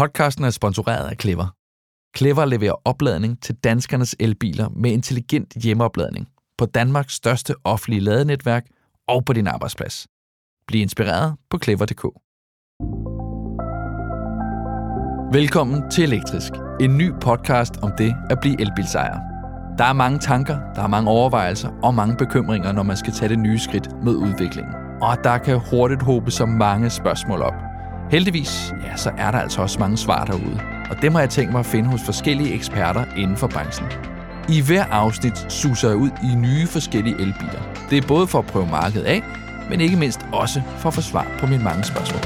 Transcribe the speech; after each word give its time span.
Podcasten 0.00 0.44
er 0.44 0.50
sponsoreret 0.50 1.08
af 1.08 1.16
Clever. 1.20 1.54
Clever 2.16 2.44
leverer 2.44 2.74
opladning 2.84 3.42
til 3.42 3.54
danskernes 3.54 4.16
elbiler 4.20 4.68
med 4.68 4.90
intelligent 4.90 5.54
hjemmeopladning 5.62 6.28
på 6.58 6.66
Danmarks 6.66 7.14
største 7.14 7.54
offentlige 7.64 8.00
ladenetværk 8.00 8.66
og 9.08 9.24
på 9.24 9.32
din 9.32 9.46
arbejdsplads. 9.46 10.06
Bliv 10.66 10.82
inspireret 10.82 11.36
på 11.50 11.58
clever.dk. 11.58 12.04
Velkommen 15.34 15.90
til 15.90 16.04
Elektrisk, 16.04 16.52
en 16.80 16.98
ny 16.98 17.12
podcast 17.20 17.76
om 17.82 17.92
det 17.98 18.14
at 18.30 18.40
blive 18.40 18.60
elbilsejer. 18.60 19.18
Der 19.78 19.84
er 19.84 19.92
mange 19.92 20.18
tanker, 20.18 20.58
der 20.74 20.82
er 20.82 20.88
mange 20.88 21.10
overvejelser 21.10 21.68
og 21.82 21.94
mange 21.94 22.16
bekymringer, 22.16 22.72
når 22.72 22.82
man 22.82 22.96
skal 22.96 23.12
tage 23.12 23.28
det 23.28 23.38
nye 23.38 23.58
skridt 23.58 23.88
med 24.04 24.12
udviklingen. 24.12 24.74
Og 25.02 25.24
der 25.24 25.38
kan 25.38 25.60
hurtigt 25.70 26.02
håbe 26.02 26.30
så 26.30 26.46
mange 26.46 26.90
spørgsmål 26.90 27.42
op. 27.42 27.69
Heldigvis, 28.10 28.74
ja, 28.84 28.96
så 28.96 29.10
er 29.18 29.30
der 29.30 29.38
altså 29.38 29.62
også 29.62 29.78
mange 29.78 29.96
svar 29.96 30.24
derude. 30.24 30.60
Og 30.90 31.02
dem 31.02 31.12
har 31.12 31.20
jeg 31.20 31.30
tænkt 31.30 31.52
mig 31.52 31.58
at 31.58 31.66
finde 31.66 31.88
hos 31.88 32.00
forskellige 32.04 32.54
eksperter 32.54 33.04
inden 33.16 33.36
for 33.36 33.46
branchen. 33.46 33.88
I 34.48 34.60
hver 34.60 34.84
afsnit 34.84 35.46
suser 35.48 35.88
jeg 35.88 35.96
ud 35.96 36.10
i 36.22 36.34
nye 36.34 36.66
forskellige 36.66 37.14
elbiler. 37.14 37.62
Det 37.90 37.98
er 37.98 38.08
både 38.08 38.26
for 38.26 38.38
at 38.38 38.46
prøve 38.46 38.66
markedet 38.66 39.04
af, 39.04 39.22
men 39.70 39.80
ikke 39.80 39.96
mindst 39.96 40.20
også 40.32 40.62
for 40.78 40.88
at 40.88 40.94
få 40.94 41.00
svar 41.00 41.26
på 41.38 41.46
mine 41.46 41.64
mange 41.64 41.84
spørgsmål. 41.84 42.22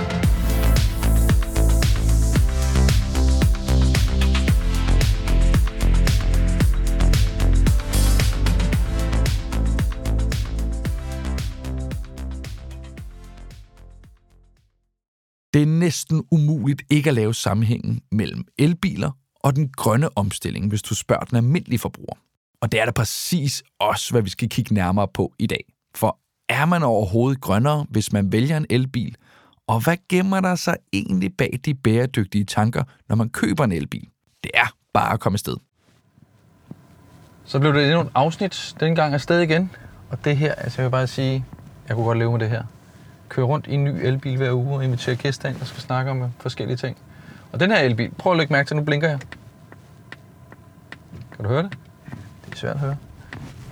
Det 15.54 15.62
er 15.62 15.66
næsten 15.66 16.24
umuligt 16.30 16.82
ikke 16.90 17.10
at 17.10 17.14
lave 17.14 17.34
sammenhængen 17.34 18.02
mellem 18.12 18.44
elbiler 18.58 19.10
og 19.40 19.56
den 19.56 19.68
grønne 19.68 20.18
omstilling, 20.18 20.68
hvis 20.68 20.82
du 20.82 20.94
spørger 20.94 21.24
den 21.24 21.36
almindelige 21.36 21.78
forbruger. 21.78 22.14
Og 22.60 22.72
det 22.72 22.80
er 22.80 22.84
da 22.84 22.90
præcis 22.90 23.62
også, 23.78 24.10
hvad 24.10 24.22
vi 24.22 24.30
skal 24.30 24.48
kigge 24.48 24.74
nærmere 24.74 25.08
på 25.08 25.32
i 25.38 25.46
dag. 25.46 25.64
For 25.94 26.18
er 26.48 26.64
man 26.64 26.82
overhovedet 26.82 27.40
grønnere, 27.40 27.86
hvis 27.90 28.12
man 28.12 28.32
vælger 28.32 28.56
en 28.56 28.66
elbil? 28.70 29.16
Og 29.66 29.84
hvad 29.84 29.96
gemmer 30.08 30.40
der 30.40 30.54
sig 30.54 30.76
egentlig 30.92 31.36
bag 31.36 31.60
de 31.64 31.74
bæredygtige 31.74 32.44
tanker, 32.44 32.82
når 33.08 33.16
man 33.16 33.28
køber 33.28 33.64
en 33.64 33.72
elbil? 33.72 34.08
Det 34.44 34.50
er 34.54 34.66
bare 34.94 35.12
at 35.12 35.20
komme 35.20 35.38
sted. 35.38 35.56
Så 37.44 37.58
blev 37.58 37.74
det 37.74 37.84
endnu 37.84 38.00
et 38.00 38.10
afsnit 38.14 38.74
dengang 38.80 39.14
afsted 39.14 39.40
igen. 39.40 39.70
Og 40.10 40.24
det 40.24 40.36
her, 40.36 40.54
altså 40.54 40.82
jeg 40.82 40.86
vil 40.86 40.90
bare 40.90 41.06
sige, 41.06 41.44
jeg 41.88 41.96
kunne 41.96 42.06
godt 42.06 42.18
leve 42.18 42.32
med 42.32 42.40
det 42.40 42.50
her 42.50 42.64
kører 43.28 43.46
rundt 43.46 43.66
i 43.66 43.74
en 43.74 43.84
ny 43.84 43.88
elbil 43.88 44.36
hver 44.36 44.52
uge 44.52 44.74
og 44.74 44.84
inviterer 44.84 45.16
gæster 45.16 45.48
ind, 45.48 45.58
der 45.58 45.64
skal 45.64 45.82
snakke 45.82 46.10
om 46.10 46.32
forskellige 46.40 46.76
ting. 46.76 46.96
Og 47.52 47.60
den 47.60 47.70
her 47.70 47.78
elbil, 47.78 48.10
prøv 48.18 48.32
at 48.32 48.38
lægge 48.38 48.52
mærke 48.52 48.66
til, 48.66 48.76
nu 48.76 48.82
blinker 48.82 49.08
jeg. 49.08 49.18
Kan 51.36 51.44
du 51.44 51.48
høre 51.48 51.62
det? 51.62 51.78
Det 52.44 52.52
er 52.52 52.56
svært 52.56 52.74
at 52.74 52.80
høre. 52.80 52.96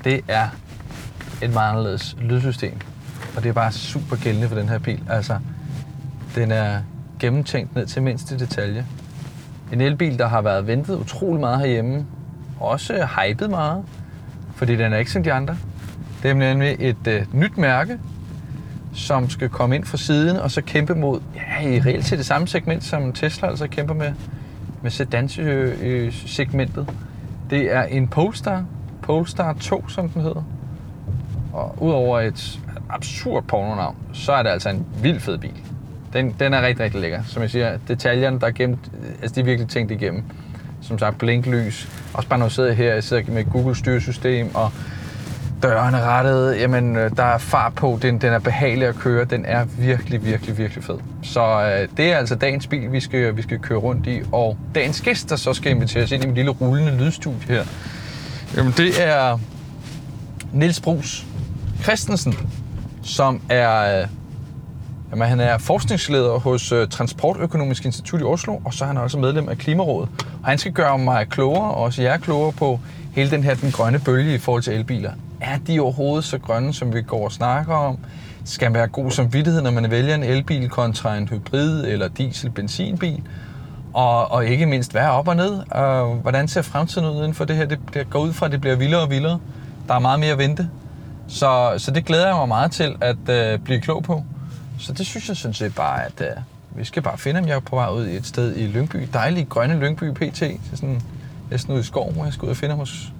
Det 0.04 0.24
er 0.28 0.48
et 1.42 1.52
meget 1.52 1.70
anderledes 1.70 2.16
lydsystem. 2.20 2.80
Og 3.36 3.42
det 3.42 3.48
er 3.48 3.52
bare 3.52 3.72
super 3.72 4.16
gældende 4.16 4.48
for 4.48 4.54
den 4.54 4.68
her 4.68 4.78
bil. 4.78 5.02
Altså, 5.10 5.38
den 6.34 6.50
er 6.50 6.82
gennemtænkt 7.20 7.74
ned 7.74 7.86
til 7.86 8.02
mindste 8.02 8.38
detalje. 8.38 8.86
En 9.72 9.80
elbil, 9.80 10.18
der 10.18 10.26
har 10.26 10.42
været 10.42 10.66
ventet 10.66 10.96
utrolig 10.96 11.40
meget 11.40 11.58
herhjemme. 11.58 12.06
Også 12.60 13.08
hypet 13.16 13.50
meget. 13.50 13.84
Fordi 14.54 14.76
den 14.76 14.92
er 14.92 14.98
ikke 14.98 15.10
som 15.10 15.22
de 15.22 15.32
andre. 15.32 15.56
Det 16.22 16.30
er 16.30 16.34
nemlig 16.34 16.76
et 16.78 17.06
øh, 17.06 17.34
nyt 17.34 17.56
mærke, 17.56 17.98
som 18.94 19.30
skal 19.30 19.48
komme 19.48 19.76
ind 19.76 19.84
fra 19.84 19.96
siden 19.96 20.36
og 20.36 20.50
så 20.50 20.62
kæmpe 20.62 20.94
mod, 20.94 21.20
ja, 21.34 21.68
i 21.68 21.80
reelt 21.80 22.06
til 22.06 22.18
det 22.18 22.26
samme 22.26 22.48
segment, 22.48 22.84
som 22.84 23.12
Tesla 23.12 23.48
altså 23.48 23.66
kæmper 23.66 23.94
med, 23.94 24.12
med 24.82 24.90
sedan-segmentet. 24.90 26.88
Det 27.50 27.72
er 27.72 27.82
en 27.82 28.08
Polestar, 28.08 28.64
Polestar 29.02 29.52
2, 29.52 29.88
som 29.88 30.08
den 30.08 30.22
hedder. 30.22 30.44
Og 31.52 31.82
udover 31.82 32.20
et 32.20 32.60
absurd 32.90 33.44
pornonavn, 33.44 33.96
så 34.12 34.32
er 34.32 34.42
det 34.42 34.50
altså 34.50 34.68
en 34.68 34.86
vild 35.02 35.20
fed 35.20 35.38
bil. 35.38 35.56
Den, 36.12 36.34
den 36.38 36.54
er 36.54 36.62
rigtig, 36.62 36.84
rigtig 36.84 37.00
lækker. 37.00 37.22
Som 37.22 37.42
jeg 37.42 37.50
siger, 37.50 37.78
detaljerne, 37.88 38.40
der 38.40 38.46
er 38.46 38.50
gemt, 38.50 38.90
altså 39.22 39.34
de 39.34 39.40
er 39.40 39.44
virkelig 39.44 39.68
tænkt 39.68 39.90
igennem. 39.90 40.22
Som 40.80 40.98
sagt, 40.98 41.18
blinklys. 41.18 41.88
Også 42.14 42.28
bare 42.28 42.38
når 42.38 42.46
jeg 42.46 42.52
sidder 42.52 42.72
her, 42.72 42.94
jeg 42.94 43.04
sidder 43.04 43.32
med 43.32 43.44
Google 43.44 43.74
styresystem, 43.74 44.54
og 44.54 44.72
dørene 45.62 46.00
rettet, 46.00 46.60
jamen 46.60 46.96
øh, 46.96 47.16
der 47.16 47.22
er 47.22 47.38
fart 47.38 47.74
på, 47.74 47.98
den, 48.02 48.18
den 48.18 48.32
er 48.32 48.38
behagelig 48.38 48.88
at 48.88 48.94
køre, 48.94 49.24
den 49.24 49.44
er 49.44 49.64
virkelig, 49.64 50.24
virkelig, 50.24 50.58
virkelig 50.58 50.84
fed. 50.84 50.98
Så 51.22 51.40
øh, 51.40 51.88
det 51.96 52.12
er 52.12 52.16
altså 52.16 52.34
dagens 52.34 52.66
bil, 52.66 52.92
vi 52.92 53.00
skal, 53.00 53.36
vi 53.36 53.42
skal 53.42 53.58
køre 53.58 53.78
rundt 53.78 54.06
i, 54.06 54.22
og 54.32 54.56
dagens 54.74 55.00
gæst, 55.00 55.30
der 55.30 55.36
så 55.36 55.54
skal 55.54 55.72
inviteres 55.72 56.12
ind 56.12 56.24
i 56.24 56.26
min 56.26 56.34
lille 56.34 56.50
rullende 56.50 57.04
lydstudie 57.04 57.48
her, 57.48 57.64
jamen 58.56 58.72
det 58.76 59.06
er 59.06 59.38
Nils 60.52 60.80
Brugs 60.80 61.26
Christensen, 61.82 62.34
som 63.02 63.40
er, 63.48 64.00
øh, 64.00 64.08
jamen, 65.10 65.28
han 65.28 65.40
er 65.40 65.58
forskningsleder 65.58 66.38
hos 66.38 66.72
øh, 66.72 66.88
Transportøkonomisk 66.88 67.84
Institut 67.84 68.20
i 68.20 68.24
Oslo, 68.24 68.60
og 68.64 68.74
så 68.74 68.84
er 68.84 68.88
han 68.88 68.96
også 68.96 69.18
medlem 69.18 69.48
af 69.48 69.58
Klimarådet. 69.58 70.08
Og 70.42 70.48
han 70.48 70.58
skal 70.58 70.72
gøre 70.72 70.98
mig 70.98 71.28
klogere, 71.28 71.70
og 71.70 71.76
også 71.76 72.02
jer 72.02 72.16
klogere 72.16 72.52
på 72.52 72.80
hele 73.14 73.30
den 73.30 73.44
her 73.44 73.54
den 73.54 73.70
grønne 73.70 73.98
bølge 73.98 74.34
i 74.34 74.38
forhold 74.38 74.62
til 74.62 74.72
elbiler 74.72 75.12
er 75.42 75.58
de 75.58 75.80
overhovedet 75.80 76.24
så 76.24 76.38
grønne, 76.38 76.74
som 76.74 76.94
vi 76.94 77.02
går 77.02 77.24
og 77.24 77.32
snakker 77.32 77.74
om? 77.74 77.98
Skal 78.44 78.70
man 78.70 78.74
være 78.74 78.88
god 78.88 79.10
som 79.10 79.32
vidtighed, 79.32 79.62
når 79.62 79.70
man 79.70 79.90
vælger 79.90 80.14
en 80.14 80.22
elbil 80.22 80.68
kontra 80.68 81.16
en 81.16 81.28
hybrid 81.28 81.84
eller 81.84 82.08
diesel-benzinbil? 82.08 83.22
Og, 83.94 84.30
og 84.30 84.46
ikke 84.46 84.66
mindst, 84.66 84.92
hvad 84.92 85.02
er 85.02 85.08
op 85.08 85.28
og 85.28 85.36
ned? 85.36 85.62
Og 85.70 86.14
hvordan 86.14 86.48
ser 86.48 86.62
fremtiden 86.62 87.08
ud 87.08 87.16
inden 87.16 87.34
for 87.34 87.44
det 87.44 87.56
her? 87.56 87.64
Det, 87.64 87.78
det 87.94 88.10
går 88.10 88.18
ud 88.18 88.32
fra, 88.32 88.46
at 88.46 88.52
det 88.52 88.60
bliver 88.60 88.76
vildere 88.76 89.00
og 89.00 89.10
vildere. 89.10 89.38
Der 89.88 89.94
er 89.94 89.98
meget 89.98 90.20
mere 90.20 90.32
at 90.32 90.38
vente. 90.38 90.70
Så, 91.28 91.74
så 91.78 91.90
det 91.90 92.04
glæder 92.04 92.26
jeg 92.26 92.36
mig 92.36 92.48
meget 92.48 92.72
til 92.72 92.96
at 93.00 93.28
øh, 93.28 93.58
blive 93.58 93.80
klog 93.80 94.02
på. 94.02 94.24
Så 94.78 94.92
det 94.92 95.06
synes 95.06 95.28
jeg 95.28 95.36
sådan 95.36 95.54
set 95.54 95.74
bare, 95.74 96.04
at 96.04 96.20
øh, 96.20 96.42
vi 96.76 96.84
skal 96.84 97.02
bare 97.02 97.18
finde 97.18 97.40
om 97.40 97.48
Jeg 97.48 97.56
er 97.56 97.60
på 97.60 97.76
vej 97.76 97.88
ud 97.88 98.06
i 98.06 98.16
et 98.16 98.26
sted 98.26 98.56
i 98.56 98.66
Lyngby. 98.66 99.08
Dejlig 99.12 99.48
grønne 99.48 99.80
Lyngby 99.80 100.12
PT. 100.12 100.38
Så 100.38 100.76
sådan 100.76 101.00
næsten 101.50 101.72
ude 101.72 101.80
i 101.80 101.84
skov, 101.84 102.12
hvor 102.12 102.24
jeg 102.24 102.32
skal 102.32 102.46
ud 102.46 102.50
og 102.50 102.56
finde 102.56 102.74
hos 102.74 103.12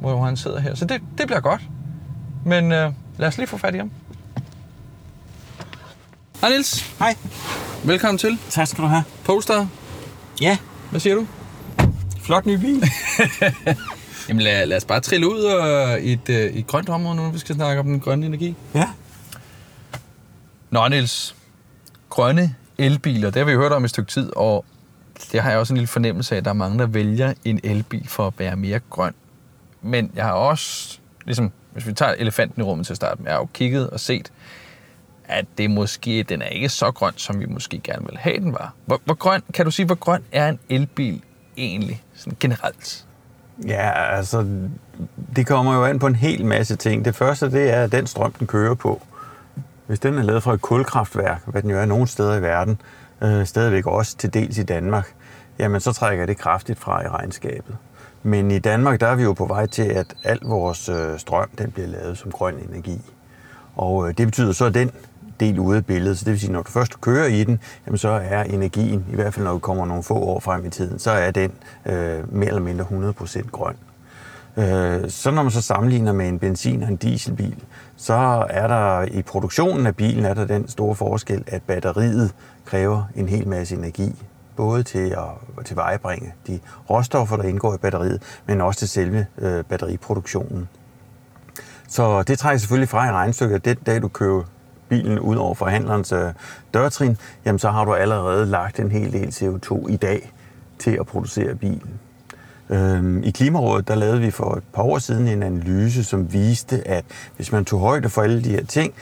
hvor 0.00 0.24
han 0.24 0.36
sidder 0.36 0.60
her. 0.60 0.74
Så 0.74 0.84
det, 0.84 1.00
det 1.18 1.26
bliver 1.26 1.40
godt. 1.40 1.60
Men 2.44 2.72
øh, 2.72 2.92
lad 3.18 3.28
os 3.28 3.36
lige 3.36 3.46
få 3.46 3.56
fat 3.58 3.74
i 3.74 3.78
ham. 3.78 3.90
Hej 6.40 6.50
Niels. 6.50 6.94
Hej. 6.98 7.16
Velkommen 7.84 8.18
til. 8.18 8.38
Tak 8.50 8.66
skal 8.68 8.84
du 8.84 8.88
have. 8.88 9.04
Polestar. 9.24 9.68
Ja. 10.40 10.58
Hvad 10.90 11.00
siger 11.00 11.14
du? 11.14 11.26
Flot 12.20 12.46
ny 12.46 12.54
bil. 12.54 12.84
Jamen 14.28 14.42
lad, 14.42 14.66
lad 14.66 14.76
os 14.76 14.84
bare 14.84 15.00
trille 15.00 15.30
ud 15.30 15.40
og 15.40 16.00
i 16.00 16.12
et, 16.12 16.28
uh, 16.28 16.34
et 16.34 16.66
grønt 16.66 16.88
område 16.88 17.16
nu, 17.16 17.22
når 17.22 17.30
vi 17.30 17.38
skal 17.38 17.54
snakke 17.54 17.80
om 17.80 17.86
den 17.86 18.00
grønne 18.00 18.26
energi. 18.26 18.54
Ja. 18.74 18.88
Nå 20.70 20.88
Niels, 20.88 21.34
grønne 22.10 22.54
elbiler, 22.78 23.30
det 23.30 23.36
har 23.36 23.44
vi 23.44 23.52
jo 23.52 23.58
hørt 23.58 23.72
om 23.72 23.84
et 23.84 23.90
stykke 23.90 24.10
tid, 24.10 24.30
og 24.36 24.64
det 25.32 25.42
har 25.42 25.50
jeg 25.50 25.58
også 25.58 25.72
en 25.72 25.76
lille 25.76 25.88
fornemmelse 25.88 26.34
af, 26.34 26.38
at 26.38 26.44
der 26.44 26.50
er 26.50 26.54
mange, 26.54 26.78
der 26.78 26.86
vælger 26.86 27.34
en 27.44 27.60
elbil 27.64 28.08
for 28.08 28.26
at 28.26 28.32
være 28.38 28.56
mere 28.56 28.80
grøn. 28.90 29.14
Men 29.82 30.12
jeg 30.14 30.24
har 30.24 30.32
også, 30.32 30.98
ligesom, 31.24 31.52
hvis 31.72 31.86
vi 31.86 31.92
tager 31.92 32.12
elefanten 32.12 32.62
i 32.62 32.64
rummet 32.64 32.86
til 32.86 32.92
at 32.92 32.96
starte 32.96 33.22
med, 33.22 33.30
jeg 33.30 33.34
har 33.34 33.40
jo 33.40 33.48
kigget 33.54 33.90
og 33.90 34.00
set, 34.00 34.32
at 35.24 35.44
det 35.58 35.70
måske, 35.70 36.22
den 36.22 36.42
er 36.42 36.46
ikke 36.46 36.68
så 36.68 36.90
grøn, 36.90 37.12
som 37.16 37.40
vi 37.40 37.46
måske 37.46 37.78
gerne 37.78 38.06
vil 38.06 38.18
have 38.18 38.36
den 38.36 38.52
var. 38.52 38.74
Hvor, 38.86 39.00
hvor 39.04 39.14
grøn, 39.14 39.42
kan 39.54 39.64
du 39.64 39.70
sige, 39.70 39.86
hvor 39.86 39.94
grøn 39.94 40.22
er 40.32 40.48
en 40.48 40.58
elbil 40.68 41.22
egentlig, 41.56 42.02
sådan 42.14 42.36
generelt? 42.40 43.06
Ja, 43.66 44.16
altså, 44.16 44.46
det 45.36 45.46
kommer 45.46 45.74
jo 45.74 45.84
an 45.84 45.98
på 45.98 46.06
en 46.06 46.14
hel 46.14 46.44
masse 46.44 46.76
ting. 46.76 47.04
Det 47.04 47.16
første, 47.16 47.50
det 47.50 47.70
er 47.70 47.86
den 47.86 48.06
strøm, 48.06 48.32
den 48.32 48.46
kører 48.46 48.74
på. 48.74 49.02
Hvis 49.86 50.00
den 50.00 50.18
er 50.18 50.22
lavet 50.22 50.42
fra 50.42 50.54
et 50.54 50.60
kulkraftværk, 50.60 51.42
hvad 51.46 51.62
den 51.62 51.70
jo 51.70 51.78
er 51.78 51.84
nogle 51.84 52.06
steder 52.06 52.36
i 52.36 52.42
verden, 52.42 52.80
øh, 53.22 53.46
stadigvæk 53.46 53.86
også 53.86 54.16
til 54.16 54.34
dels 54.34 54.58
i 54.58 54.62
Danmark, 54.62 55.14
jamen 55.58 55.80
så 55.80 55.92
trækker 55.92 56.26
det 56.26 56.38
kraftigt 56.38 56.78
fra 56.78 57.04
i 57.04 57.08
regnskabet. 57.08 57.76
Men 58.22 58.50
i 58.50 58.58
Danmark, 58.58 59.00
der 59.00 59.06
er 59.06 59.14
vi 59.14 59.22
jo 59.22 59.32
på 59.32 59.46
vej 59.46 59.66
til, 59.66 59.82
at 59.82 60.14
al 60.24 60.38
vores 60.42 60.88
øh, 60.88 61.18
strøm, 61.18 61.48
den 61.58 61.70
bliver 61.70 61.88
lavet 61.88 62.18
som 62.18 62.30
grøn 62.30 62.54
energi. 62.70 63.00
Og 63.76 64.08
øh, 64.08 64.14
det 64.18 64.26
betyder 64.26 64.52
så, 64.52 64.64
at 64.64 64.74
den 64.74 64.90
del 65.40 65.58
ude 65.58 65.76
af 65.76 65.86
billedet, 65.86 66.18
så 66.18 66.24
det 66.24 66.32
vil 66.32 66.40
sige, 66.40 66.52
når 66.52 66.62
du 66.62 66.70
først 66.70 67.00
kører 67.00 67.26
i 67.26 67.44
den, 67.44 67.60
jamen 67.86 67.98
så 67.98 68.08
er 68.08 68.42
energien, 68.42 69.06
i 69.12 69.14
hvert 69.14 69.34
fald 69.34 69.44
når 69.44 69.52
du 69.52 69.58
kommer 69.58 69.86
nogle 69.86 70.02
få 70.02 70.14
år 70.14 70.40
frem 70.40 70.66
i 70.66 70.70
tiden, 70.70 70.98
så 70.98 71.10
er 71.10 71.30
den 71.30 71.52
øh, 71.86 72.34
mere 72.34 72.48
eller 72.48 72.60
mindre 72.60 72.84
100% 72.84 73.50
grøn. 73.50 73.76
Øh, 74.56 75.10
så 75.10 75.30
når 75.30 75.42
man 75.42 75.50
så 75.50 75.62
sammenligner 75.62 76.12
med 76.12 76.28
en 76.28 76.38
benzin- 76.38 76.82
og 76.82 76.88
en 76.88 76.96
dieselbil, 76.96 77.56
så 77.96 78.46
er 78.50 78.66
der 78.66 79.02
i 79.02 79.22
produktionen 79.22 79.86
af 79.86 79.96
bilen 79.96 80.24
er 80.24 80.34
der 80.34 80.44
den 80.44 80.68
store 80.68 80.94
forskel, 80.94 81.44
at 81.46 81.62
batteriet 81.62 82.34
kræver 82.64 83.02
en 83.16 83.28
hel 83.28 83.48
masse 83.48 83.76
energi 83.76 84.14
både 84.60 84.82
til 84.82 85.16
at 85.58 85.64
tilvejebringe 85.64 86.32
de 86.46 86.60
råstoffer, 86.90 87.36
der 87.36 87.44
indgår 87.44 87.74
i 87.74 87.78
batteriet, 87.78 88.22
men 88.46 88.60
også 88.60 88.78
til 88.78 88.88
selve 88.88 89.26
øh, 89.38 89.64
batteriproduktionen. 89.64 90.68
Så 91.88 92.22
det 92.22 92.38
trækker 92.38 92.58
selvfølgelig 92.58 92.88
fra 92.88 93.08
i 93.08 93.12
regnstykket, 93.12 93.64
den 93.64 93.76
dag 93.76 94.02
du 94.02 94.08
kører 94.08 94.42
bilen 94.88 95.18
ud 95.18 95.36
over 95.36 95.54
forhandlerens 95.54 96.12
øh, 96.12 96.32
dørtrin, 96.74 97.16
jamen 97.44 97.58
så 97.58 97.70
har 97.70 97.84
du 97.84 97.94
allerede 97.94 98.46
lagt 98.46 98.80
en 98.80 98.90
hel 98.90 99.12
del 99.12 99.28
CO2 99.28 99.88
i 99.88 99.96
dag 99.96 100.32
til 100.78 100.96
at 101.00 101.06
producere 101.06 101.54
bilen. 101.54 102.00
Øhm, 102.70 103.22
I 103.22 103.30
Klimarådet 103.30 103.88
der 103.88 103.94
lavede 103.94 104.20
vi 104.20 104.30
for 104.30 104.54
et 104.54 104.64
par 104.74 104.82
år 104.82 104.98
siden 104.98 105.28
en 105.28 105.42
analyse, 105.42 106.04
som 106.04 106.32
viste, 106.32 106.88
at 106.88 107.04
hvis 107.36 107.52
man 107.52 107.64
tog 107.64 107.80
højde 107.80 108.08
for 108.08 108.22
alle 108.22 108.44
de 108.44 108.50
her 108.50 108.64
ting, 108.64 108.94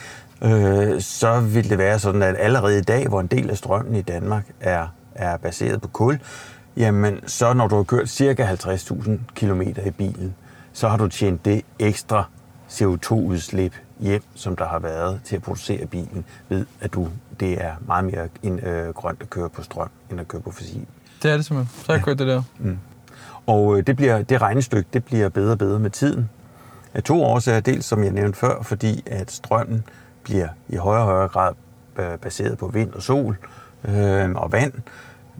øh, 0.43 1.01
så 1.01 1.39
ville 1.39 1.69
det 1.69 1.77
være 1.77 1.99
sådan, 1.99 2.21
at 2.21 2.35
allerede 2.39 2.77
i 2.77 2.81
dag, 2.81 3.07
hvor 3.07 3.19
en 3.19 3.27
del 3.27 3.49
af 3.49 3.57
strømmen 3.57 3.95
i 3.95 4.01
Danmark 4.01 4.43
er, 4.59 4.87
er 5.15 5.37
baseret 5.37 5.81
på 5.81 5.87
kul, 5.87 6.19
jamen 6.77 7.19
så 7.27 7.53
når 7.53 7.67
du 7.67 7.75
har 7.75 7.83
kørt 7.83 8.09
cirka 8.09 8.53
50.000 8.53 9.11
km 9.35 9.61
i 9.61 9.91
bilen, 9.97 10.35
så 10.73 10.87
har 10.87 10.97
du 10.97 11.07
tjent 11.07 11.45
det 11.45 11.61
ekstra 11.79 12.23
CO2-udslip 12.69 13.73
hjem, 13.99 14.23
som 14.35 14.55
der 14.55 14.65
har 14.67 14.79
været 14.79 15.21
til 15.23 15.35
at 15.35 15.41
producere 15.41 15.85
bilen, 15.85 16.25
ved 16.49 16.65
at 16.81 16.93
du, 16.93 17.07
det 17.39 17.63
er 17.63 17.71
meget 17.87 18.05
mere 18.05 18.27
en, 18.43 18.59
øh, 18.59 18.93
grønt 18.93 19.21
at 19.21 19.29
køre 19.29 19.49
på 19.49 19.63
strøm, 19.63 19.89
end 20.11 20.19
at 20.19 20.27
køre 20.27 20.41
på 20.41 20.51
fossil. 20.51 20.85
Det 21.23 21.31
er 21.31 21.35
det 21.35 21.45
simpelthen. 21.45 21.79
Så 21.79 21.85
har 21.87 21.93
jeg 21.93 22.03
kørt 22.03 22.19
det 22.19 22.27
der. 22.27 22.43
Mm. 22.59 22.79
Og 23.45 23.77
øh, 23.77 23.87
det, 23.87 23.95
bliver, 23.95 24.21
det 24.21 24.41
regnestykke 24.41 24.89
det 24.93 25.05
bliver 25.05 25.29
bedre 25.29 25.51
og 25.51 25.57
bedre 25.57 25.79
med 25.79 25.89
tiden. 25.89 26.29
Af 26.93 27.03
to 27.03 27.23
årsager. 27.23 27.59
Dels, 27.59 27.85
som 27.85 28.03
jeg 28.03 28.11
nævnte 28.11 28.39
før, 28.39 28.61
fordi 28.61 29.03
at 29.05 29.31
strømmen 29.31 29.83
bliver 30.23 30.47
i 30.69 30.75
højere 30.75 31.03
og 31.03 31.07
højere 31.07 31.27
grad 31.27 31.53
øh, 31.99 32.17
baseret 32.17 32.57
på 32.57 32.67
vind 32.67 32.93
og 32.93 33.01
sol 33.01 33.37
øh, 33.85 34.31
og 34.31 34.51
vand, 34.51 34.73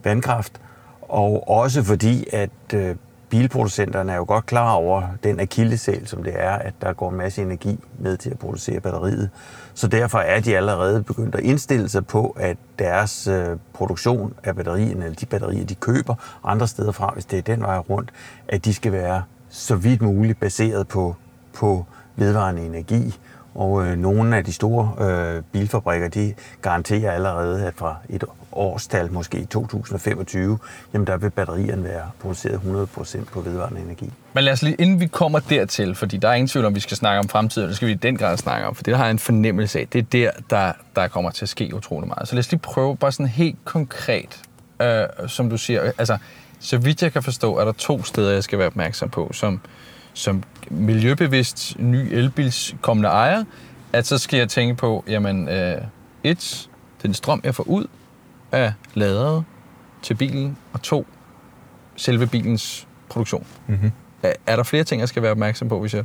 vandkraft. 0.04 0.60
Og 1.02 1.48
også 1.48 1.82
fordi, 1.82 2.26
at 2.32 2.50
øh, 2.74 2.96
bilproducenterne 3.30 4.12
er 4.12 4.16
jo 4.16 4.24
godt 4.28 4.46
klar 4.46 4.72
over 4.72 5.02
den 5.24 5.40
akillesæl, 5.40 6.06
som 6.06 6.22
det 6.22 6.32
er, 6.36 6.50
at 6.50 6.74
der 6.80 6.92
går 6.92 7.10
en 7.10 7.16
masse 7.16 7.42
energi 7.42 7.78
med 7.98 8.16
til 8.16 8.30
at 8.30 8.38
producere 8.38 8.80
batteriet. 8.80 9.30
Så 9.74 9.88
derfor 9.88 10.18
er 10.18 10.40
de 10.40 10.56
allerede 10.56 11.02
begyndt 11.02 11.34
at 11.34 11.40
indstille 11.40 11.88
sig 11.88 12.06
på, 12.06 12.36
at 12.40 12.56
deres 12.78 13.26
øh, 13.26 13.56
produktion 13.72 14.34
af 14.44 14.56
batterierne, 14.56 15.04
eller 15.04 15.16
de 15.16 15.26
batterier, 15.26 15.64
de 15.64 15.74
køber 15.74 16.14
andre 16.44 16.68
steder 16.68 16.92
fra, 16.92 17.10
hvis 17.14 17.24
det 17.24 17.38
er 17.38 17.42
den 17.42 17.62
vej 17.62 17.78
rundt, 17.78 18.10
at 18.48 18.64
de 18.64 18.74
skal 18.74 18.92
være 18.92 19.22
så 19.48 19.76
vidt 19.76 20.02
muligt 20.02 20.40
baseret 20.40 20.88
på, 20.88 21.16
på 21.54 21.86
vedvarende 22.16 22.62
energi. 22.62 23.18
Og 23.54 23.86
øh, 23.86 23.98
nogle 23.98 24.36
af 24.36 24.44
de 24.44 24.52
store 24.52 24.94
øh, 25.00 25.42
bilfabrikker, 25.52 26.08
de 26.08 26.34
garanterer 26.62 27.12
allerede, 27.12 27.66
at 27.66 27.74
fra 27.76 27.96
et 28.08 28.24
årstal, 28.52 29.12
måske 29.12 29.38
i 29.38 29.44
2025, 29.44 30.58
jamen 30.92 31.06
der 31.06 31.16
vil 31.16 31.30
batterierne 31.30 31.84
være 31.84 32.10
produceret 32.20 32.88
100% 32.96 33.24
på 33.24 33.40
vedvarende 33.40 33.80
energi. 33.80 34.12
Men 34.32 34.44
lad 34.44 34.52
os 34.52 34.62
lige, 34.62 34.74
inden 34.74 35.00
vi 35.00 35.06
kommer 35.06 35.38
dertil, 35.38 35.94
fordi 35.94 36.16
der 36.16 36.28
er 36.28 36.34
ingen 36.34 36.48
tvivl 36.48 36.66
om, 36.66 36.74
vi 36.74 36.80
skal 36.80 36.96
snakke 36.96 37.18
om 37.18 37.28
fremtiden, 37.28 37.68
det 37.68 37.76
skal 37.76 37.88
vi 37.88 37.92
i 37.92 37.96
den 37.96 38.16
grad 38.16 38.36
snakke 38.36 38.66
om, 38.66 38.74
for 38.74 38.82
det 38.82 38.96
har 38.96 39.04
jeg 39.04 39.10
en 39.10 39.18
fornemmelse 39.18 39.80
af, 39.80 39.88
det 39.88 39.98
er 39.98 40.02
der, 40.02 40.30
der, 40.50 40.72
der 40.96 41.08
kommer 41.08 41.30
til 41.30 41.44
at 41.44 41.48
ske 41.48 41.74
utrolig 41.74 42.08
meget. 42.08 42.28
Så 42.28 42.34
lad 42.34 42.38
os 42.38 42.50
lige 42.50 42.60
prøve 42.60 42.96
bare 42.96 43.12
sådan 43.12 43.26
helt 43.26 43.58
konkret, 43.64 44.40
øh, 44.82 45.06
som 45.26 45.50
du 45.50 45.56
siger, 45.56 45.92
altså, 45.98 46.18
så 46.60 46.78
vidt 46.78 47.02
jeg 47.02 47.12
kan 47.12 47.22
forstå, 47.22 47.56
er 47.56 47.64
der 47.64 47.72
to 47.72 48.02
steder, 48.02 48.32
jeg 48.32 48.44
skal 48.44 48.58
være 48.58 48.66
opmærksom 48.66 49.08
på, 49.08 49.30
som, 49.32 49.60
som 50.20 50.42
miljøbevidst 50.70 51.76
ny 51.78 51.96
elbils 51.96 52.74
kommende 52.80 53.08
ejer, 53.08 53.44
at 53.92 54.06
så 54.06 54.18
skal 54.18 54.38
jeg 54.38 54.48
tænke 54.48 54.74
på, 54.74 55.04
jamen, 55.08 55.48
øh, 55.48 55.78
et, 56.24 56.68
den 57.02 57.14
strøm, 57.14 57.40
jeg 57.44 57.54
får 57.54 57.64
ud 57.68 57.86
af 58.52 58.72
laderet 58.94 59.44
til 60.02 60.14
bilen, 60.14 60.56
og 60.72 60.82
to, 60.82 61.06
selve 61.96 62.26
bilens 62.26 62.88
produktion. 63.08 63.46
Mm-hmm. 63.66 63.92
Er, 64.22 64.32
er 64.46 64.56
der 64.56 64.62
flere 64.62 64.84
ting, 64.84 65.00
jeg 65.00 65.08
skal 65.08 65.22
være 65.22 65.30
opmærksom 65.30 65.68
på, 65.68 65.80
hvis 65.80 65.94
jeg 65.94 66.04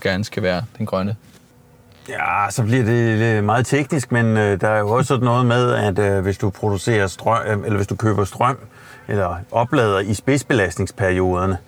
gerne 0.00 0.24
skal 0.24 0.42
være 0.42 0.64
den 0.78 0.86
grønne? 0.86 1.16
Ja, 2.08 2.50
så 2.50 2.62
bliver 2.62 2.84
det 2.84 3.18
lidt 3.18 3.44
meget 3.44 3.66
teknisk, 3.66 4.12
men 4.12 4.36
øh, 4.36 4.60
der 4.60 4.68
er 4.68 4.78
jo 4.78 4.88
også 4.88 5.08
sådan 5.08 5.24
noget 5.24 5.46
med, 5.46 5.72
at 5.72 5.98
øh, 5.98 6.22
hvis 6.22 6.38
du 6.38 6.50
producerer 6.50 7.06
strøm, 7.06 7.46
øh, 7.46 7.52
eller 7.64 7.76
hvis 7.76 7.86
du 7.86 7.96
køber 7.96 8.24
strøm, 8.24 8.58
eller 9.08 9.36
oplader 9.50 9.98
i 9.98 10.14
spidsbelastningsperioderne, 10.14 11.58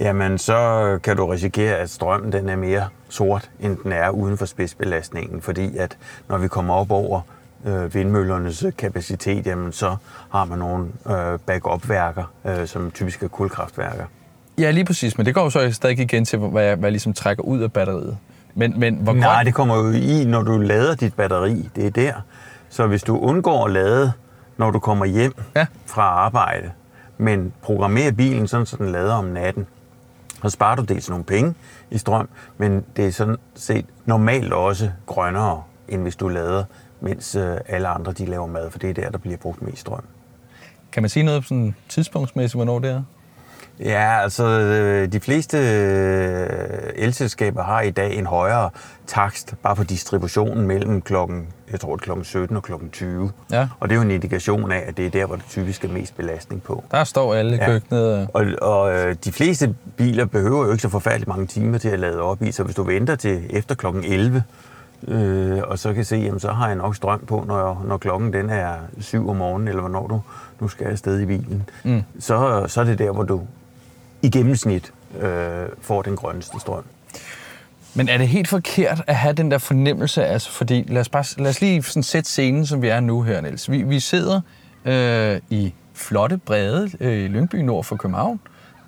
jamen 0.00 0.38
så 0.38 0.98
kan 1.02 1.16
du 1.16 1.26
risikere, 1.26 1.76
at 1.76 1.90
strømmen 1.90 2.32
den 2.32 2.48
er 2.48 2.56
mere 2.56 2.88
sort, 3.08 3.50
end 3.60 3.76
den 3.84 3.92
er 3.92 4.10
uden 4.10 4.38
for 4.38 4.44
spidsbelastningen, 4.46 5.42
fordi 5.42 5.76
at 5.76 5.96
når 6.28 6.38
vi 6.38 6.48
kommer 6.48 6.74
op 6.74 6.90
over 6.90 7.20
øh, 7.66 7.94
vindmøllernes 7.94 8.64
kapacitet, 8.78 9.46
jamen 9.46 9.72
så 9.72 9.96
har 10.30 10.44
man 10.44 10.58
nogle 10.58 10.86
øh, 11.10 11.38
backup-værker, 11.46 12.32
øh, 12.44 12.66
som 12.66 12.90
typisk 12.90 13.22
er 13.22 13.28
kulkraftværker. 13.28 14.04
Ja, 14.58 14.70
lige 14.70 14.84
præcis, 14.84 15.16
men 15.18 15.26
det 15.26 15.34
går 15.34 15.42
jo 15.42 15.50
så 15.50 15.72
stadig 15.72 15.98
igen 16.00 16.24
til, 16.24 16.38
hvad 16.38 16.64
jeg, 16.64 16.76
hvad 16.76 16.86
jeg 16.86 16.92
ligesom 16.92 17.12
trækker 17.12 17.42
ud 17.42 17.60
af 17.60 17.72
batteriet. 17.72 18.16
Men, 18.54 18.80
men 18.80 18.94
hvor 18.94 19.12
Nej, 19.12 19.34
grøn... 19.36 19.46
det 19.46 19.54
kommer 19.54 19.76
jo 19.76 19.90
i, 19.90 20.24
når 20.24 20.42
du 20.42 20.58
lader 20.58 20.94
dit 20.94 21.14
batteri. 21.14 21.70
Det 21.76 21.86
er 21.86 21.90
der. 21.90 22.12
Så 22.68 22.86
hvis 22.86 23.02
du 23.02 23.18
undgår 23.18 23.64
at 23.66 23.72
lade, 23.72 24.12
når 24.56 24.70
du 24.70 24.78
kommer 24.78 25.04
hjem 25.06 25.34
Ja. 25.56 25.66
fra 25.86 26.02
arbejde, 26.02 26.70
men 27.18 27.52
programmerer 27.62 28.12
bilen 28.12 28.46
sådan, 28.48 28.66
så 28.66 28.76
den 28.76 28.92
lader 28.92 29.14
om 29.14 29.24
natten, 29.24 29.66
så 30.42 30.48
sparer 30.48 30.76
du 30.76 30.82
dels 30.82 31.08
nogle 31.08 31.24
penge 31.24 31.54
i 31.90 31.98
strøm, 31.98 32.28
men 32.58 32.84
det 32.96 33.06
er 33.06 33.10
sådan 33.10 33.36
set 33.54 33.86
normalt 34.06 34.52
også 34.52 34.90
grønnere, 35.06 35.62
end 35.88 36.02
hvis 36.02 36.16
du 36.16 36.28
lader, 36.28 36.64
mens 37.00 37.34
øh, 37.34 37.56
alle 37.66 37.88
andre 37.88 38.12
de 38.12 38.26
laver 38.26 38.46
mad, 38.46 38.70
for 38.70 38.78
det 38.78 38.90
er 38.90 38.94
der, 38.94 39.10
der 39.10 39.18
bliver 39.18 39.36
brugt 39.36 39.62
mest 39.62 39.78
strøm. 39.78 40.04
Kan 40.92 41.02
man 41.02 41.10
sige 41.10 41.22
noget 41.22 41.44
sådan 41.44 41.74
tidspunktsmæssigt, 41.88 42.58
hvornår 42.58 42.78
det 42.78 42.90
er? 42.90 43.02
Ja, 43.84 44.22
altså 44.22 44.44
øh, 44.44 45.12
de 45.12 45.20
fleste 45.20 45.58
øh, 45.58 46.46
elselskaber 46.94 47.62
har 47.62 47.80
i 47.80 47.90
dag 47.90 48.14
en 48.18 48.26
højere 48.26 48.70
takst 49.06 49.54
bare 49.62 49.76
på 49.76 49.84
distributionen 49.84 50.66
mellem 50.66 51.02
klokken, 51.02 51.46
jeg 51.72 51.80
tror, 51.80 51.96
klokken 51.96 52.24
17 52.24 52.56
og 52.56 52.62
klokken 52.62 52.90
20. 52.90 53.30
Ja. 53.52 53.68
Og 53.80 53.88
det 53.88 53.94
er 53.94 53.96
jo 53.96 54.02
en 54.02 54.10
indikation 54.10 54.72
af, 54.72 54.84
at 54.86 54.96
det 54.96 55.06
er 55.06 55.10
der, 55.10 55.26
hvor 55.26 55.36
der 55.36 55.42
typisk 55.48 55.84
er 55.84 55.88
mest 55.88 56.16
belastning 56.16 56.62
på. 56.62 56.84
Der 56.90 57.04
står 57.04 57.34
alle 57.34 57.56
Ja. 57.56 57.66
køkkenet. 57.66 58.14
og- 58.14 58.28
Og, 58.34 58.46
og 58.62 58.92
øh, 58.92 59.16
de 59.24 59.32
fleste 59.32 59.74
biler 59.96 60.24
behøver 60.24 60.64
jo 60.64 60.70
ikke 60.72 60.82
så 60.82 60.88
forfærdeligt 60.88 61.28
mange 61.28 61.46
timer 61.46 61.78
til 61.78 61.88
at 61.88 61.98
lade 62.00 62.20
op 62.20 62.42
i, 62.42 62.52
så 62.52 62.62
hvis 62.62 62.74
du 62.76 62.82
venter 62.82 63.16
til 63.16 63.42
efter 63.50 63.74
klokken 63.74 64.04
11, 64.04 64.42
øh, 65.08 65.60
og 65.64 65.78
så 65.78 65.94
kan 65.94 66.04
se, 66.04 66.16
jamen, 66.16 66.40
så 66.40 66.48
har 66.52 66.66
jeg 66.66 66.76
nok 66.76 66.96
strøm 66.96 67.20
på, 67.26 67.44
når, 67.48 67.82
når 67.88 67.96
klokken 67.98 68.32
den 68.32 68.50
er 68.50 68.72
7 69.00 69.30
om 69.30 69.36
morgenen, 69.36 69.68
eller 69.68 69.80
hvornår 69.80 70.06
du 70.06 70.20
nu 70.60 70.68
skal 70.68 70.86
afsted 70.86 71.20
i 71.20 71.26
bilen, 71.26 71.68
Mm. 71.84 72.02
så, 72.18 72.64
så 72.66 72.80
er 72.80 72.84
det 72.84 72.98
der, 72.98 73.10
hvor 73.10 73.22
du 73.22 73.40
i 74.22 74.30
gennemsnit 74.30 74.92
øh, 75.20 75.66
får 75.80 76.02
den 76.02 76.16
grønneste 76.16 76.60
strøm. 76.60 76.84
Men 77.94 78.08
er 78.08 78.18
det 78.18 78.28
helt 78.28 78.48
forkert 78.48 79.02
at 79.06 79.16
have 79.16 79.32
den 79.32 79.50
der 79.50 79.58
fornemmelse? 79.58 80.24
Altså, 80.24 80.50
fordi 80.50 80.84
lad 80.88 81.00
os, 81.00 81.08
bare, 81.08 81.24
lad 81.38 81.50
os 81.50 81.60
lige 81.60 81.82
sådan 81.82 82.02
sætte 82.02 82.30
scenen, 82.30 82.66
som 82.66 82.82
vi 82.82 82.88
er 82.88 83.00
nu 83.00 83.22
her, 83.22 83.40
Niels. 83.40 83.70
Vi, 83.70 83.82
vi 83.82 84.00
sidder 84.00 84.40
øh, 84.84 85.40
i 85.50 85.72
flotte 85.94 86.36
brede 86.36 86.90
øh, 87.00 87.24
i 87.24 87.28
Lyngby 87.28 87.56
nord 87.56 87.84
for 87.84 87.96
København. 87.96 88.40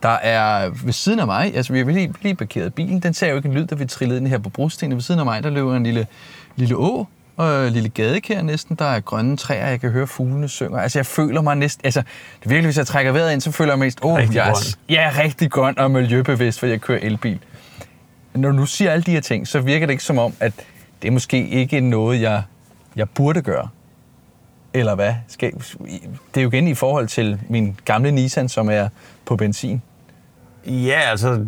Der 0.02 0.09
er 0.09 0.71
ved 0.85 0.92
siden 0.92 1.21
af 1.21 1.26
mig, 1.26 1.56
altså 1.56 1.73
vi 1.73 1.78
har 1.78 1.87
lige, 1.87 2.14
lige 2.23 2.35
parkeret 2.35 2.75
bilen, 2.75 3.00
den 3.00 3.14
ser 3.14 3.28
jo 3.28 3.37
ikke 3.37 3.49
en 3.49 3.54
lyd, 3.54 3.66
da 3.66 3.75
vi 3.75 3.87
trillede 3.87 4.21
ind 4.21 4.28
her 4.28 4.38
på 4.38 4.49
brostenen. 4.49 4.95
Ved 4.97 5.02
siden 5.02 5.18
af 5.18 5.25
mig, 5.25 5.42
der 5.42 5.50
løber 5.50 5.76
en 5.76 5.85
lille, 5.85 6.06
lille 6.56 6.76
å, 6.76 7.06
og 7.36 7.66
en 7.66 7.72
lille 7.72 7.88
gadekær 7.88 8.42
næsten. 8.42 8.76
Der 8.76 8.84
er 8.84 9.00
grønne 9.00 9.36
træer, 9.36 9.68
jeg 9.68 9.80
kan 9.80 9.90
høre 9.90 10.06
fuglene 10.06 10.48
synger. 10.48 10.78
Altså 10.78 10.98
jeg 10.98 11.06
føler 11.06 11.42
mig 11.42 11.56
næsten, 11.56 11.80
altså 11.84 12.00
det 12.00 12.44
er 12.44 12.48
virkelig, 12.48 12.66
hvis 12.66 12.78
jeg 12.78 12.86
trækker 12.86 13.12
vejret 13.12 13.32
ind, 13.32 13.40
så 13.40 13.52
føler 13.52 13.72
jeg 13.72 13.78
mest, 13.78 13.98
åh, 14.02 14.12
oh, 14.12 14.34
jeg 14.34 14.48
er, 14.48 14.76
jeg 14.88 15.04
er 15.04 15.24
rigtig 15.24 15.50
grøn 15.50 15.78
og 15.78 15.90
miljøbevidst, 15.90 16.60
for 16.60 16.66
jeg 16.66 16.80
kører 16.80 16.98
elbil 17.02 17.40
når 18.34 18.52
du 18.52 18.66
siger 18.66 18.90
alle 18.90 19.02
de 19.02 19.10
her 19.10 19.20
ting, 19.20 19.48
så 19.48 19.60
virker 19.60 19.86
det 19.86 19.92
ikke 19.92 20.04
som 20.04 20.18
om, 20.18 20.32
at 20.40 20.52
det 21.02 21.08
er 21.08 21.12
måske 21.12 21.48
ikke 21.48 21.80
noget, 21.80 22.20
jeg, 22.20 22.42
jeg 22.96 23.08
burde 23.10 23.42
gøre. 23.42 23.68
Eller 24.74 24.94
hvad? 24.94 25.14
Skal, 25.28 25.52
det 26.34 26.36
er 26.36 26.42
jo 26.42 26.48
igen 26.48 26.68
i 26.68 26.74
forhold 26.74 27.08
til 27.08 27.40
min 27.48 27.76
gamle 27.84 28.10
Nissan, 28.10 28.48
som 28.48 28.70
er 28.70 28.88
på 29.24 29.36
benzin. 29.36 29.82
Ja, 30.66 31.00
altså, 31.10 31.44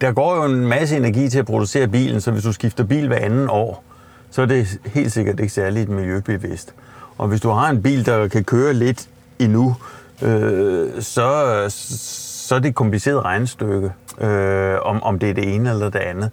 der 0.00 0.12
går 0.12 0.36
jo 0.36 0.44
en 0.44 0.66
masse 0.66 0.96
energi 0.96 1.28
til 1.28 1.38
at 1.38 1.46
producere 1.46 1.88
bilen, 1.88 2.20
så 2.20 2.30
hvis 2.30 2.42
du 2.42 2.52
skifter 2.52 2.84
bil 2.84 3.06
hver 3.06 3.16
anden 3.16 3.50
år, 3.50 3.84
så 4.32 4.42
er 4.42 4.46
det 4.46 4.80
helt 4.84 5.12
sikkert 5.12 5.40
ikke 5.40 5.52
særligt 5.52 5.88
miljøbevidst. 5.88 6.74
Og 7.18 7.28
hvis 7.28 7.40
du 7.40 7.50
har 7.50 7.70
en 7.70 7.82
bil, 7.82 8.06
der 8.06 8.28
kan 8.28 8.44
køre 8.44 8.74
lidt 8.74 9.08
endnu, 9.38 9.76
øh, 10.22 11.02
så, 11.02 11.64
så 11.68 12.54
er 12.54 12.58
det 12.58 12.68
et 12.68 12.74
kompliceret 12.74 13.24
regnestykke, 13.24 13.92
øh, 14.20 14.76
om, 14.82 15.02
om 15.02 15.18
det 15.18 15.30
er 15.30 15.34
det 15.34 15.54
ene 15.54 15.70
eller 15.70 15.90
det 15.90 15.98
andet. 15.98 16.30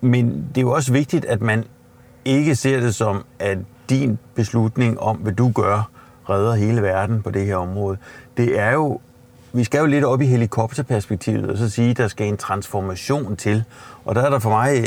Men 0.00 0.46
det 0.48 0.56
er 0.56 0.62
jo 0.62 0.72
også 0.72 0.92
vigtigt, 0.92 1.24
at 1.24 1.42
man 1.42 1.64
ikke 2.24 2.54
ser 2.54 2.80
det 2.80 2.94
som, 2.94 3.24
at 3.38 3.58
din 3.90 4.18
beslutning 4.34 5.00
om, 5.00 5.16
hvad 5.16 5.32
du 5.32 5.50
gør, 5.50 5.90
redder 6.30 6.54
hele 6.54 6.82
verden 6.82 7.22
på 7.22 7.30
det 7.30 7.46
her 7.46 7.56
område. 7.56 7.96
Det 8.36 8.58
er 8.58 8.72
jo, 8.72 9.00
vi 9.52 9.64
skal 9.64 9.78
jo 9.78 9.86
lidt 9.86 10.04
op 10.04 10.20
i 10.20 10.26
helikopterperspektivet, 10.26 11.50
og 11.50 11.58
så 11.58 11.70
sige, 11.70 11.90
at 11.90 11.96
der 11.96 12.08
skal 12.08 12.26
en 12.26 12.36
transformation 12.36 13.36
til. 13.36 13.64
Og 14.04 14.14
der 14.14 14.22
er 14.22 14.30
der 14.30 14.38
for 14.38 14.50
mig 14.50 14.86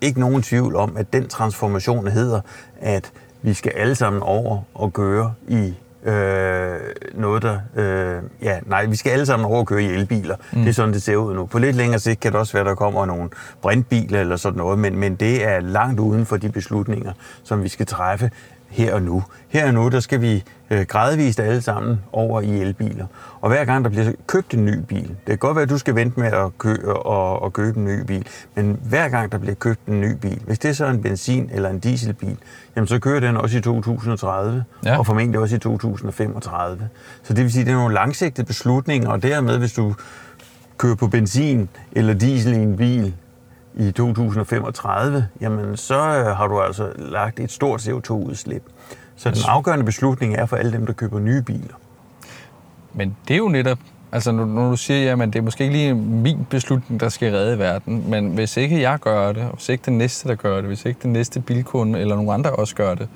ikke 0.00 0.20
nogen 0.20 0.42
tvivl 0.42 0.76
om, 0.76 0.96
at 0.96 1.12
den 1.12 1.28
transformation 1.28 2.08
hedder, 2.08 2.40
at 2.80 3.12
vi 3.42 3.54
skal 3.54 3.72
alle 3.76 3.94
sammen 3.94 4.22
over 4.22 4.58
og 4.74 4.92
køre 4.92 5.34
i 5.48 5.74
øh, 6.04 6.76
noget, 7.14 7.42
der... 7.42 7.58
Øh, 7.76 8.22
ja, 8.42 8.58
nej, 8.66 8.86
vi 8.86 8.96
skal 8.96 9.10
alle 9.10 9.26
sammen 9.26 9.46
over 9.46 9.58
og 9.58 9.66
køre 9.66 9.82
i 9.82 9.86
elbiler. 9.86 10.36
Mm. 10.52 10.60
Det 10.60 10.68
er 10.68 10.72
sådan, 10.72 10.94
det 10.94 11.02
ser 11.02 11.16
ud 11.16 11.34
nu. 11.34 11.46
På 11.46 11.58
lidt 11.58 11.76
længere 11.76 11.98
sigt 11.98 12.20
kan 12.20 12.32
det 12.32 12.40
også 12.40 12.52
være, 12.52 12.60
at 12.60 12.66
der 12.66 12.74
kommer 12.74 13.06
nogle 13.06 13.30
brintbiler 13.62 14.20
eller 14.20 14.36
sådan 14.36 14.58
noget, 14.58 14.78
men, 14.78 14.98
men 14.98 15.14
det 15.14 15.44
er 15.44 15.60
langt 15.60 16.00
uden 16.00 16.26
for 16.26 16.36
de 16.36 16.48
beslutninger, 16.48 17.12
som 17.42 17.62
vi 17.62 17.68
skal 17.68 17.86
træffe 17.86 18.30
her 18.68 18.94
og 18.94 19.02
nu. 19.02 19.22
Her 19.48 19.66
og 19.66 19.74
nu, 19.74 19.88
der 19.88 20.00
skal 20.00 20.20
vi 20.20 20.44
øh, 20.70 20.82
gradvist 20.82 21.40
alle 21.40 21.62
sammen 21.62 22.00
over 22.12 22.40
i 22.40 22.60
elbiler. 22.60 23.06
Og 23.40 23.48
hver 23.48 23.64
gang 23.64 23.84
der 23.84 23.90
bliver 23.90 24.12
købt 24.26 24.54
en 24.54 24.64
ny 24.64 24.78
bil, 24.88 25.08
det 25.08 25.26
kan 25.26 25.38
godt 25.38 25.56
være, 25.56 25.62
at 25.62 25.70
du 25.70 25.78
skal 25.78 25.94
vente 25.94 26.20
med 26.20 26.32
at 26.32 26.58
kø- 26.58 26.86
og, 26.86 27.42
og 27.42 27.52
købe 27.52 27.78
en 27.78 27.84
ny 27.84 28.00
bil, 28.06 28.26
men 28.54 28.80
hver 28.88 29.08
gang 29.08 29.32
der 29.32 29.38
bliver 29.38 29.54
købt 29.54 29.80
en 29.86 30.00
ny 30.00 30.12
bil, 30.12 30.42
hvis 30.46 30.58
det 30.58 30.68
er 30.68 30.72
så 30.72 30.86
en 30.86 31.02
benzin- 31.06 31.50
eller 31.54 31.70
en 31.70 31.78
dieselbil, 31.78 32.36
jamen 32.76 32.86
så 32.86 32.98
kører 32.98 33.20
den 33.20 33.36
også 33.36 33.58
i 33.58 33.60
2030, 33.60 34.64
ja. 34.84 34.98
og 34.98 35.06
formentlig 35.06 35.40
også 35.40 35.56
i 35.56 35.58
2035. 35.58 36.88
Så 37.22 37.34
det 37.34 37.44
vil 37.44 37.52
sige, 37.52 37.60
at 37.60 37.66
det 37.66 37.72
er 37.72 37.76
nogle 37.76 37.94
langsigtede 37.94 38.46
beslutninger, 38.46 39.08
og 39.10 39.22
dermed, 39.22 39.58
hvis 39.58 39.72
du 39.72 39.94
kører 40.78 40.94
på 40.94 41.06
benzin 41.06 41.68
eller 41.92 42.14
diesel 42.14 42.52
i 42.52 42.56
en 42.56 42.76
bil, 42.76 43.14
i 43.76 43.92
2035, 43.92 45.28
jamen 45.40 45.76
så 45.76 45.94
øh, 45.94 46.36
har 46.36 46.46
du 46.46 46.60
altså 46.60 46.92
lagt 46.96 47.40
et 47.40 47.52
stort 47.52 47.88
CO2-udslip. 47.88 48.62
Så 49.16 49.30
den 49.30 49.38
afgørende 49.48 49.84
beslutning 49.84 50.34
er 50.34 50.46
for 50.46 50.56
alle 50.56 50.72
dem, 50.72 50.86
der 50.86 50.92
køber 50.92 51.18
nye 51.18 51.42
biler. 51.42 51.74
Men 52.94 53.16
det 53.28 53.34
er 53.34 53.38
jo 53.38 53.48
netop, 53.48 53.78
altså 54.12 54.32
når 54.32 54.70
du 54.70 54.76
siger, 54.76 55.22
at 55.22 55.28
det 55.28 55.36
er 55.36 55.42
måske 55.42 55.64
ikke 55.64 55.76
lige 55.76 55.94
min 55.94 56.46
beslutning, 56.50 57.00
der 57.00 57.08
skal 57.08 57.32
redde 57.32 57.58
verden, 57.58 58.10
men 58.10 58.30
hvis 58.30 58.56
ikke 58.56 58.80
jeg 58.80 58.98
gør 58.98 59.32
det, 59.32 59.42
og 59.42 59.54
hvis 59.54 59.68
ikke 59.68 59.82
den 59.86 59.98
næste, 59.98 60.28
der 60.28 60.34
gør 60.34 60.56
det, 60.56 60.64
hvis 60.64 60.84
ikke 60.84 61.00
den 61.02 61.12
næste 61.12 61.40
bilkunde 61.40 62.00
eller 62.00 62.14
nogen 62.14 62.30
andre 62.30 62.50
også 62.50 62.74
gør 62.74 62.94
det, 62.94 63.08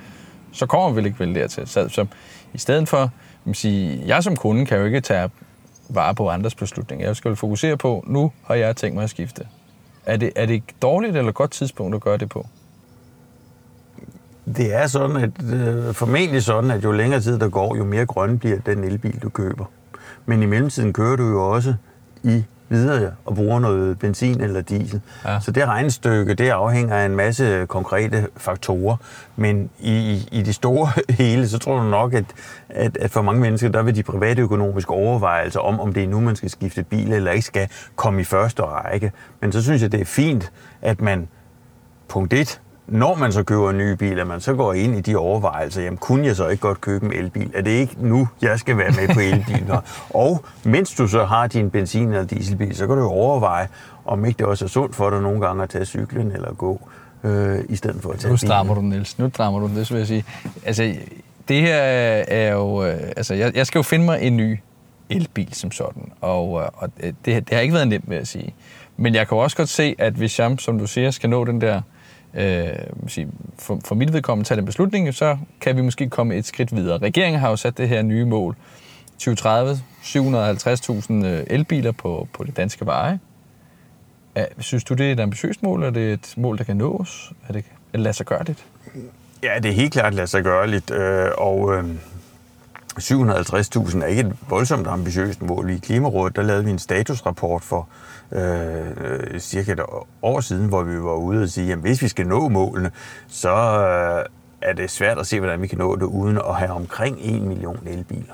så 0.51 0.65
kommer 0.65 0.89
vi 0.89 0.95
vel 0.95 1.05
ikke 1.05 1.19
vel 1.19 1.35
dertil. 1.35 1.67
Så, 1.67 1.89
så 1.89 2.05
i 2.53 2.57
stedet 2.57 2.89
for, 2.89 3.09
man 3.45 3.55
sige, 3.55 4.03
jeg 4.05 4.23
som 4.23 4.35
kunde 4.35 4.65
kan 4.65 4.77
jo 4.77 4.85
ikke 4.85 5.01
tage 5.01 5.29
vare 5.89 6.15
på 6.15 6.29
andres 6.29 6.55
beslutninger. 6.55 7.05
Jeg 7.05 7.15
skal 7.15 7.35
fokusere 7.35 7.77
på, 7.77 8.03
nu 8.07 8.31
har 8.43 8.55
jeg 8.55 8.75
tænkt 8.75 8.95
mig 8.95 9.03
at 9.03 9.09
skifte. 9.09 9.45
Er 10.05 10.17
det, 10.17 10.31
er 10.35 10.45
det 10.45 10.55
et 10.55 10.63
dårligt 10.81 11.17
eller 11.17 11.31
godt 11.31 11.51
tidspunkt 11.51 11.95
at 11.95 12.01
gøre 12.01 12.17
det 12.17 12.29
på? 12.29 12.47
Det 14.55 14.73
er 14.73 14.87
sådan, 14.87 15.15
at 15.17 15.43
øh, 15.53 15.93
formentlig 15.93 16.43
sådan, 16.43 16.71
at 16.71 16.83
jo 16.83 16.91
længere 16.91 17.21
tid 17.21 17.39
der 17.39 17.49
går, 17.49 17.75
jo 17.75 17.83
mere 17.83 18.05
grøn 18.05 18.39
bliver 18.39 18.59
den 18.59 18.83
elbil, 18.83 19.19
du 19.23 19.29
køber. 19.29 19.65
Men 20.25 20.43
i 20.43 20.45
mellemtiden 20.45 20.93
kører 20.93 21.15
du 21.15 21.23
jo 21.27 21.51
også 21.53 21.75
i 22.23 22.43
videre 22.71 23.11
og 23.25 23.35
bruger 23.35 23.59
noget 23.59 23.99
benzin 23.99 24.41
eller 24.41 24.61
diesel. 24.61 25.01
Ja. 25.25 25.39
Så 25.39 25.51
det 25.51 25.65
regnestykke, 25.65 26.33
det 26.33 26.49
afhænger 26.49 26.95
af 26.95 27.05
en 27.05 27.15
masse 27.15 27.65
konkrete 27.65 28.27
faktorer. 28.37 28.97
Men 29.35 29.69
i, 29.79 30.27
i 30.31 30.41
det 30.41 30.55
store 30.55 30.89
hele, 31.23 31.49
så 31.49 31.57
tror 31.57 31.79
du 31.79 31.83
nok, 31.83 32.13
at, 32.13 32.25
at, 32.69 32.97
at 32.97 33.11
for 33.11 33.21
mange 33.21 33.41
mennesker, 33.41 33.69
der 33.69 33.81
vil 33.83 33.95
de 33.95 34.03
private 34.03 34.41
økonomiske 34.41 34.91
overvejelser 34.91 35.59
om, 35.59 35.79
om 35.79 35.93
det 35.93 36.03
er 36.03 36.07
nu, 36.07 36.19
man 36.19 36.35
skal 36.35 36.49
skifte 36.49 36.83
bil 36.83 37.13
eller 37.13 37.31
ikke, 37.31 37.45
skal 37.45 37.69
komme 37.95 38.21
i 38.21 38.23
første 38.23 38.63
række. 38.63 39.11
Men 39.41 39.51
så 39.51 39.63
synes 39.63 39.81
jeg, 39.81 39.91
det 39.91 40.01
er 40.01 40.05
fint, 40.05 40.51
at 40.81 41.01
man 41.01 41.27
punkt 42.07 42.33
1 42.33 42.61
når 42.91 43.15
man 43.15 43.31
så 43.31 43.43
køber 43.43 43.69
en 43.69 43.77
ny 43.77 43.91
bil, 43.91 44.19
at 44.19 44.27
man 44.27 44.41
så 44.41 44.53
går 44.53 44.73
ind 44.73 44.95
i 44.95 45.01
de 45.01 45.15
overvejelser, 45.15 45.81
jamen 45.81 45.97
kunne 45.97 46.25
jeg 46.25 46.35
så 46.35 46.47
ikke 46.47 46.61
godt 46.61 46.81
købe 46.81 47.05
en 47.05 47.13
elbil? 47.13 47.51
Er 47.53 47.61
det 47.61 47.71
ikke 47.71 47.95
nu, 47.99 48.27
jeg 48.41 48.59
skal 48.59 48.77
være 48.77 48.91
med 48.91 49.13
på 49.13 49.19
elbiler? 49.19 49.81
og 50.25 50.45
mens 50.63 50.95
du 50.95 51.07
så 51.07 51.25
har 51.25 51.47
din 51.47 51.69
benzin- 51.69 52.07
eller 52.07 52.25
dieselbil, 52.25 52.75
så 52.75 52.87
kan 52.87 52.95
du 52.95 53.01
jo 53.01 53.09
overveje, 53.09 53.67
om 54.05 54.25
ikke 54.25 54.37
det 54.37 54.45
også 54.45 54.65
er 54.65 54.69
sundt 54.69 54.95
for 54.95 55.09
dig 55.09 55.21
nogle 55.21 55.41
gange 55.41 55.63
at 55.63 55.69
tage 55.69 55.85
cyklen 55.85 56.31
eller 56.31 56.53
gå, 56.53 56.89
øh, 57.23 57.59
i 57.69 57.75
stedet 57.75 58.01
for 58.01 58.11
at 58.11 58.19
tage 58.19 58.31
Nu 58.31 58.37
strammer 58.37 58.73
du 58.73 58.81
den, 58.81 58.89
Niels. 58.89 59.19
Nu 59.19 59.29
strammer 59.29 59.59
du 59.59 59.67
den, 59.67 59.75
det 59.75 59.91
vil 59.91 59.97
jeg 59.97 60.07
sige. 60.07 60.25
Altså, 60.65 60.95
det 61.47 61.61
her 61.61 61.75
er 61.75 62.51
jo... 62.51 62.85
Øh, 62.85 62.99
altså, 63.17 63.33
jeg, 63.33 63.55
jeg 63.55 63.67
skal 63.67 63.79
jo 63.79 63.83
finde 63.83 64.05
mig 64.05 64.21
en 64.21 64.37
ny 64.37 64.59
elbil 65.09 65.53
som 65.53 65.71
sådan, 65.71 66.11
og, 66.21 66.61
øh, 66.61 66.67
og 66.73 66.89
det, 67.01 67.25
det 67.25 67.49
har 67.51 67.59
ikke 67.59 67.73
været 67.73 67.87
nemt 67.87 68.07
med 68.07 68.17
at 68.17 68.27
sige. 68.27 68.53
Men 68.97 69.15
jeg 69.15 69.27
kan 69.27 69.37
også 69.37 69.57
godt 69.57 69.69
se, 69.69 69.95
at 69.99 70.13
hvis 70.13 70.39
jeg, 70.39 70.55
som 70.59 70.79
du 70.79 70.87
siger, 70.87 71.11
skal 71.11 71.29
nå 71.29 71.45
den 71.45 71.61
der 71.61 71.81
øh, 72.33 72.69
for, 73.57 73.79
for 73.85 73.95
mit 73.95 74.13
vedkommende 74.13 74.47
tage 74.47 74.57
den 74.57 74.65
beslutning, 74.65 75.13
så 75.13 75.37
kan 75.61 75.75
vi 75.75 75.81
måske 75.81 76.09
komme 76.09 76.35
et 76.35 76.45
skridt 76.45 76.75
videre. 76.75 76.97
Regeringen 76.97 77.39
har 77.39 77.49
jo 77.49 77.55
sat 77.55 77.77
det 77.77 77.89
her 77.89 78.01
nye 78.01 78.25
mål. 78.25 78.55
2030, 79.19 79.79
750.000 80.01 81.13
øh, 81.25 81.43
elbiler 81.47 81.91
på, 81.91 82.27
på 82.33 82.43
det 82.43 82.57
danske 82.57 82.85
veje. 82.85 83.19
Er, 84.35 84.45
synes 84.59 84.83
du, 84.83 84.93
det 84.93 85.07
er 85.07 85.11
et 85.11 85.19
ambitiøst 85.19 85.63
mål, 85.63 85.79
eller 85.79 85.87
er 85.87 85.93
det 85.93 86.13
et 86.13 86.33
mål, 86.37 86.57
der 86.57 86.63
kan 86.63 86.77
nås? 86.77 87.31
Er 87.47 87.53
det, 87.53 87.65
er 87.65 87.97
det 87.97 87.99
lade 87.99 88.13
sig 88.13 88.25
gøre 88.25 88.43
det? 88.43 88.65
Ja, 89.43 89.59
det 89.63 89.71
er 89.71 89.75
helt 89.75 89.93
klart 89.93 90.13
lade 90.13 90.27
sig 90.27 90.43
gøre 90.43 90.67
lidt, 90.67 90.91
øh, 90.91 91.29
og 91.37 91.75
øh, 91.75 91.85
750.000 92.99 94.01
er 94.01 94.05
ikke 94.05 94.21
et 94.21 94.33
voldsomt 94.49 94.87
ambitiøst 94.87 95.41
mål. 95.41 95.69
I 95.69 95.77
Klimarådet 95.77 96.35
der 96.35 96.41
lavede 96.41 96.65
vi 96.65 96.71
en 96.71 96.79
statusrapport 96.79 97.63
for 97.63 97.87
øh, 98.31 99.39
cirka 99.39 99.71
et 99.71 99.81
år 100.21 100.39
siden, 100.41 100.67
hvor 100.67 100.83
vi 100.83 100.95
var 100.95 101.15
ude 101.15 101.43
og 101.43 101.49
sige, 101.49 101.71
at 101.71 101.77
hvis 101.77 102.01
vi 102.01 102.07
skal 102.07 102.27
nå 102.27 102.49
målene, 102.49 102.91
så 103.27 103.49
øh, 103.49 104.25
er 104.61 104.73
det 104.73 104.91
svært 104.91 105.17
at 105.17 105.27
se, 105.27 105.39
hvordan 105.39 105.61
vi 105.61 105.67
kan 105.67 105.77
nå 105.77 105.95
det, 105.95 106.03
uden 106.03 106.37
at 106.37 106.55
have 106.55 106.71
omkring 106.71 107.17
1 107.21 107.41
million 107.41 107.79
elbiler. 107.87 108.33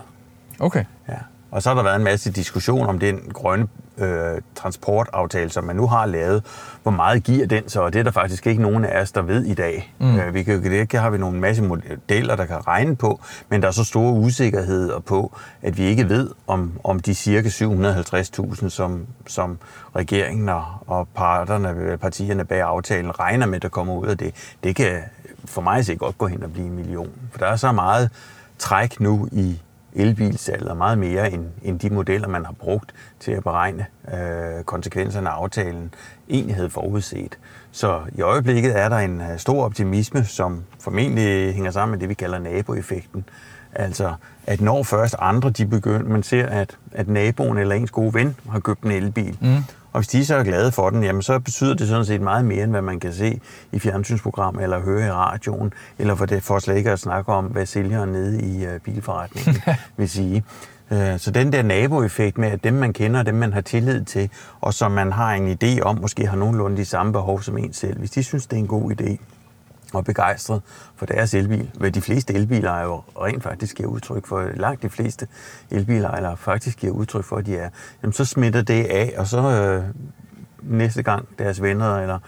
Okay. 0.60 0.84
Ja. 1.08 1.18
Og 1.52 1.64
så 1.64 1.70
har 1.70 1.76
der 1.76 1.84
været 1.84 1.96
en 1.96 2.04
masse 2.04 2.32
diskussion 2.32 2.88
om 2.88 3.00
den 3.00 3.20
grønne 3.34 3.68
øh, 3.98 4.42
transportaftale, 4.56 5.50
som 5.50 5.64
man 5.64 5.76
nu 5.76 5.88
har 5.88 6.06
lavet. 6.06 6.44
Hvor 6.84 6.92
meget 6.92 7.24
giver 7.24 7.48
den 7.48 7.70
så? 7.70 7.82
Og 7.82 7.94
det 7.94 8.00
er 8.00 8.04
der 8.04 8.12
faktisk 8.12 8.48
ikke 8.48 8.62
nogen 8.62 8.86
af 8.86 9.02
os, 9.02 9.12
der 9.12 9.22
ved 9.22 9.44
i 9.46 9.54
dag. 9.54 9.94
Mm. 10.00 10.20
Øh, 10.20 10.34
vi 10.34 10.44
kan, 10.44 10.64
det 10.64 10.94
har 10.94 11.10
vi 11.10 11.18
nogle 11.18 11.40
masse 11.40 11.64
modeller, 11.64 12.36
der 12.36 12.46
kan 12.46 12.68
regne 12.68 12.96
på, 12.96 13.22
men 13.50 13.62
der 13.62 13.68
er 13.68 13.72
så 13.72 13.84
store 13.84 14.14
usikkerheder 14.14 15.00
på, 15.00 15.38
at 15.62 15.78
vi 15.78 15.84
ikke 15.84 16.10
ved, 16.10 16.30
om, 16.48 16.72
om 16.84 17.00
de 17.00 17.16
cirka 17.16 17.50
750.000, 17.50 18.70
som, 18.70 19.06
som 19.28 19.58
regeringen 19.96 20.50
og, 20.50 20.66
og 20.88 21.08
parterne, 21.16 21.98
partierne 21.98 22.46
bag 22.46 22.62
aftalen 22.62 23.20
regner 23.20 23.46
med, 23.46 23.60
der 23.60 23.70
kommer 23.70 23.94
ud 23.94 24.08
af 24.08 24.18
det, 24.18 24.56
det 24.64 24.76
kan 24.76 25.02
for 25.46 25.62
mig 25.62 25.86
se 25.86 25.96
godt 25.96 26.18
gå 26.18 26.28
hen 26.28 26.44
og 26.44 26.54
blive 26.54 26.68
en 26.68 26.76
million. 26.76 27.10
For 27.32 27.40
der 27.40 27.46
er 27.46 27.56
så 27.56 27.72
meget 27.72 28.10
træk 28.60 29.00
nu 29.00 29.30
i 29.32 29.62
elbilsalget 29.98 30.78
meget 30.78 30.98
mere 30.98 31.32
end, 31.32 31.46
end 31.64 31.80
de 31.80 31.90
modeller, 31.90 32.28
man 32.28 32.46
har 32.46 32.54
brugt 32.54 32.94
til 33.20 33.32
at 33.32 33.44
beregne 33.44 33.86
øh, 34.14 34.64
konsekvenserne 34.64 35.30
af 35.30 35.34
aftalen, 35.34 35.94
egentlig 36.30 36.56
havde 36.56 36.70
forudset. 36.70 37.38
Så 37.72 38.02
i 38.18 38.22
øjeblikket 38.22 38.80
er 38.80 38.90
der 38.90 38.98
en 38.98 39.22
øh, 39.22 39.38
stor 39.38 39.64
optimisme, 39.66 40.26
som 40.26 40.64
formentlig 40.80 41.54
hænger 41.54 41.72
sammen 41.72 41.92
med 41.92 42.00
det, 42.00 42.10
vi 42.10 42.14
kalder 42.14 42.40
naboeffekten. 42.40 43.26
Altså, 43.74 44.14
at 44.48 44.62
når 44.62 44.84
først 44.84 45.16
andre 45.20 45.50
de 45.50 45.66
begynder, 45.66 46.10
man 46.10 46.24
ser, 46.24 46.46
at, 46.46 46.78
at 46.92 47.08
naboen 47.08 47.58
eller 47.58 47.76
ens 47.76 47.92
gode 47.92 48.14
ven 48.14 48.36
har 48.50 48.60
købt 48.60 48.84
en 48.84 48.92
elbil, 48.92 49.38
mm. 49.42 49.64
Og 49.98 50.02
hvis 50.02 50.08
de 50.08 50.26
så 50.26 50.36
er 50.36 50.44
glade 50.44 50.72
for 50.72 50.90
den, 50.90 51.04
jamen 51.04 51.22
så 51.22 51.40
betyder 51.40 51.74
det 51.74 51.88
sådan 51.88 52.06
set 52.06 52.22
meget 52.22 52.46
mere, 52.46 52.64
end 52.64 52.72
hvad 52.72 52.82
man 52.82 53.00
kan 53.00 53.14
se 53.14 53.40
i 53.72 53.80
fjernsynsprogram 53.80 54.60
eller 54.60 54.80
høre 54.80 55.08
i 55.08 55.12
radioen, 55.12 55.74
eller 56.00 56.16
for 56.16 56.26
det 56.26 56.44
for 56.44 56.60
slet 56.60 56.78
ikke 56.78 56.92
at 56.92 57.00
snakke 57.00 57.32
om, 57.32 57.46
hvad 57.46 57.66
sælgeren 57.66 58.10
nede 58.10 58.42
i 58.42 58.66
uh, 58.66 58.82
bilforretningen 58.84 59.62
vil 59.98 60.10
sige. 60.10 60.44
Uh, 60.92 60.98
så 61.18 61.32
den 61.32 61.52
der 61.52 61.62
naboeffekt 61.62 62.38
med, 62.38 62.48
at 62.48 62.64
dem 62.64 62.74
man 62.74 62.94
kender, 62.94 63.24
dem 63.24 63.36
man 63.36 63.54
har 63.54 63.62
tillid 63.62 64.06
til, 64.06 64.30
og 64.62 64.74
som 64.74 64.92
man 64.92 65.12
har 65.12 65.34
en 65.34 65.58
idé 65.64 65.82
om, 65.82 65.98
måske 66.02 66.28
har 66.28 66.38
nogenlunde 66.38 66.78
de 66.78 66.86
samme 66.86 67.12
behov 67.12 67.42
som 67.42 67.58
en 67.58 67.74
selv, 67.74 68.00
hvis 68.00 68.12
de 68.12 68.24
synes, 68.24 68.48
det 68.48 68.56
er 68.56 68.60
en 68.60 68.68
god 68.68 68.92
idé, 68.92 69.18
og 69.94 70.06
begejstret 70.06 70.62
for 70.96 71.06
deres 71.06 71.34
elbil. 71.34 71.72
Hvad 71.74 71.92
de 71.92 72.02
fleste 72.02 72.34
elbiler 72.34 72.72
er 72.72 72.84
jo 72.84 73.02
rent 73.22 73.44
faktisk 73.44 73.76
giver 73.76 73.90
udtryk 73.90 74.26
for, 74.26 74.50
langt 74.54 74.84
de 74.84 74.90
fleste 74.90 75.28
elbiler 75.72 76.36
faktisk 76.36 76.78
giver 76.78 76.94
udtryk 76.94 77.24
for, 77.24 77.36
at 77.36 77.46
de 77.46 77.58
er. 77.58 77.70
Jamen 78.04 78.14
så 78.14 78.26
smitter 78.26 78.62
det 78.62 78.86
af, 78.86 79.14
og 79.18 79.28
så 79.28 79.40
øh, 79.40 79.84
næste 80.62 81.04
gang 81.04 81.28
deres 81.40 81.62
venner 81.62 81.96
eller 81.96 82.20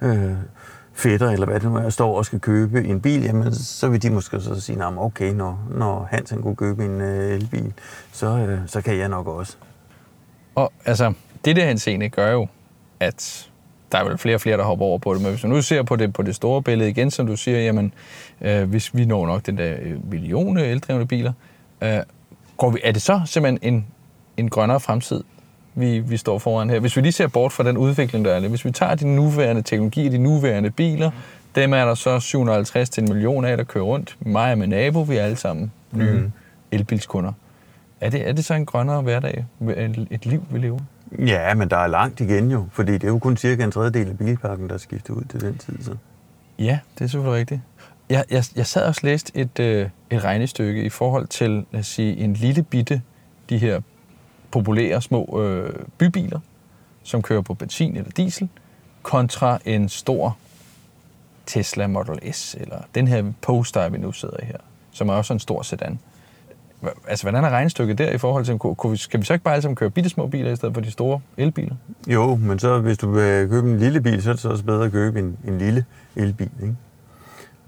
øh, 0.00 0.34
fætter, 0.92 1.30
eller 1.30 1.46
hvad 1.46 1.60
det 1.60 1.70
nu 1.70 1.76
er, 1.76 1.90
står 1.90 2.16
og 2.16 2.24
skal 2.24 2.40
købe 2.40 2.84
en 2.84 3.00
bil, 3.00 3.22
jamen 3.22 3.54
så 3.54 3.88
vil 3.88 4.02
de 4.02 4.10
måske 4.10 4.40
så 4.40 4.60
sige, 4.60 4.78
nah, 4.78 4.98
okay, 4.98 5.32
når, 5.32 5.68
når 5.70 6.08
Hans 6.10 6.30
han 6.30 6.42
kunne 6.42 6.56
købe 6.56 6.84
en 6.84 7.00
øh, 7.00 7.34
elbil, 7.34 7.72
så, 8.12 8.26
øh, 8.26 8.58
så 8.66 8.80
kan 8.80 8.98
jeg 8.98 9.08
nok 9.08 9.26
også. 9.26 9.56
Og 10.54 10.72
altså, 10.84 11.12
det 11.44 11.56
der 11.56 11.66
henseende 11.66 12.08
gør 12.08 12.30
jo, 12.30 12.46
at 13.00 13.50
der 13.94 14.00
er 14.00 14.08
vel 14.08 14.18
flere 14.18 14.34
og 14.34 14.40
flere, 14.40 14.56
der 14.56 14.64
hopper 14.64 14.86
over 14.86 14.98
på 14.98 15.14
det. 15.14 15.22
Men 15.22 15.30
hvis 15.30 15.40
du 15.40 15.48
nu 15.48 15.62
ser 15.62 15.82
på 15.82 15.96
det, 15.96 16.12
på 16.12 16.22
det 16.22 16.34
store 16.34 16.62
billede 16.62 16.90
igen, 16.90 17.10
som 17.10 17.26
du 17.26 17.36
siger, 17.36 17.58
jamen, 17.58 17.92
øh, 18.40 18.62
hvis 18.62 18.96
vi 18.96 19.04
når 19.04 19.26
nok 19.26 19.46
den 19.46 19.58
der 19.58 19.74
øh, 19.82 20.10
million 20.10 20.58
eldrevne 20.58 21.06
biler, 21.06 21.32
øh, 21.82 21.98
går 22.56 22.70
vi, 22.70 22.80
er 22.84 22.92
det 22.92 23.02
så 23.02 23.20
simpelthen 23.26 23.74
en, 23.74 23.86
en 24.36 24.50
grønnere 24.50 24.80
fremtid, 24.80 25.24
vi, 25.74 25.98
vi 25.98 26.16
står 26.16 26.38
foran 26.38 26.70
her? 26.70 26.80
Hvis 26.80 26.96
vi 26.96 27.02
lige 27.02 27.12
ser 27.12 27.26
bort 27.26 27.52
fra 27.52 27.64
den 27.64 27.76
udvikling, 27.76 28.24
der 28.24 28.32
er, 28.32 28.48
hvis 28.48 28.64
vi 28.64 28.70
tager 28.70 28.94
de 28.94 29.14
nuværende 29.14 29.62
teknologier, 29.62 30.10
de 30.10 30.18
nuværende 30.18 30.70
biler, 30.70 31.10
dem 31.54 31.72
er 31.72 31.84
der 31.84 31.94
så 31.94 32.20
750 32.20 32.90
til 32.90 33.02
en 33.02 33.08
million 33.08 33.44
af, 33.44 33.56
der 33.56 33.64
kører 33.64 33.84
rundt. 33.84 34.16
Mig 34.20 34.52
og 34.52 34.58
min 34.58 34.68
nabo, 34.68 35.02
vi 35.02 35.16
er 35.16 35.22
alle 35.22 35.36
sammen 35.36 35.72
nye 35.92 36.12
mm. 36.12 36.32
elbilskunder. 36.72 37.32
Er 38.00 38.10
det, 38.10 38.28
er 38.28 38.32
det 38.32 38.44
så 38.44 38.54
en 38.54 38.66
grønnere 38.66 39.02
hverdag, 39.02 39.44
et 40.10 40.26
liv, 40.26 40.44
vi 40.50 40.58
lever? 40.58 40.78
Ja, 41.18 41.54
men 41.54 41.70
der 41.70 41.76
er 41.76 41.86
langt 41.86 42.20
igen 42.20 42.50
jo, 42.50 42.66
fordi 42.72 42.92
det 42.92 43.04
er 43.04 43.08
jo 43.08 43.18
kun 43.18 43.36
cirka 43.36 43.64
en 43.64 43.70
tredjedel 43.70 44.08
af 44.08 44.18
bilparken, 44.18 44.68
der 44.68 44.74
er 44.74 44.78
skiftet 44.78 45.14
ud 45.14 45.24
til 45.24 45.40
den 45.40 45.58
tid. 45.58 45.82
Så. 45.82 45.96
Ja, 46.58 46.78
det 46.98 47.04
er 47.04 47.08
selvfølgelig 47.08 47.38
rigtigt. 47.38 47.60
jeg, 48.08 48.24
jeg, 48.30 48.44
jeg 48.56 48.66
sad 48.66 48.86
også 48.86 49.00
og 49.04 49.06
læste 49.06 49.36
et, 49.36 49.60
øh, 49.60 49.88
et 50.10 50.24
regnestykke 50.24 50.84
i 50.84 50.88
forhold 50.88 51.26
til, 51.26 51.66
lad 51.72 51.80
os 51.80 51.86
sige, 51.86 52.16
en 52.16 52.32
lille 52.32 52.62
bitte, 52.62 53.02
de 53.48 53.58
her 53.58 53.80
populære 54.50 55.02
små 55.02 55.42
øh, 55.42 55.74
bybiler, 55.98 56.40
som 57.02 57.22
kører 57.22 57.40
på 57.40 57.54
benzin 57.54 57.96
eller 57.96 58.10
diesel, 58.10 58.48
kontra 59.02 59.58
en 59.64 59.88
stor 59.88 60.36
Tesla 61.46 61.86
Model 61.86 62.34
S, 62.34 62.56
eller 62.60 62.78
den 62.94 63.08
her 63.08 63.32
Polestar, 63.42 63.88
vi 63.88 63.98
nu 63.98 64.12
sidder 64.12 64.36
i 64.42 64.44
her, 64.44 64.58
som 64.90 65.08
er 65.08 65.12
også 65.12 65.32
en 65.32 65.38
stor 65.38 65.62
sedan. 65.62 65.98
Altså, 67.08 67.24
hvordan 67.24 67.44
er 67.44 67.50
regnestykket 67.50 67.98
der 67.98 68.10
i 68.10 68.18
forhold 68.18 68.44
til, 68.44 68.58
kunne, 68.58 68.74
kunne 68.74 68.90
vi, 68.90 68.96
skal 68.96 69.20
vi 69.20 69.24
så 69.24 69.32
ikke 69.32 69.44
bare 69.44 69.54
alle 69.54 69.62
sammen 69.62 69.76
køre 69.76 69.90
bitte 69.90 70.10
små 70.10 70.26
biler 70.26 70.52
i 70.52 70.56
stedet 70.56 70.74
for 70.74 70.80
de 70.80 70.90
store 70.90 71.20
elbiler? 71.36 71.74
Jo, 72.06 72.34
men 72.34 72.58
så 72.58 72.78
hvis 72.78 72.98
du 72.98 73.10
vil 73.10 73.48
købe 73.48 73.70
en 73.70 73.78
lille 73.78 74.00
bil, 74.00 74.22
så 74.22 74.30
er 74.30 74.32
det 74.32 74.42
så 74.42 74.48
også 74.48 74.64
bedre 74.64 74.84
at 74.84 74.92
købe 74.92 75.18
en, 75.18 75.36
en 75.48 75.58
lille 75.58 75.84
elbil. 76.16 76.50
Ikke? 76.62 76.76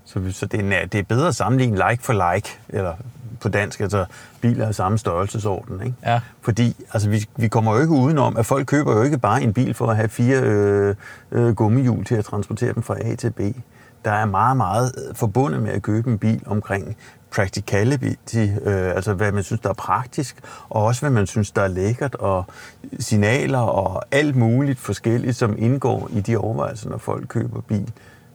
Så, 0.05 0.21
så 0.31 0.47
det, 0.47 0.73
er, 0.75 0.87
det 0.87 0.99
er 0.99 1.03
bedre 1.03 1.29
at 1.29 1.35
sammenligne 1.35 1.91
like 1.91 2.03
for 2.03 2.35
like, 2.35 2.59
eller 2.69 2.95
på 3.41 3.49
dansk, 3.49 3.81
altså 3.81 4.05
biler 4.41 4.67
af 4.67 4.75
samme 4.75 4.99
størrelsesorden. 4.99 5.81
Ikke? 5.83 5.97
Ja. 6.07 6.21
Fordi 6.41 6.77
altså, 6.93 7.11
vi, 7.11 7.29
vi 7.37 7.49
kommer 7.49 7.75
jo 7.75 7.81
ikke 7.81 7.93
udenom, 7.93 8.37
at 8.37 8.47
folk 8.47 8.67
køber 8.67 8.97
jo 8.97 9.03
ikke 9.03 9.19
bare 9.19 9.43
en 9.43 9.53
bil 9.53 9.75
for 9.75 9.87
at 9.87 9.97
have 9.97 10.09
fire 10.09 10.41
øh, 10.43 10.95
øh, 11.33 11.55
gummihjul 11.55 12.05
til 12.05 12.15
at 12.15 12.25
transportere 12.25 12.75
dem 12.75 12.83
fra 12.83 12.97
A 13.01 13.15
til 13.15 13.31
B. 13.31 13.41
Der 14.05 14.11
er 14.11 14.25
meget, 14.25 14.57
meget 14.57 14.93
øh, 15.09 15.15
forbundet 15.15 15.63
med 15.63 15.71
at 15.71 15.83
købe 15.83 16.11
en 16.11 16.19
bil 16.19 16.43
omkring 16.47 16.97
practicality, 17.37 18.47
øh, 18.63 18.91
altså 18.97 19.15
hvad 19.15 19.33
man 19.33 19.43
synes, 19.43 19.61
der 19.61 19.69
er 19.69 19.75
praktisk, 19.75 20.37
og 20.69 20.85
også 20.85 21.01
hvad 21.01 21.11
man 21.11 21.27
synes, 21.27 21.51
der 21.51 21.63
er 21.63 21.69
lækkert, 21.69 22.15
og 22.15 22.45
signaler 22.99 23.59
og 23.59 24.03
alt 24.11 24.37
muligt 24.37 24.79
forskelligt, 24.79 25.37
som 25.37 25.55
indgår 25.59 26.09
i 26.13 26.21
de 26.21 26.37
overvejelser, 26.37 26.91
når 26.91 26.99
folk 26.99 27.29
køber 27.29 27.61
bil. 27.61 27.93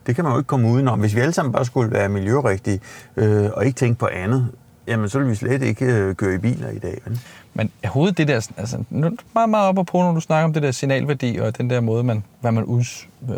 Det 0.08 0.16
kan 0.16 0.24
man 0.24 0.34
jo 0.34 0.40
ikke 0.40 0.48
komme 0.48 0.70
udenom. 0.70 1.00
Hvis 1.00 1.16
vi 1.16 1.20
alle 1.20 1.34
sammen 1.34 1.54
bare 1.54 1.66
skulle 1.66 1.92
være 1.92 2.10
miljørigtige 2.10 2.80
øh, 3.16 3.50
og 3.54 3.66
ikke 3.66 3.78
tænke 3.78 4.00
på 4.00 4.08
andet, 4.08 4.48
jamen 4.88 5.10
så 5.10 5.18
ville 5.18 5.30
vi 5.30 5.36
slet 5.36 5.62
ikke 5.62 5.86
øh, 5.86 6.16
køre 6.16 6.36
i 6.36 6.38
biler 6.38 6.70
i 6.70 6.80
dag. 6.80 7.02
Vel? 7.06 7.20
Men 7.54 7.72
hovedet 7.86 8.18
det 8.18 8.28
der, 8.28 8.48
altså, 8.58 8.84
nu 8.90 9.08
er 9.08 9.12
meget, 9.34 9.50
meget 9.50 9.68
op 9.68 9.86
på, 9.86 9.98
når 9.98 10.14
du 10.14 10.20
snakker 10.20 10.46
om 10.46 10.54
det 10.54 10.64
der 10.64 10.72
signalværdi, 10.72 11.38
og 11.38 11.58
den 11.58 11.70
der 11.70 11.82
måde, 11.82 12.04
man, 12.04 12.24
hvad 12.42 12.52
man 12.52 12.64
uds, 12.64 13.08
øh, 13.30 13.36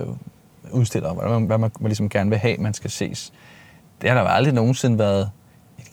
udstiller, 0.72 1.14
hvad 1.14 1.30
man, 1.30 1.44
hvad 1.44 1.58
man, 1.58 1.72
man 1.80 1.90
ligesom 1.90 2.10
gerne 2.10 2.30
vil 2.30 2.40
have, 2.40 2.58
man 2.58 2.74
skal 2.74 2.90
ses. 2.90 3.34
Det 4.02 4.10
har 4.10 4.18
der 4.18 4.24
jo 4.24 4.30
aldrig 4.30 4.54
nogensinde 4.54 5.00
været 5.00 5.30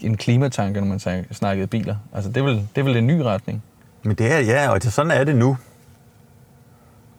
en 0.02 0.16
klimatanke, 0.16 0.80
når 0.80 0.86
man 0.86 0.98
snak- 1.00 1.24
snakkede 1.32 1.66
biler. 1.66 1.96
Altså, 2.14 2.30
det 2.30 2.36
er 2.36 2.42
vel, 2.44 2.54
det 2.74 2.80
er 2.80 2.82
vel 2.82 2.96
en 2.96 3.06
ny 3.06 3.20
retning. 3.20 3.62
Men 4.02 4.14
det 4.16 4.32
er, 4.32 4.38
ja, 4.38 4.68
og 4.68 4.82
det, 4.82 4.92
sådan 4.92 5.10
er 5.10 5.24
det 5.24 5.36
nu. 5.36 5.56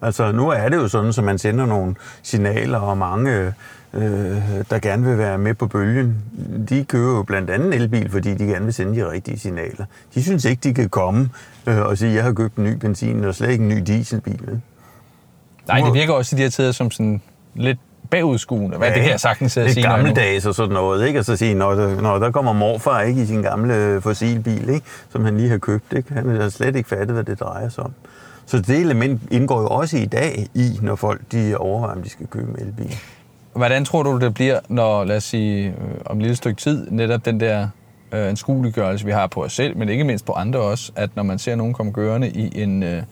Altså, 0.02 0.32
nu 0.32 0.50
er 0.50 0.70
det 0.70 0.78
jo 0.78 0.88
sådan, 0.88 1.10
at 1.18 1.24
man 1.24 1.38
sender 1.38 1.66
nogle 1.66 1.96
signaler, 2.24 2.78
og 2.78 2.98
mange, 2.98 3.54
øh, 3.94 4.04
der 4.70 4.80
gerne 4.80 5.04
vil 5.06 5.18
være 5.18 5.38
med 5.38 5.54
på 5.54 5.68
bølgen, 5.68 6.16
de 6.70 6.84
kører 6.84 7.16
jo 7.18 7.24
blandt 7.24 7.50
andet 7.50 7.74
elbil, 7.74 8.10
fordi 8.12 8.34
de 8.34 8.46
gerne 8.46 8.66
vil 8.66 8.74
sende 8.74 8.96
de 8.96 9.12
rigtige 9.12 9.40
signaler. 9.40 9.86
De 10.16 10.24
synes 10.24 10.46
ikke, 10.46 10.60
de 10.70 10.74
kan 10.74 10.90
komme 10.90 11.30
øh, 11.68 11.78
og 11.82 11.98
sige, 11.98 12.14
jeg 12.14 12.24
har 12.24 12.34
købt 12.34 12.56
en 12.56 12.64
ny 12.64 12.74
benzin, 12.74 13.24
og 13.24 13.36
slet 13.36 13.50
ikke 13.50 13.64
en 13.64 13.70
ny 13.70 13.78
dieselbil. 13.78 14.62
Nej, 15.68 15.80
det 15.82 15.94
virker 15.94 16.14
også 16.14 16.36
i 16.36 16.38
de 16.38 16.44
her 16.44 16.50
tider 16.50 16.72
som 16.72 16.92
sådan 16.92 17.22
lidt 17.56 17.78
bagudskuende. 18.12 18.78
Hvad 18.78 18.90
ja, 18.90 19.02
det 19.02 19.10
jeg 19.10 19.20
sagtens 19.20 19.56
Lidt 19.56 19.72
sige. 19.72 19.84
gammeldags 19.84 20.46
og 20.46 20.56
sådan 20.56 20.74
noget, 20.74 21.08
ikke? 21.08 21.20
Og 21.20 21.26
så 21.26 21.36
sige, 21.36 21.54
når 21.54 21.72
der, 21.72 22.02
når 22.02 22.20
der 22.20 22.32
kommer 22.32 22.54
morfar 22.54 23.02
ikke 23.02 23.22
i 23.22 23.26
sin 23.26 23.42
gamle 23.42 24.02
fossilbil, 24.02 24.70
ikke? 24.70 24.86
Som 25.10 25.26
han 25.26 25.38
lige 25.38 25.50
har 25.50 25.58
købt, 25.58 25.94
ikke? 25.94 26.14
Han 26.14 26.42
har 26.42 26.50
slet 26.50 26.76
ikke 26.76 26.90
fattet, 26.90 27.10
hvad 27.10 27.24
det 27.24 27.40
drejer 27.40 27.70
sig 27.70 27.84
om. 27.84 27.94
Så 28.46 28.60
det 28.60 28.80
element 28.80 29.22
indgår 29.32 29.62
jo 29.62 29.68
også 29.68 29.98
i 29.98 30.06
dag 30.06 30.48
i, 30.54 30.80
når 30.82 30.96
folk 30.96 31.22
de 31.32 31.58
overvejer, 31.58 31.96
om 31.96 32.04
de 32.04 32.10
skal 32.10 32.28
købe 32.28 32.62
en 32.62 32.68
elbil. 32.68 32.96
Hvordan 33.54 33.86
tror 33.86 34.04
du, 34.04 34.20
det 34.20 34.34
bliver, 34.34 34.60
når, 34.68 35.04
lad 35.04 35.18
os 35.18 35.24
sige, 35.24 35.68
øh, 35.68 35.74
om 36.06 36.18
et 36.18 36.22
lille 36.22 36.36
stykke 36.36 36.62
tid, 36.62 36.88
netop 36.92 37.26
den 37.26 37.40
der 37.40 37.68
øh, 38.12 38.28
anskueliggørelse, 38.28 39.06
vi 39.06 39.12
har 39.12 39.28
på 39.28 39.44
os 39.44 39.54
selv, 39.54 39.78
men 39.78 39.90
ikke 39.90 40.04
mindst 40.04 40.26
på 40.26 40.34
andre 40.34 40.60
også, 40.60 40.92
at 40.96 41.10
når 41.16 41.24
man 41.24 41.40
ser 41.40 41.56
nogen 41.56 41.74
komme 41.74 41.94
kørende 41.94 42.30
i 42.30 42.62
en 42.62 42.84
øh, 42.84 43.04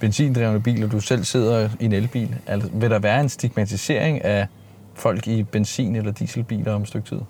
benzindrevne 0.00 0.60
bil, 0.60 0.84
og 0.84 0.92
du 0.92 1.00
selv 1.00 1.24
sidder 1.24 1.68
i 1.80 1.84
en 1.84 1.92
elbil, 1.92 2.36
altså, 2.46 2.68
vil 2.72 2.90
der 2.90 2.98
være 2.98 3.20
en 3.20 3.28
stigmatisering 3.28 4.24
af 4.24 4.46
folk 4.94 5.28
i 5.28 5.42
benzin- 5.42 5.96
eller 5.96 6.12
dieselbiler 6.12 6.72
om 6.74 6.82
et 6.82 6.88
stykke 6.88 7.08
tid? 7.08 7.20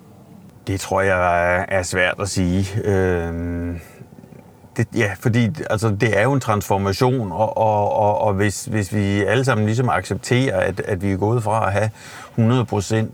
Det 0.66 0.80
tror 0.80 1.00
jeg 1.00 1.64
er- 1.68 1.82
svært 1.82 2.14
at 2.20 2.28
sige. 2.28 2.66
Øh, 2.84 3.74
det, 4.76 4.86
ja, 4.96 5.10
fordi 5.20 5.50
altså, 5.70 5.96
det 6.00 6.18
er 6.18 6.22
jo 6.22 6.32
en 6.32 6.40
transformation, 6.40 7.32
og, 7.32 7.56
og, 7.56 7.92
og, 7.96 8.18
og 8.20 8.34
hvis, 8.34 8.64
hvis 8.64 8.94
vi 8.94 9.22
alle 9.24 9.44
sammen 9.44 9.66
ligesom 9.66 9.88
accepterer, 9.88 10.60
at, 10.60 10.80
at 10.80 11.02
vi 11.02 11.12
er 11.12 11.16
gået 11.16 11.42
fra 11.42 11.66
at 11.66 11.72
have 11.72 11.90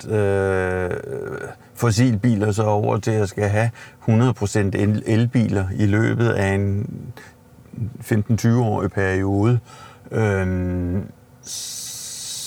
100% 0.08 0.14
øh, 0.14 0.90
fossilbiler 1.74 2.52
så 2.52 2.62
over 2.62 2.96
til 2.98 3.10
at 3.10 3.28
skal 3.28 3.48
have 3.48 3.70
100% 4.08 4.56
elbiler 5.06 5.64
i 5.76 5.86
løbet 5.86 6.28
af 6.28 6.48
en 6.54 6.90
15-20-årig 8.00 8.90
periode, 8.90 9.58
øhm, 10.10 11.02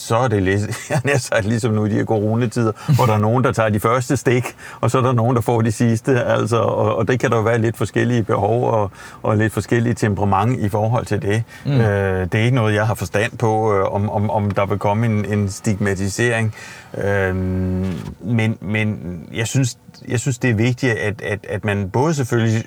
så 0.10 0.15
er 0.15 0.28
det 0.28 0.44
lidt, 0.44 0.62
jeg 0.89 1.02
har 1.06 1.18
sagt, 1.18 1.46
ligesom 1.46 1.74
nu 1.74 1.86
i 1.86 1.89
de 1.89 1.96
her 1.96 2.06
coronatider, 2.06 2.72
hvor 2.96 3.06
der 3.06 3.13
er 3.13 3.18
nogen, 3.18 3.44
der 3.44 3.52
tager 3.52 3.70
de 3.70 3.80
første 3.80 4.18
stik, 4.18 4.44
og 4.82 4.92
så 4.92 4.98
er 4.98 5.02
der 5.02 5.12
nogen, 5.12 5.36
der 5.36 5.42
får 5.42 5.62
de 5.62 5.72
sidste. 5.72 6.24
Altså, 6.24 6.58
og, 6.58 6.96
og 6.96 7.08
det 7.08 7.20
kan 7.20 7.30
der 7.32 7.38
jo 7.38 7.44
være 7.44 7.58
lidt 7.58 7.78
forskellige 7.78 8.24
behov 8.24 8.70
og, 8.72 8.92
og 9.22 9.38
lidt 9.38 9.54
forskellige 9.54 9.94
temperament 9.94 10.60
i 10.60 10.70
forhold 10.70 11.06
til 11.06 11.22
det. 11.22 11.44
Mm. 11.65 11.72
Øh, 11.72 12.28
det 12.32 12.39
er 12.39 12.44
ikke 12.44 12.56
noget, 12.56 12.74
jeg 12.74 12.88
har 12.88 12.94
forstand 12.94 13.38
på, 13.38 13.74
øh, 13.74 13.94
om, 13.94 14.10
om, 14.10 14.30
om 14.30 14.52
der 14.52 14.65
vil 14.65 14.78
komme 14.78 15.06
en, 15.06 15.26
en 15.26 15.50
stigmatisering. 15.50 16.56
Øh, 17.04 17.36
men, 17.36 18.58
men 18.62 19.00
jeg, 19.34 19.48
synes, 19.48 19.78
jeg 20.08 20.20
synes, 20.20 20.38
det 20.38 20.50
er 20.50 20.56
vigtigt, 20.56 20.94
at, 20.94 21.22
at, 21.22 21.39
at 21.50 21.65
man 21.65 21.89
både 21.89 22.13
selvfølgelig 22.13 22.63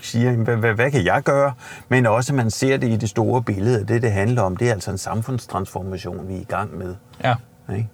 siger, 0.00 0.32
hvad, 0.32 0.56
hvad, 0.56 0.74
hvad 0.74 0.90
kan 0.90 1.04
jeg 1.04 1.22
gøre, 1.22 1.52
men 1.88 2.06
også 2.06 2.32
at 2.32 2.36
man 2.36 2.50
ser 2.50 2.76
det 2.76 2.88
i 2.88 2.96
det 2.96 3.08
store 3.08 3.42
billede. 3.42 3.86
Det, 3.86 4.02
det 4.02 4.12
handler 4.12 4.42
om, 4.42 4.56
det 4.56 4.68
er 4.68 4.72
altså 4.72 4.90
en 4.90 4.98
samfundstransformation, 4.98 6.28
vi 6.28 6.36
er 6.36 6.40
i 6.40 6.46
gang 6.48 6.78
med. 6.78 6.94
Ja. 7.24 7.34
Ikke? 7.76 7.88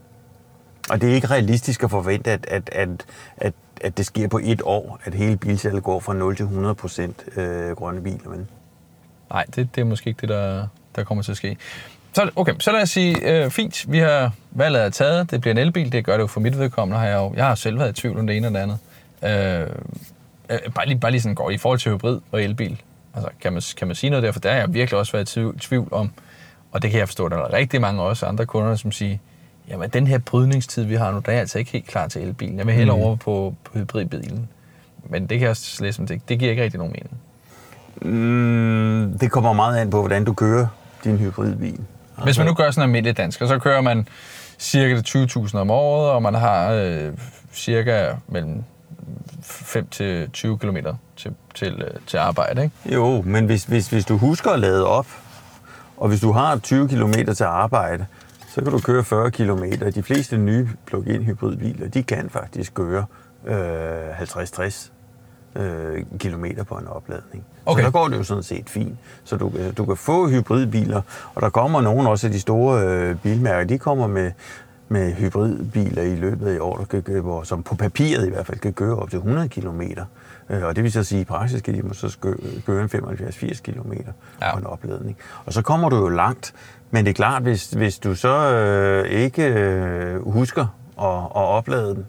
Og 0.91 1.01
det 1.01 1.11
er 1.11 1.15
ikke 1.15 1.27
realistisk 1.27 1.83
at 1.83 1.91
forvente, 1.91 2.31
at, 2.31 2.47
at, 2.49 2.71
at, 2.73 2.89
at, 3.37 3.55
at 3.81 3.97
det 3.97 4.07
sker 4.07 4.29
på 4.29 4.41
et 4.43 4.63
år, 4.65 5.01
at 5.05 5.15
hele 5.15 5.37
bilsalget 5.37 5.83
går 5.83 6.01
fra 6.01 6.15
0 6.15 6.37
til 6.37 6.43
100 6.43 6.75
procent 6.75 7.25
øh, 7.37 7.71
grønne 7.77 8.03
biler. 8.03 8.31
Men 8.31 8.49
Nej, 9.31 9.45
det, 9.57 9.69
det 9.75 9.81
er 9.81 9.85
måske 9.85 10.09
ikke 10.09 10.21
det, 10.21 10.29
der, 10.29 10.67
der 10.97 11.05
kommer 11.05 11.23
til 11.23 11.31
at 11.31 11.37
ske. 11.37 11.57
Så, 12.13 12.31
okay, 12.37 12.55
så 12.59 12.73
lad 12.73 12.83
os 12.83 12.91
sige, 12.91 13.45
øh, 13.45 13.51
fint, 13.51 13.93
vi 13.93 13.99
har 13.99 14.33
valget 14.51 14.83
er 14.83 14.91
taget, 14.91 15.31
det 15.31 15.41
bliver 15.41 15.55
en 15.55 15.59
elbil, 15.59 15.93
det 15.93 16.05
gør 16.05 16.13
det 16.13 16.21
jo 16.21 16.27
for 16.27 16.41
mit 16.41 16.59
vedkommende, 16.59 16.99
har 16.99 17.07
jeg 17.07 17.17
jo, 17.17 17.35
jeg 17.37 17.47
har 17.47 17.55
selv 17.55 17.79
været 17.79 17.99
i 17.99 18.01
tvivl 18.01 18.19
om 18.19 18.27
det 18.27 18.37
ene 18.37 18.47
og 18.47 18.55
det 18.55 18.59
andet. 18.59 18.79
Øh, 19.23 19.69
øh, 20.51 20.59
bare, 20.75 20.87
lige, 20.87 20.99
bare 21.01 21.11
lige 21.11 21.21
sådan 21.21 21.35
går 21.35 21.51
i 21.51 21.57
forhold 21.59 21.79
til 21.79 21.93
hybrid 21.93 22.21
og 22.33 22.43
elbil, 22.43 22.83
altså 23.15 23.31
kan 23.43 23.53
man, 23.53 23.63
kan 23.77 23.87
man 23.87 23.97
sige 23.97 24.11
noget 24.11 24.23
der, 24.23 24.33
for 24.33 24.41
der 24.41 24.51
har 24.51 24.59
jeg 24.59 24.75
virkelig 24.75 24.99
også 24.99 25.13
været 25.13 25.37
i 25.37 25.59
tvivl, 25.61 25.89
om, 25.91 26.11
og 26.73 26.83
det 26.83 26.91
kan 26.91 27.01
jeg 27.01 27.09
forstå, 27.09 27.25
at 27.25 27.31
der 27.33 27.39
er 27.39 27.53
rigtig 27.53 27.81
mange 27.81 28.03
også 28.03 28.27
andre 28.27 28.47
kunder, 28.47 28.77
som 28.77 28.93
siger, 28.93 29.19
jamen 29.69 29.91
den 29.91 30.07
her 30.07 30.19
brydningstid, 30.19 30.85
vi 30.85 30.95
har 30.95 31.11
nu, 31.13 31.19
der 31.19 31.29
er 31.29 31.33
jeg 31.33 31.41
altså 31.41 31.59
ikke 31.59 31.71
helt 31.71 31.87
klar 31.87 32.09
til 32.09 32.23
elbilen. 32.23 32.59
Jeg 32.59 32.67
vil 32.67 32.75
hellere 32.75 32.97
Mm. 32.97 33.03
over 33.03 33.17
på, 33.17 33.55
på 33.65 33.79
hybridbilen. 33.79 34.49
Men 35.11 35.23
det 35.23 35.29
kan 35.29 35.41
jeg 35.41 35.51
også 35.51 35.85
læse, 35.85 36.03
det, 36.07 36.29
det 36.29 36.39
giver 36.39 36.51
ikke 36.51 36.63
rigtig 36.63 36.79
nogen 36.79 36.93
mening. 36.93 37.21
mm, 38.03 39.19
det 39.19 39.31
kommer 39.31 39.53
meget 39.53 39.79
an 39.79 39.91
på, 39.91 40.01
hvordan 40.01 40.25
du 40.25 40.33
kører 40.33 40.67
din 41.05 41.19
hybridbil. 41.19 41.81
Hvis 42.25 42.39
man 42.39 42.47
nu 42.47 42.55
gør 42.55 42.71
sådan 42.71 42.83
en 42.83 42.91
almindelig 42.91 43.17
dansker, 43.17 43.47
så 43.47 43.59
kører 43.59 43.81
man 43.81 44.09
cirka 44.59 45.01
20.000 45.09 45.57
om 45.59 45.71
året, 45.71 46.11
og 46.11 46.23
man 46.23 46.35
har 46.35 46.73
øh, 46.73 47.13
cirka 47.53 48.11
mellem 48.29 48.63
5 49.43 49.87
til 49.91 50.31
20 50.33 50.59
km 50.59 50.77
til, 51.17 51.35
til, 51.55 51.83
øh, 51.83 51.91
til 52.07 52.17
arbejde. 52.17 52.63
Ikke? 52.63 52.95
Jo, 52.95 53.23
men 53.23 53.47
hvis, 53.47 53.65
hvis, 53.65 53.89
hvis 53.89 54.05
du 54.05 54.17
husker 54.17 54.51
at 54.51 54.59
lade 54.61 54.87
op, 54.87 55.07
og 55.97 56.09
hvis 56.09 56.21
du 56.21 56.33
har 56.33 56.57
20 56.59 56.89
km 56.89 57.13
til 57.37 57.45
arbejde, 57.45 58.07
så 58.49 58.61
kan 58.63 58.73
du 58.73 58.79
køre 58.79 59.05
40 59.05 59.31
km. 59.31 59.65
De 59.95 60.03
fleste 60.03 60.37
nye 60.37 60.69
plug-in 60.87 61.23
hybridbiler, 61.23 61.89
de 61.89 62.03
kan 62.03 62.31
faktisk 62.31 62.75
køre 62.75 63.05
øh, 63.47 64.21
50-60 64.21 64.91
øh, 65.57 66.05
kilometer 66.19 66.63
på 66.65 66.75
en 66.75 66.87
opladning. 66.87 67.45
Okay. 67.67 67.81
Så 67.83 67.87
der 67.87 67.91
går 67.93 68.09
det 68.09 68.17
jo 68.19 68.23
sådan 68.23 68.43
set 68.43 68.71
fint. 68.71 68.99
Så 69.25 69.37
du, 69.37 69.49
kan- 69.49 69.73
du 69.75 69.85
kan 69.85 69.97
få 69.97 70.29
hybridbiler, 70.29 71.03
og 71.35 71.43
der 71.43 71.51
kommer 71.51 71.81
nogle 71.81 72.09
også 72.11 72.27
af 72.27 72.33
de 72.33 72.41
store 72.41 72.83
øh, 72.85 73.17
bilmærker, 73.17 73.65
de 73.69 73.79
kommer 73.79 74.07
med, 74.07 74.33
med 74.89 75.13
hybridbiler 75.13 76.03
i 76.03 76.17
løbet 76.17 76.47
af 76.49 76.55
i 76.55 76.59
år, 76.59 76.77
der 76.77 77.01
kan 77.01 77.21
hvor- 77.21 77.43
som 77.43 77.63
på 77.63 77.75
papiret 77.75 78.27
i 78.27 78.31
hvert 78.31 78.47
fald 78.47 78.59
kan 78.59 78.73
køre 78.73 78.97
op 78.97 79.11
til 79.11 79.17
100 79.19 79.49
km. 79.49 79.81
Øh, 80.51 80.63
Og 80.65 80.77
det 80.77 80.85
vil 80.85 80.93
så 80.93 81.03
sige, 81.05 81.19
at 81.19 81.23
i 81.23 81.25
praksis 81.25 81.63
kan 81.63 81.75
de 81.75 81.83
måske 81.83 82.09
så 82.11 82.19
køre 82.67 82.83
en 82.83 82.89
75-80 82.89 83.61
km 83.63 83.93
ja. 84.43 84.53
på 84.53 84.59
en 84.59 84.67
opladning. 84.67 85.17
Og 85.47 85.53
så 85.53 85.63
kommer 85.63 85.89
du 85.89 85.97
jo 85.97 86.09
langt. 86.09 86.55
Men 86.91 87.05
det 87.05 87.11
er 87.11 87.15
klart, 87.15 87.43
hvis, 87.43 87.71
hvis 87.71 87.99
du 87.99 88.15
så 88.15 88.53
øh, 88.55 89.07
ikke 89.11 89.43
øh, 89.47 90.29
husker 90.33 90.63
at, 91.01 91.07
at 91.15 91.49
oplade 91.49 91.95
den, 91.95 92.07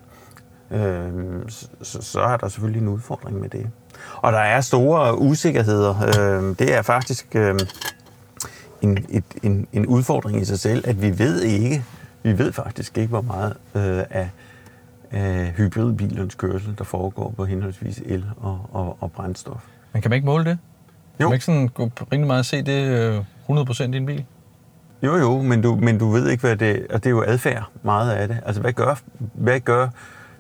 øh, 0.80 1.12
så, 1.50 2.02
så 2.02 2.22
er 2.22 2.38
der 2.38 2.48
selvfølgelig 2.48 2.82
en 2.82 2.88
udfordring 2.88 3.40
med 3.40 3.50
det. 3.50 3.70
Og 4.16 4.32
der 4.34 4.40
er 4.40 4.62
store 4.62 5.18
usikkerheder. 5.20 5.96
Øh, 6.08 6.56
det 6.60 6.74
er 6.78 6.82
faktisk 6.82 7.36
øh, 7.36 7.60
en, 8.82 8.98
et, 9.10 9.24
en, 9.44 9.68
en 9.74 9.86
udfordring 9.86 10.42
i 10.42 10.46
sig 10.46 10.60
selv, 10.60 10.84
at 10.88 11.02
vi 11.02 11.20
ved 11.20 11.42
ikke, 11.42 11.84
vi 12.24 12.38
ved 12.38 12.52
faktisk 12.52 12.98
ikke, 12.98 13.10
hvor 13.10 13.22
meget 13.22 13.54
øh, 13.76 14.04
af, 14.10 14.30
af 15.12 15.54
hybridbilernes 15.58 16.36
kørsel, 16.36 16.76
der 16.78 16.84
foregår 16.84 17.34
på 17.38 17.46
henholdsvis 17.46 18.02
el 18.06 18.26
og, 18.38 18.70
og, 18.72 18.98
og 19.00 19.12
brændstof. 19.12 19.62
Men 19.94 20.02
kan 20.02 20.10
man 20.12 20.16
ikke 20.16 20.26
måle 20.26 20.46
det? 20.46 20.58
Kan 21.18 21.24
Jo. 21.24 21.30
man 21.30 21.34
ikke 21.36 21.46
sådan 21.46 21.68
gå 21.68 21.90
rimelig 22.12 22.28
meget 22.28 22.46
se 22.46 22.62
det 22.62 22.88
øh, 23.50 23.60
100% 23.60 23.84
i 23.84 23.98
en 23.98 24.06
bil? 24.06 24.26
Jo, 25.04 25.16
jo, 25.18 25.42
men 25.42 25.62
du, 25.62 25.76
men 25.76 25.98
du 25.98 26.10
ved 26.10 26.30
ikke, 26.30 26.42
hvad 26.42 26.56
det 26.56 26.88
Og 26.90 27.04
det 27.04 27.06
er 27.06 27.10
jo 27.10 27.24
adfærd, 27.28 27.70
meget 27.84 28.12
af 28.12 28.28
det. 28.28 28.40
Altså, 28.46 28.62
hvad 28.62 28.74
gør, 28.74 28.96
hvad 29.34 29.60
gør 29.60 29.88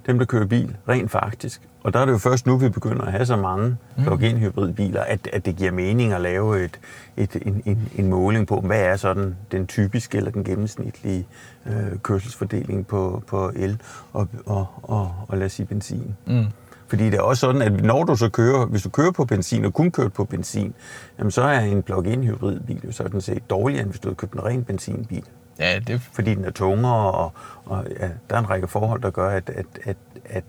dem, 0.06 0.18
der 0.20 0.26
kører 0.26 0.46
bil, 0.46 0.76
rent 0.90 1.12
faktisk? 1.12 1.62
Og 1.84 1.94
der 1.94 2.00
er 2.00 2.06
det 2.06 2.12
jo 2.12 2.18
først 2.18 2.46
nu, 2.46 2.58
vi 2.58 2.70
begynder 2.70 3.02
at 3.02 3.12
have 3.12 3.26
så 3.26 3.36
mange 3.36 3.78
plug-in 4.04 4.38
hybridbiler, 4.38 5.02
at, 5.02 5.30
at 5.34 5.46
det 5.46 5.56
giver 5.56 5.72
mening 5.72 6.14
at 6.14 6.22
lave 6.22 6.64
et, 6.66 6.80
et, 7.18 7.38
en, 7.46 7.62
en, 7.66 7.90
en 7.96 8.08
måling 8.08 8.48
på, 8.48 8.60
hvad 8.60 8.82
er 8.82 8.96
sådan 8.96 9.36
den 9.52 9.68
typiske 9.68 10.18
eller 10.18 10.32
den 10.32 10.44
gennemsnitlige 10.44 11.28
øh, 11.66 12.00
kørselsfordeling 12.04 12.88
på, 12.88 13.24
på 13.28 13.52
el 13.56 13.82
og, 14.14 14.28
og, 14.46 14.68
og, 14.84 15.14
og 15.28 15.38
lad 15.38 15.46
os 15.46 15.52
sige 15.52 15.66
benzin. 15.66 16.16
Mm. 16.28 16.46
Fordi 16.88 17.06
det 17.06 17.14
er 17.14 17.22
også 17.22 17.40
sådan, 17.40 17.62
at 17.62 17.84
når 17.84 18.04
du 18.04 18.16
så 18.16 18.30
kører, 18.30 18.66
hvis 18.66 18.84
du 18.84 18.90
kører 18.90 19.12
på 19.12 19.26
benzin 19.26 19.66
og 19.66 19.74
kun 19.74 19.92
kører 19.92 20.10
på 20.10 20.26
benzin, 20.26 20.74
jamen 21.20 21.32
så 21.32 21.42
er 21.42 21.60
en 21.60 21.84
plug-in 21.84 22.24
hybridbil 22.24 22.82
jo 22.86 22.92
sådan 22.92 23.22
set 23.22 23.50
dårligere, 23.50 23.82
end 23.82 23.90
hvis 23.90 24.00
du 24.00 24.08
havde 24.08 24.16
købt 24.16 24.34
en 24.34 24.46
ren 24.46 24.64
benzinbil. 24.64 25.24
Ja, 25.60 25.80
det, 25.80 26.02
Fordi 26.02 26.36
den 26.36 26.46
er 26.46 26.52
tungere, 26.52 27.12
og, 27.12 27.32
og 27.66 27.86
ja, 28.00 28.10
der 28.30 28.36
er 28.36 28.40
en 28.40 28.50
række 28.50 28.68
forhold, 28.68 29.02
der 29.02 29.10
gør, 29.10 29.30
at, 29.30 29.50
at, 29.50 29.66
at, 29.84 29.98
at, 30.26 30.44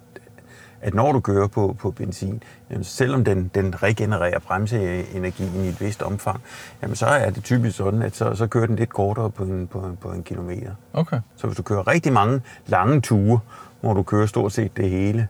at 0.83 0.95
når 0.95 1.13
du 1.13 1.21
kører 1.21 1.47
på, 1.47 1.77
på 1.79 1.91
benzin, 1.91 2.43
jamen 2.71 2.85
selvom 2.85 3.25
den, 3.25 3.51
den 3.55 3.83
regenererer 3.83 4.39
bremseenergien 4.39 5.65
i 5.65 5.69
et 5.69 5.81
vist 5.81 6.03
omfang, 6.03 6.41
jamen 6.83 6.97
så 6.97 7.07
er 7.07 7.31
det 7.31 7.45
typisk 7.45 7.77
sådan, 7.77 8.03
at 8.03 8.17
så, 8.17 8.35
så 8.35 8.47
kører 8.47 8.67
den 8.67 8.77
lidt 8.77 8.91
kortere 8.91 9.31
på 9.31 9.45
en, 9.45 9.67
på, 9.67 9.97
på 10.01 10.09
en 10.09 10.23
kilometer. 10.23 10.71
okay. 10.93 11.21
Så 11.37 11.47
hvis 11.47 11.57
du 11.57 11.63
kører 11.63 11.87
rigtig 11.87 12.13
mange 12.13 12.41
lange 12.67 13.01
ture, 13.01 13.39
hvor 13.81 13.95
du 13.95 14.03
kører 14.03 14.27
stort 14.27 14.53
set 14.53 14.77
det 14.77 14.91
hele 14.91 15.29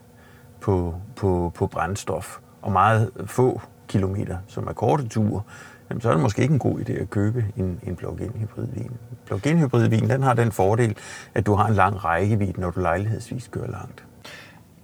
på, 0.60 0.94
på, 1.16 1.52
på 1.54 1.66
brændstof, 1.66 2.38
og 2.62 2.72
meget 2.72 3.10
få 3.26 3.60
kilometer, 3.88 4.36
som 4.46 4.66
er 4.66 4.72
korte 4.72 5.08
ture, 5.08 5.42
jamen, 5.90 6.00
så 6.00 6.08
er 6.08 6.12
det 6.12 6.22
måske 6.22 6.42
ikke 6.42 6.52
en 6.52 6.58
god 6.58 6.80
idé 6.80 6.92
at 6.92 7.10
købe 7.10 7.44
en, 7.56 7.80
en 7.82 7.96
plug-in 7.96 8.32
hybridvin. 8.40 8.90
Plug-in 9.26 9.58
hybridvin, 9.58 10.10
den 10.10 10.22
har 10.22 10.34
den 10.34 10.52
fordel, 10.52 10.96
at 11.34 11.46
du 11.46 11.54
har 11.54 11.66
en 11.66 11.74
lang 11.74 12.04
rækkevidde, 12.04 12.60
når 12.60 12.70
du 12.70 12.80
lejlighedsvis 12.80 13.48
kører 13.48 13.70
langt. 13.70 14.04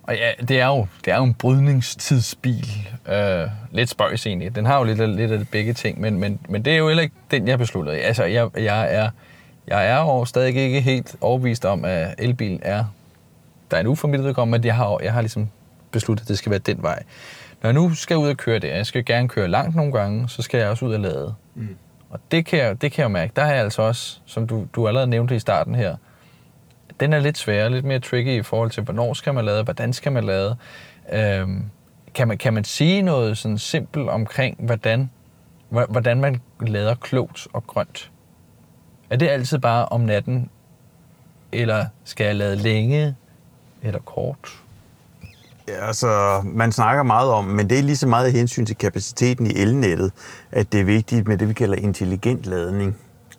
Og 0.07 0.15
ja, 0.17 0.31
det 0.49 0.61
er 0.61 0.67
jo, 0.67 0.87
det 1.05 1.13
er 1.13 1.17
jo 1.17 1.25
en 1.25 1.35
brydningstidsbil. 1.35 2.89
Øh, 3.09 3.49
lidt 3.71 3.91
spøjs 3.91 4.27
egentlig. 4.27 4.55
Den 4.57 4.67
har 4.67 4.79
jo 4.79 4.85
lidt, 4.85 5.01
af- 5.01 5.17
lidt 5.17 5.33
af 5.33 5.49
begge 5.53 5.73
ting, 5.73 6.01
men, 6.01 6.19
men, 6.19 6.39
men 6.49 6.65
det 6.65 6.73
er 6.73 6.77
jo 6.77 6.87
heller 6.89 7.03
ikke 7.03 7.15
den, 7.31 7.49
jeg 7.49 7.59
besluttede. 7.59 7.99
Altså, 7.99 8.25
jeg, 8.25 8.49
jeg 8.59 8.95
er, 8.95 9.11
jeg 9.67 9.89
er 9.89 9.99
jo 10.01 10.25
stadig 10.25 10.57
ikke 10.57 10.81
helt 10.81 11.17
overbevist 11.21 11.65
om, 11.65 11.85
at 11.85 12.15
elbilen 12.19 12.61
er... 12.63 12.85
Der 13.71 13.77
er 13.77 13.83
nu 13.83 13.95
for 13.95 14.09
mit 14.09 14.25
vedkommende, 14.25 14.59
at 14.59 14.65
jeg 14.65 14.75
har, 14.75 14.99
jeg 15.03 15.13
har 15.13 15.21
ligesom 15.21 15.49
besluttet, 15.91 16.25
at 16.25 16.29
det 16.29 16.39
skal 16.39 16.51
være 16.51 16.59
den 16.59 16.83
vej. 16.83 17.03
Når 17.63 17.69
jeg 17.69 17.75
nu 17.75 17.95
skal 17.95 18.17
ud 18.17 18.29
og 18.29 18.37
køre 18.37 18.59
det, 18.59 18.71
og 18.71 18.77
jeg 18.77 18.87
skal 18.87 19.05
gerne 19.05 19.29
køre 19.29 19.49
langt 19.49 19.77
nogle 19.77 19.93
gange, 19.93 20.29
så 20.29 20.43
skal 20.43 20.59
jeg 20.59 20.69
også 20.69 20.85
ud 20.85 20.95
og 20.95 21.01
lade. 21.01 21.35
Mm. 21.55 21.77
Og 22.11 22.21
det 22.31 22.47
kan, 22.47 22.59
jeg, 22.59 22.83
det 22.83 22.93
kan 22.93 23.03
jeg 23.03 23.11
mærke. 23.11 23.33
Der 23.37 23.43
er 23.43 23.55
jeg 23.55 23.65
altså 23.65 23.83
også, 23.83 24.19
som 24.27 24.47
du, 24.47 24.67
du 24.75 24.89
allerede 24.89 25.07
nævnte 25.11 25.37
i 25.37 25.39
starten 25.39 25.75
her, 25.75 25.97
den 27.01 27.13
er 27.13 27.19
lidt 27.19 27.39
sværere, 27.39 27.71
lidt 27.71 27.85
mere 27.85 28.01
tricky 28.01 28.39
i 28.39 28.43
forhold 28.43 28.71
til, 28.71 28.83
hvornår 28.83 29.15
skal 29.15 29.35
man 29.35 29.45
lade, 29.45 29.63
hvordan 29.63 29.93
skal 29.93 30.13
man 30.13 30.25
lade. 30.25 30.57
Øhm, 31.13 31.65
kan, 32.15 32.29
man, 32.29 32.39
kan 32.39 32.55
man 32.55 32.65
sige 32.65 33.03
noget 33.03 33.39
sådan 33.39 33.59
simpelt 33.59 34.09
omkring, 34.09 34.57
hvordan, 34.59 35.11
hvordan 35.69 36.21
man 36.21 36.41
lader 36.61 36.95
klogt 36.95 37.49
og 37.53 37.67
grønt? 37.67 38.11
Er 39.11 39.17
det 39.17 39.29
altid 39.29 39.59
bare 39.59 39.87
om 39.87 40.01
natten, 40.01 40.51
eller 41.53 41.87
skal 42.05 42.27
jeg 42.27 42.37
lade 42.37 42.57
længe 42.57 43.17
eller 43.83 44.01
kort? 44.01 44.63
Ja, 45.69 45.87
altså, 45.87 46.41
man 46.45 46.73
snakker 46.73 47.03
meget 47.03 47.31
om, 47.31 47.45
men 47.45 47.71
det 47.71 47.79
er 47.79 47.83
lige 47.83 47.97
så 47.97 48.07
meget 48.07 48.29
i 48.29 48.37
hensyn 48.37 48.67
til 48.67 48.77
kapaciteten 48.77 49.47
i 49.47 49.55
elnettet, 49.57 50.13
at 50.53 50.73
det 50.73 50.81
er 50.81 50.85
vigtigt 50.85 51.29
med 51.29 51.39
det, 51.39 51.49
vi 51.49 51.55
kalder 51.55 51.77
intelligent 51.77 52.45
ladning. 52.45 52.97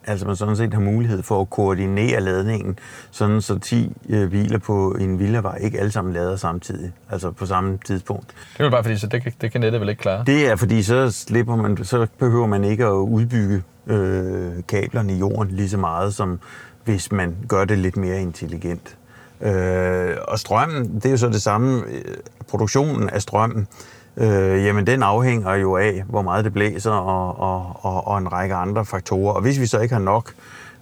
Altså 0.08 0.26
man 0.28 0.36
sådan 0.36 0.56
set 0.56 0.74
har 0.74 0.82
mulighed 0.82 1.24
for 1.24 1.42
at 1.42 1.50
koordinere 1.50 2.22
ladningen, 2.22 2.80
sådan 3.12 3.42
så 3.42 3.60
10 3.60 3.92
øh, 4.10 4.32
biler 4.32 4.58
på 4.60 4.92
en 4.92 5.20
villavej 5.20 5.58
ikke 5.62 5.80
alle 5.80 5.92
sammen 5.92 6.14
lader 6.14 6.36
samtidig, 6.36 6.92
altså 7.12 7.32
på 7.32 7.46
samme 7.46 7.78
tidspunkt. 7.86 8.28
Det 8.54 8.60
er 8.60 8.64
jo 8.64 8.70
bare 8.70 8.84
fordi, 8.84 8.98
så 8.98 9.08
det, 9.08 9.24
kan- 9.24 9.34
det 9.42 9.52
kan 9.52 9.62
nettet 9.62 9.82
vel 9.82 9.90
ikke 9.90 10.02
klare. 10.02 10.24
Det 10.26 10.48
er 10.48 10.56
fordi, 10.56 10.84
så, 10.84 11.12
slipper 11.12 11.56
man, 11.56 11.84
så 11.84 12.08
behøver 12.20 12.48
man 12.48 12.64
ikke 12.64 12.86
at 12.86 12.92
udbygge 12.92 13.64
øh, 13.88 14.52
kablerne 14.68 15.14
i 15.14 15.18
jorden 15.18 15.52
lige 15.56 15.70
så 15.70 15.78
meget, 15.78 16.14
som 16.14 16.40
hvis 16.86 17.12
man 17.12 17.36
gør 17.48 17.66
det 17.66 17.78
lidt 17.78 17.98
mere 17.98 18.22
intelligent. 18.22 18.98
Øh, 19.42 20.16
og 20.28 20.40
strømmen, 20.40 20.96
det 20.96 21.06
er 21.06 21.10
jo 21.12 21.18
så 21.18 21.28
det 21.30 21.42
samme. 21.42 21.84
øh, 21.88 22.16
Produktionen 22.50 23.10
af 23.10 23.22
strømmen, 23.22 23.60
øh, 23.62 23.97
Øh, 24.18 24.66
jamen 24.66 24.88
den 24.88 25.04
afhænger 25.04 25.54
jo 25.54 25.78
af, 25.78 26.04
hvor 26.10 26.22
meget 26.22 26.46
det 26.46 26.54
blæser 26.54 26.92
og, 26.92 27.40
og, 27.40 27.80
og, 27.82 28.08
og 28.08 28.18
en 28.18 28.32
række 28.32 28.56
andre 28.56 28.86
faktorer. 28.86 29.34
Og 29.34 29.42
hvis 29.42 29.60
vi 29.60 29.66
så 29.66 29.80
ikke 29.80 29.94
har 29.94 30.02
nok 30.02 30.34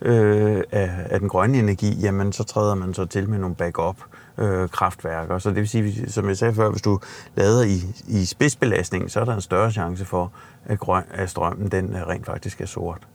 øh, 0.02 0.63
af, 0.71 0.91
af 1.10 1.19
den 1.19 1.30
grønne 1.30 1.60
energi, 1.60 2.00
jamen 2.02 2.32
så 2.34 2.43
træder 2.43 2.76
man 2.76 2.93
så 2.93 3.06
til 3.06 3.30
med 3.30 3.38
nogle 3.38 3.56
backup 3.56 3.98
øh, 4.38 4.69
kraftværker. 4.69 5.39
Så 5.39 5.50
det 5.50 5.58
vil 5.58 5.69
sige, 5.69 6.12
som 6.12 6.28
jeg 6.28 6.38
sagde 6.38 6.54
før, 6.54 6.69
hvis 6.69 6.82
du 6.82 7.00
lader 7.36 7.63
i, 7.63 7.82
i 8.08 8.26
spidsbelastning, 8.26 9.12
så 9.12 9.19
er 9.19 9.26
der 9.26 9.36
en 9.36 9.41
større 9.41 9.71
chance 9.71 10.06
for, 10.06 10.32
at, 10.65 10.80
grøn, 10.80 11.04
at 11.12 11.30
strømmen 11.30 11.67
den 11.67 11.95
øh, 11.95 12.08
rent 12.08 12.26
faktisk 12.26 12.62
er 12.62 12.65
sort 12.65 13.08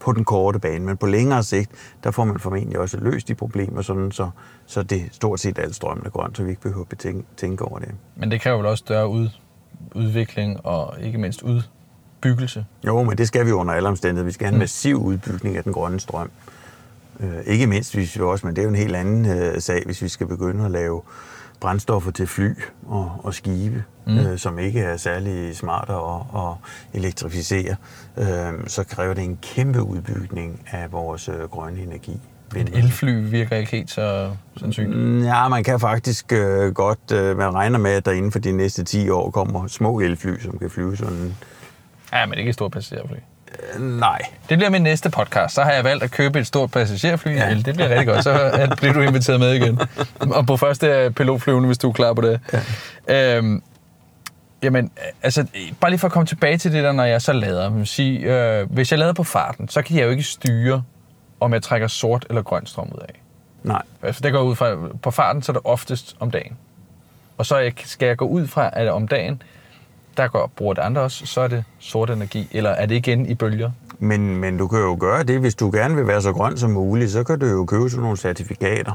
på 0.00 0.12
den 0.12 0.24
korte 0.24 0.58
bane. 0.58 0.84
Men 0.84 0.96
på 0.96 1.06
længere 1.06 1.42
sigt, 1.42 1.70
der 2.04 2.10
får 2.10 2.24
man 2.24 2.38
formentlig 2.38 2.78
også 2.78 2.98
løst 3.00 3.28
de 3.28 3.34
problemer, 3.34 3.82
sådan 3.82 4.12
så, 4.12 4.30
så 4.66 4.82
det 4.82 5.02
stort 5.12 5.40
set 5.40 5.58
alt 5.58 5.74
strømmen 5.74 6.06
er 6.06 6.10
grønt, 6.10 6.36
så 6.36 6.42
vi 6.42 6.50
ikke 6.50 6.62
behøver 6.62 6.84
at 6.90 6.98
tænke, 6.98 7.24
tænke 7.36 7.64
over 7.64 7.78
det. 7.78 7.88
Men 8.16 8.30
det 8.30 8.40
kræver 8.40 8.56
vel 8.56 8.66
også 8.66 8.82
større 8.82 9.08
ud, 9.08 9.28
udvikling 9.94 10.66
og 10.66 10.94
ikke 11.00 11.18
mindst 11.18 11.42
udbyggelse. 11.42 12.66
Jo, 12.86 13.02
men 13.02 13.18
det 13.18 13.28
skal 13.28 13.46
vi 13.46 13.52
under 13.52 13.74
alle 13.74 13.88
omstændigheder. 13.88 14.24
Vi 14.24 14.32
skal 14.32 14.46
have 14.46 14.52
en 14.52 14.58
massiv 14.58 14.96
udbygning 14.96 15.56
af 15.56 15.64
den 15.64 15.72
grønne 15.72 16.00
strøm. 16.00 16.30
Øh, 17.20 17.40
ikke 17.46 17.66
mindst, 17.66 17.94
hvis 17.94 18.16
vi 18.16 18.22
også, 18.22 18.46
men 18.46 18.56
det 18.56 18.62
er 18.62 18.64
jo 18.64 18.70
en 18.70 18.76
helt 18.76 18.96
anden 18.96 19.26
øh, 19.26 19.60
sag, 19.60 19.82
hvis 19.84 20.02
vi 20.02 20.08
skal 20.08 20.26
begynde 20.26 20.64
at 20.64 20.70
lave 20.70 21.02
brændstoffer 21.60 22.10
til 22.10 22.26
fly 22.26 22.54
og, 22.86 23.12
og 23.22 23.34
skibe, 23.34 23.84
mm. 24.06 24.18
øh, 24.18 24.38
som 24.38 24.58
ikke 24.58 24.80
er 24.80 24.96
særlig 24.96 25.56
smarte 25.56 25.92
at, 25.92 26.42
at 26.42 26.56
elektrificere, 26.92 27.76
øh, 28.16 28.52
så 28.66 28.84
kræver 28.84 29.14
det 29.14 29.24
en 29.24 29.38
kæmpe 29.42 29.82
udbygning 29.82 30.60
af 30.72 30.92
vores 30.92 31.28
øh, 31.28 31.40
grønne 31.40 31.80
energi. 31.80 32.20
Et 32.56 32.70
elfly 32.74 33.30
virker 33.30 33.56
ikke 33.56 33.70
helt 33.70 33.90
så 33.90 34.30
sandsynligt. 34.56 34.96
Mm, 35.00 35.24
Ja, 35.24 35.48
man 35.48 35.64
kan 35.64 35.80
faktisk 35.80 36.32
øh, 36.32 36.72
godt, 36.74 37.12
øh, 37.12 37.38
man 37.38 37.54
regner 37.54 37.78
med, 37.78 37.90
at 37.90 38.04
der 38.06 38.12
inden 38.12 38.32
for 38.32 38.38
de 38.38 38.52
næste 38.52 38.84
10 38.84 39.08
år 39.10 39.30
kommer 39.30 39.66
små 39.66 40.00
elfly, 40.00 40.40
som 40.42 40.58
kan 40.58 40.70
flyve 40.70 40.96
sådan... 40.96 41.34
Ja, 42.12 42.26
men 42.26 42.38
ikke 42.38 42.48
et 42.48 42.54
stort 42.54 42.72
passagerfly. 42.72 43.14
Øh, 43.76 43.82
nej, 43.82 44.18
Det 44.48 44.58
bliver 44.58 44.70
min 44.70 44.82
næste 44.82 45.10
podcast. 45.10 45.54
Så 45.54 45.62
har 45.62 45.72
jeg 45.72 45.84
valgt 45.84 46.02
at 46.04 46.10
købe 46.10 46.38
et 46.40 46.46
stort 46.46 46.70
passagerfly. 46.70 47.28
Ja. 47.36 47.48
Ja. 47.48 47.54
Det 47.54 47.74
bliver 47.74 47.88
rigtig 47.88 48.06
godt. 48.06 48.24
Så 48.24 48.66
bliver 48.76 48.92
du 48.92 49.00
inviteret 49.00 49.40
med 49.40 49.52
igen. 49.54 49.80
Og 50.20 50.46
på 50.46 50.56
første 50.56 51.12
pilotflyvende, 51.16 51.66
hvis 51.66 51.78
du 51.78 51.88
er 51.88 51.92
klar 51.92 52.12
på 52.12 52.20
det. 52.20 52.40
Ja. 53.08 53.36
Øhm, 53.38 53.62
jamen, 54.62 54.90
altså, 55.22 55.46
bare 55.80 55.90
lige 55.90 55.98
for 55.98 56.06
at 56.08 56.12
komme 56.12 56.26
tilbage 56.26 56.58
til 56.58 56.72
det 56.72 56.84
der, 56.84 56.92
når 56.92 57.04
jeg 57.04 57.22
så 57.22 57.32
lader. 57.32 57.84
Sige, 57.84 58.18
øh, 58.20 58.70
hvis 58.70 58.90
jeg 58.90 58.98
lader 58.98 59.12
på 59.12 59.24
farten, 59.24 59.68
så 59.68 59.82
kan 59.82 59.96
jeg 59.96 60.04
jo 60.04 60.10
ikke 60.10 60.22
styre, 60.22 60.82
om 61.44 61.52
jeg 61.52 61.62
trækker 61.62 61.88
sort 61.88 62.26
eller 62.28 62.42
grøn 62.42 62.66
strøm 62.66 62.88
ud 62.94 63.00
af. 63.00 63.20
nej. 63.62 63.82
Altså, 64.02 64.20
det 64.20 64.32
går 64.32 64.42
ud 64.42 64.56
fra, 64.56 64.76
på 65.02 65.10
farten, 65.10 65.42
så 65.42 65.52
er 65.52 65.54
det 65.54 65.62
oftest 65.64 66.16
om 66.20 66.30
dagen. 66.30 66.56
Og 67.38 67.46
så 67.46 67.72
skal 67.84 68.06
jeg 68.06 68.16
gå 68.16 68.24
ud 68.24 68.46
fra, 68.46 68.70
at 68.72 68.88
om 68.88 69.08
dagen, 69.08 69.42
der 70.16 70.28
går, 70.28 70.52
bruger 70.56 70.74
det 70.74 70.82
andre 70.82 71.02
også, 71.02 71.26
så 71.26 71.40
er 71.40 71.48
det 71.48 71.64
sort 71.78 72.10
energi, 72.10 72.48
eller 72.52 72.70
er 72.70 72.86
det 72.86 72.94
igen 72.94 73.26
i 73.26 73.34
bølger? 73.34 73.70
Men, 73.98 74.36
men 74.36 74.58
du 74.58 74.68
kan 74.68 74.78
jo 74.78 74.96
gøre 75.00 75.22
det, 75.22 75.40
hvis 75.40 75.54
du 75.54 75.70
gerne 75.70 75.94
vil 75.96 76.06
være 76.06 76.22
så 76.22 76.32
grøn 76.32 76.56
som 76.56 76.70
muligt, 76.70 77.10
så 77.10 77.24
kan 77.24 77.38
du 77.38 77.46
jo 77.46 77.64
købe 77.64 77.90
sådan 77.90 78.02
nogle 78.02 78.16
certifikater, 78.16 78.92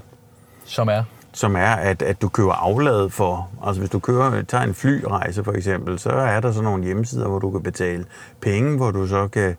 Som 0.66 0.88
er 0.88 1.04
som 1.34 1.56
er, 1.56 1.72
at, 1.72 2.02
at 2.02 2.22
du 2.22 2.30
køber 2.30 2.54
aflad 2.54 3.10
for, 3.10 3.50
altså 3.66 3.82
hvis 3.82 3.90
du 3.90 4.00
kører, 4.00 4.42
tager 4.42 4.64
en 4.64 4.74
flyrejse 4.74 5.44
for 5.44 5.52
eksempel, 5.52 6.00
så 6.00 6.10
er 6.10 6.40
der 6.40 6.52
sådan 6.52 6.64
nogle 6.64 6.84
hjemmesider, 6.84 7.28
hvor 7.28 7.40
du 7.40 7.52
kan 7.52 7.64
betale 7.64 8.06
penge, 8.42 8.78
hvor 8.78 8.92
du 8.92 9.08
så 9.08 9.28
kan 9.28 9.56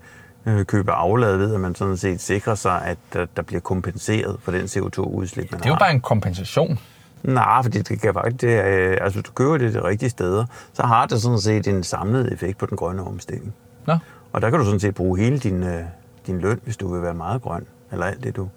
øh, 0.46 0.64
købe 0.64 0.92
aflad 0.92 1.36
ved, 1.36 1.54
at 1.54 1.60
man 1.60 1.74
sådan 1.74 1.96
set 1.96 2.20
sikrer 2.20 2.54
sig, 2.54 2.82
at 2.84 2.98
der, 3.12 3.26
der 3.36 3.42
bliver 3.42 3.60
kompenseret 3.60 4.36
for 4.42 4.52
den 4.52 4.64
CO2-udslip, 4.64 5.50
man 5.52 5.60
Det 5.60 5.66
er 5.66 5.70
jo 5.70 5.74
har. 5.74 5.78
bare 5.78 5.90
en 5.92 6.00
kompensation. 6.00 6.78
Nej, 7.22 7.62
fordi 7.62 7.78
det 7.82 8.00
kan 8.00 8.14
faktisk, 8.14 8.40
det, 8.40 8.64
øh, 8.64 8.98
altså 9.00 9.16
hvis 9.18 9.24
du 9.26 9.32
køber 9.32 9.58
det 9.58 9.74
de 9.74 9.84
rigtige 9.84 10.10
steder, 10.10 10.44
så 10.72 10.82
har 10.82 11.06
det 11.06 11.22
sådan 11.22 11.38
set 11.38 11.66
en 11.66 11.82
samlet 11.84 12.32
effekt 12.32 12.58
på 12.58 12.66
den 12.66 12.76
grønne 12.76 13.02
omstilling. 13.06 13.54
Nå, 13.86 13.96
Og 14.32 14.42
der 14.42 14.50
kan 14.50 14.58
du 14.58 14.64
sådan 14.64 14.80
set 14.80 14.94
bruge 14.94 15.18
hele 15.18 15.38
din, 15.38 15.62
øh, 15.62 15.82
din 16.26 16.38
løn, 16.40 16.60
hvis 16.64 16.76
du 16.76 16.92
vil 16.94 17.02
være 17.02 17.14
meget 17.14 17.42
grøn, 17.42 17.66
eller 17.92 18.06
alt 18.06 18.24
det, 18.24 18.36
du, 18.36 18.48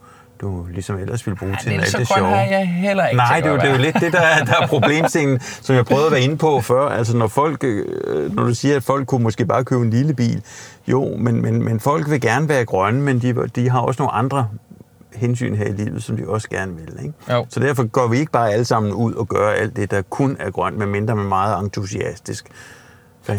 du 0.41 0.65
ligesom 0.73 0.97
ellers 0.97 1.27
vil 1.27 1.35
bruge 1.35 1.57
til 1.61 1.69
det 1.71 1.77
er 1.77 1.81
alt 1.81 1.89
så 1.91 1.97
det 1.97 2.07
sjove. 2.07 2.27
har 2.29 2.41
jeg 2.41 2.67
heller 2.67 3.07
ikke 3.07 3.17
Nej, 3.17 3.39
det 3.39 3.45
er, 3.47 3.51
jo, 3.51 3.57
det 3.57 3.63
er 3.65 3.71
jo 3.71 3.77
lidt 3.77 3.95
det, 3.99 4.13
der 4.13 4.19
er, 4.19 4.45
der 4.45 4.53
er 4.61 4.67
problemstingen, 4.67 5.39
som 5.39 5.75
jeg 5.75 5.85
prøvede 5.85 6.05
at 6.05 6.11
være 6.11 6.21
inde 6.21 6.37
på 6.37 6.61
før. 6.61 6.89
Altså 6.89 7.17
når 7.17 7.27
folk, 7.27 7.63
øh, 7.63 8.35
når 8.35 8.43
du 8.43 8.53
siger, 8.53 8.75
at 8.75 8.83
folk 8.83 9.07
kunne 9.07 9.23
måske 9.23 9.45
bare 9.45 9.63
købe 9.63 9.81
en 9.81 9.89
lille 9.89 10.13
bil. 10.13 10.43
Jo, 10.87 11.15
men, 11.17 11.41
men, 11.41 11.63
men 11.63 11.79
folk 11.79 12.09
vil 12.09 12.21
gerne 12.21 12.49
være 12.49 12.65
grønne, 12.65 13.01
men 13.01 13.19
de, 13.21 13.47
de 13.55 13.69
har 13.69 13.79
også 13.79 14.01
nogle 14.01 14.13
andre 14.13 14.47
hensyn 15.15 15.55
her 15.55 15.65
i 15.65 15.71
livet, 15.71 16.03
som 16.03 16.17
vi 16.17 16.23
også 16.27 16.49
gerne 16.49 16.73
vil. 16.75 16.93
Ikke? 17.03 17.13
Jo. 17.31 17.45
Så 17.49 17.59
derfor 17.59 17.83
går 17.87 18.07
vi 18.07 18.17
ikke 18.17 18.31
bare 18.31 18.51
alle 18.51 18.65
sammen 18.65 18.93
ud 18.93 19.13
og 19.13 19.27
gør 19.27 19.49
alt 19.49 19.75
det, 19.75 19.91
der 19.91 20.01
kun 20.01 20.37
er 20.39 20.51
grønt, 20.51 20.77
medmindre 20.77 21.15
man 21.15 21.25
er 21.25 21.29
meget 21.29 21.59
entusiastisk. 21.63 22.45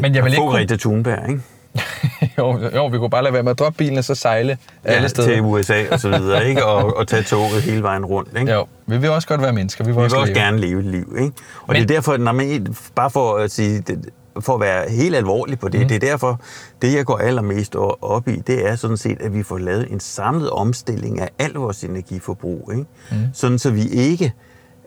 Men 0.01 0.15
jeg 0.15 0.25
vil 0.25 0.33
ikke 0.33 0.41
kunne- 0.43 0.53
Greta 0.53 0.77
Thunberg, 0.77 1.29
ikke? 1.29 1.41
jo, 2.39 2.59
jo, 2.75 2.87
vi 2.87 2.99
kunne 2.99 3.11
bare 3.11 3.23
lade 3.23 3.35
være 3.35 3.43
med 3.43 3.51
at 3.51 3.59
droppe 3.59 3.77
bilen 3.77 3.99
og 3.99 4.05
så 4.05 4.15
sejle 4.15 4.59
alle 4.85 5.09
steder. 5.09 5.29
til 5.29 5.41
USA 5.41 5.85
og 5.91 6.01
så 6.01 6.09
videre, 6.19 6.49
ikke? 6.49 6.65
Og, 6.65 6.97
og 6.97 7.09
tage 7.09 7.23
toget 7.23 7.63
hele 7.63 7.83
vejen 7.83 8.05
rundt, 8.05 8.39
ikke? 8.39 8.53
Jo, 8.53 8.67
vi 8.87 8.97
vil 8.99 9.11
også 9.11 9.29
godt 9.29 9.43
være 9.43 9.53
mennesker. 9.53 9.85
Vi 9.85 9.89
vil, 9.91 9.95
Vi 9.95 9.97
vil 9.97 10.05
også, 10.05 10.17
også 10.17 10.33
leve. 10.33 10.45
gerne 10.45 10.59
leve 10.61 10.79
et 10.81 10.87
liv, 10.87 11.15
ikke? 11.19 11.33
Og 11.61 11.65
Men- 11.69 11.77
det 11.77 11.83
er 11.83 11.95
derfor, 11.95 12.17
når 12.17 12.33
man, 12.33 12.77
bare 12.95 13.11
for 13.11 13.37
at 13.37 13.51
sige, 13.51 13.81
det, 13.81 14.09
for 14.41 14.55
at 14.55 14.61
være 14.61 14.91
helt 14.91 15.17
alvorlig 15.17 15.59
på 15.59 15.69
det, 15.69 15.81
mm. 15.81 15.89
det 15.89 15.95
er 15.95 15.99
derfor, 16.11 16.41
det 16.83 16.95
jeg 16.95 17.05
går 17.05 17.17
allermest 17.19 17.77
op 18.03 18.29
i, 18.29 18.37
det 18.37 18.67
er 18.69 18.77
sådan 18.77 18.97
set, 18.97 19.23
at 19.23 19.35
vi 19.35 19.43
får 19.43 19.59
lavet 19.59 19.87
en 19.93 20.01
samlet 20.01 20.51
omstilling 20.51 21.21
af 21.21 21.29
al 21.39 21.53
vores 21.53 21.85
energiforbrug, 21.85 22.71
ikke? 22.73 22.85
Mm. 23.11 23.17
Sådan 23.33 23.59
så 23.59 23.71
vi 23.71 23.87
ikke 23.89 24.33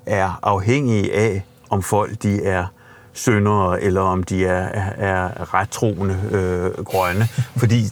er 0.06 0.40
afhængige 0.44 1.14
af, 1.16 1.44
om 1.70 1.82
folk 1.84 2.24
de 2.24 2.44
er 2.44 2.66
syndere, 3.18 3.82
eller 3.82 4.02
om 4.02 4.24
de 4.24 4.46
er, 4.46 4.68
er, 4.68 4.92
er 5.08 5.54
rettroende 5.54 6.18
øh, 6.32 6.84
grønne. 6.86 7.28
Fordi 7.58 7.84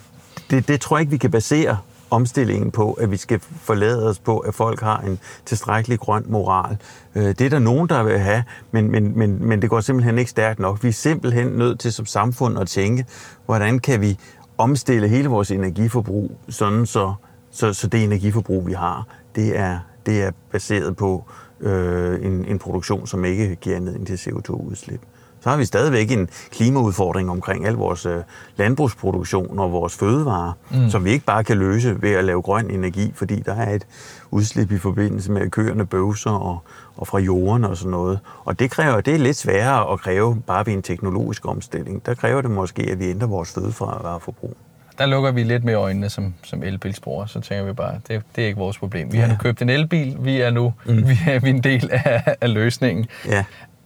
det, 0.50 0.68
det 0.68 0.82
tror 0.82 0.98
jeg 0.98 1.02
ikke, 1.02 1.12
vi 1.12 1.18
kan 1.18 1.32
basere 1.32 1.78
omstillingen 2.10 2.72
på, 2.72 2.94
at 2.94 3.12
vi 3.12 3.18
skal 3.18 3.40
forlade 3.62 4.10
os 4.10 4.20
på, 4.20 4.38
at 4.40 4.54
folk 4.54 4.82
har 4.82 5.00
en 5.00 5.20
tilstrækkelig 5.46 6.00
grøn 6.00 6.24
moral. 6.28 6.78
Øh, 7.16 7.24
Det 7.24 7.42
er 7.42 7.50
der 7.50 7.60
nogen, 7.60 7.90
der 7.90 8.04
vil 8.04 8.20
have, 8.20 8.44
men, 8.72 8.92
men, 8.92 9.18
men, 9.18 9.48
men 9.48 9.62
det 9.62 9.70
går 9.70 9.82
simpelthen 9.82 10.18
ikke 10.18 10.32
stærkt 10.32 10.60
nok. 10.60 10.84
Vi 10.84 10.88
er 10.88 10.94
simpelthen 10.94 11.48
nødt 11.48 11.80
til 11.80 11.94
som 11.94 12.06
samfund 12.06 12.60
at 12.60 12.68
tænke, 12.68 13.06
hvordan 13.46 13.80
kan 13.80 14.02
vi 14.02 14.18
omstille 14.58 15.08
hele 15.08 15.30
vores 15.30 15.52
energiforbrug, 15.52 16.40
sådan 16.50 16.86
så, 16.86 17.14
så, 17.52 17.74
så 17.74 17.88
det 17.88 18.04
energiforbrug, 18.04 18.68
vi 18.68 18.74
har, 18.74 19.08
det 19.36 19.58
er, 19.60 19.80
det 20.06 20.24
er 20.24 20.32
baseret 20.52 20.96
på 20.96 21.24
øh, 21.62 22.26
en, 22.26 22.46
en 22.46 22.60
produktion, 22.60 23.08
som 23.08 23.26
ikke 23.26 23.56
giver 23.56 23.76
anledning 23.76 24.08
til 24.08 24.16
CO2-udslip. 24.16 25.02
Så 25.46 25.50
har 25.50 25.58
vi 25.58 25.66
stadigvæk 25.66 26.12
en 26.12 26.30
klimaudfordring 26.52 27.30
omkring 27.30 27.66
al 27.68 27.74
vores 27.74 28.06
øh, 28.06 28.24
landbrugsproduktion 28.58 29.60
og 29.60 29.72
vores 29.72 29.98
fødevarer, 29.98 30.52
mm. 30.72 30.90
som 30.90 31.06
vi 31.06 31.12
ikke 31.12 31.26
bare 31.26 31.44
kan 31.44 31.58
løse 31.58 32.02
ved 32.02 32.12
at 32.12 32.26
lave 32.26 32.42
grøn 32.42 32.72
energi, 32.72 33.12
fordi 33.16 33.36
der 33.36 33.56
er 33.56 33.76
et 33.76 33.88
udslip 34.32 34.72
i 34.72 34.78
forbindelse 34.78 35.32
med 35.32 35.50
køerne 35.50 35.86
bøvser 35.86 36.32
og, 36.32 36.60
og 36.98 37.08
fra 37.08 37.20
jorden 37.20 37.64
og 37.64 37.78
sådan 37.78 37.92
noget. 37.92 38.20
Og 38.46 38.60
det 38.60 38.72
kræver, 38.72 39.02
det 39.02 39.14
er 39.14 39.18
lidt 39.18 39.38
sværere 39.38 39.94
at 39.94 40.00
kræve 40.00 40.42
bare 40.48 40.66
ved 40.66 40.74
en 40.74 40.82
teknologisk 40.82 41.48
omstilling. 41.48 42.06
Der 42.06 42.14
kræver 42.14 42.42
det 42.42 42.52
måske, 42.52 42.82
at 42.92 43.00
vi 43.00 43.06
ændrer 43.06 43.28
vores 43.28 43.54
fødevareforbrug. 43.54 44.58
Der 44.98 45.06
lukker 45.06 45.32
vi 45.32 45.44
lidt 45.44 45.64
med 45.64 45.74
øjnene 45.74 46.10
som, 46.10 46.34
som 46.44 46.64
elbilsbrugere, 46.64 47.28
så 47.28 47.40
tænker 47.40 47.66
vi 47.66 47.74
bare, 47.74 48.00
det, 48.08 48.22
det 48.36 48.44
er 48.44 48.48
ikke 48.48 48.60
vores 48.60 48.78
problem. 48.78 49.12
Vi 49.12 49.18
har 49.18 49.28
nu 49.28 49.36
købt 49.40 49.62
en 49.62 49.70
elbil, 49.70 50.18
vi 50.20 50.42
er 50.42 50.50
nu 50.50 50.74
mm. 50.86 50.98
vi 51.10 51.18
er, 51.28 51.40
vi 51.40 51.50
er 51.50 51.54
en 51.54 51.64
del 51.64 51.90
af, 51.92 52.36
af 52.42 52.54
løsningen. 52.54 53.06
Ja, 53.26 53.46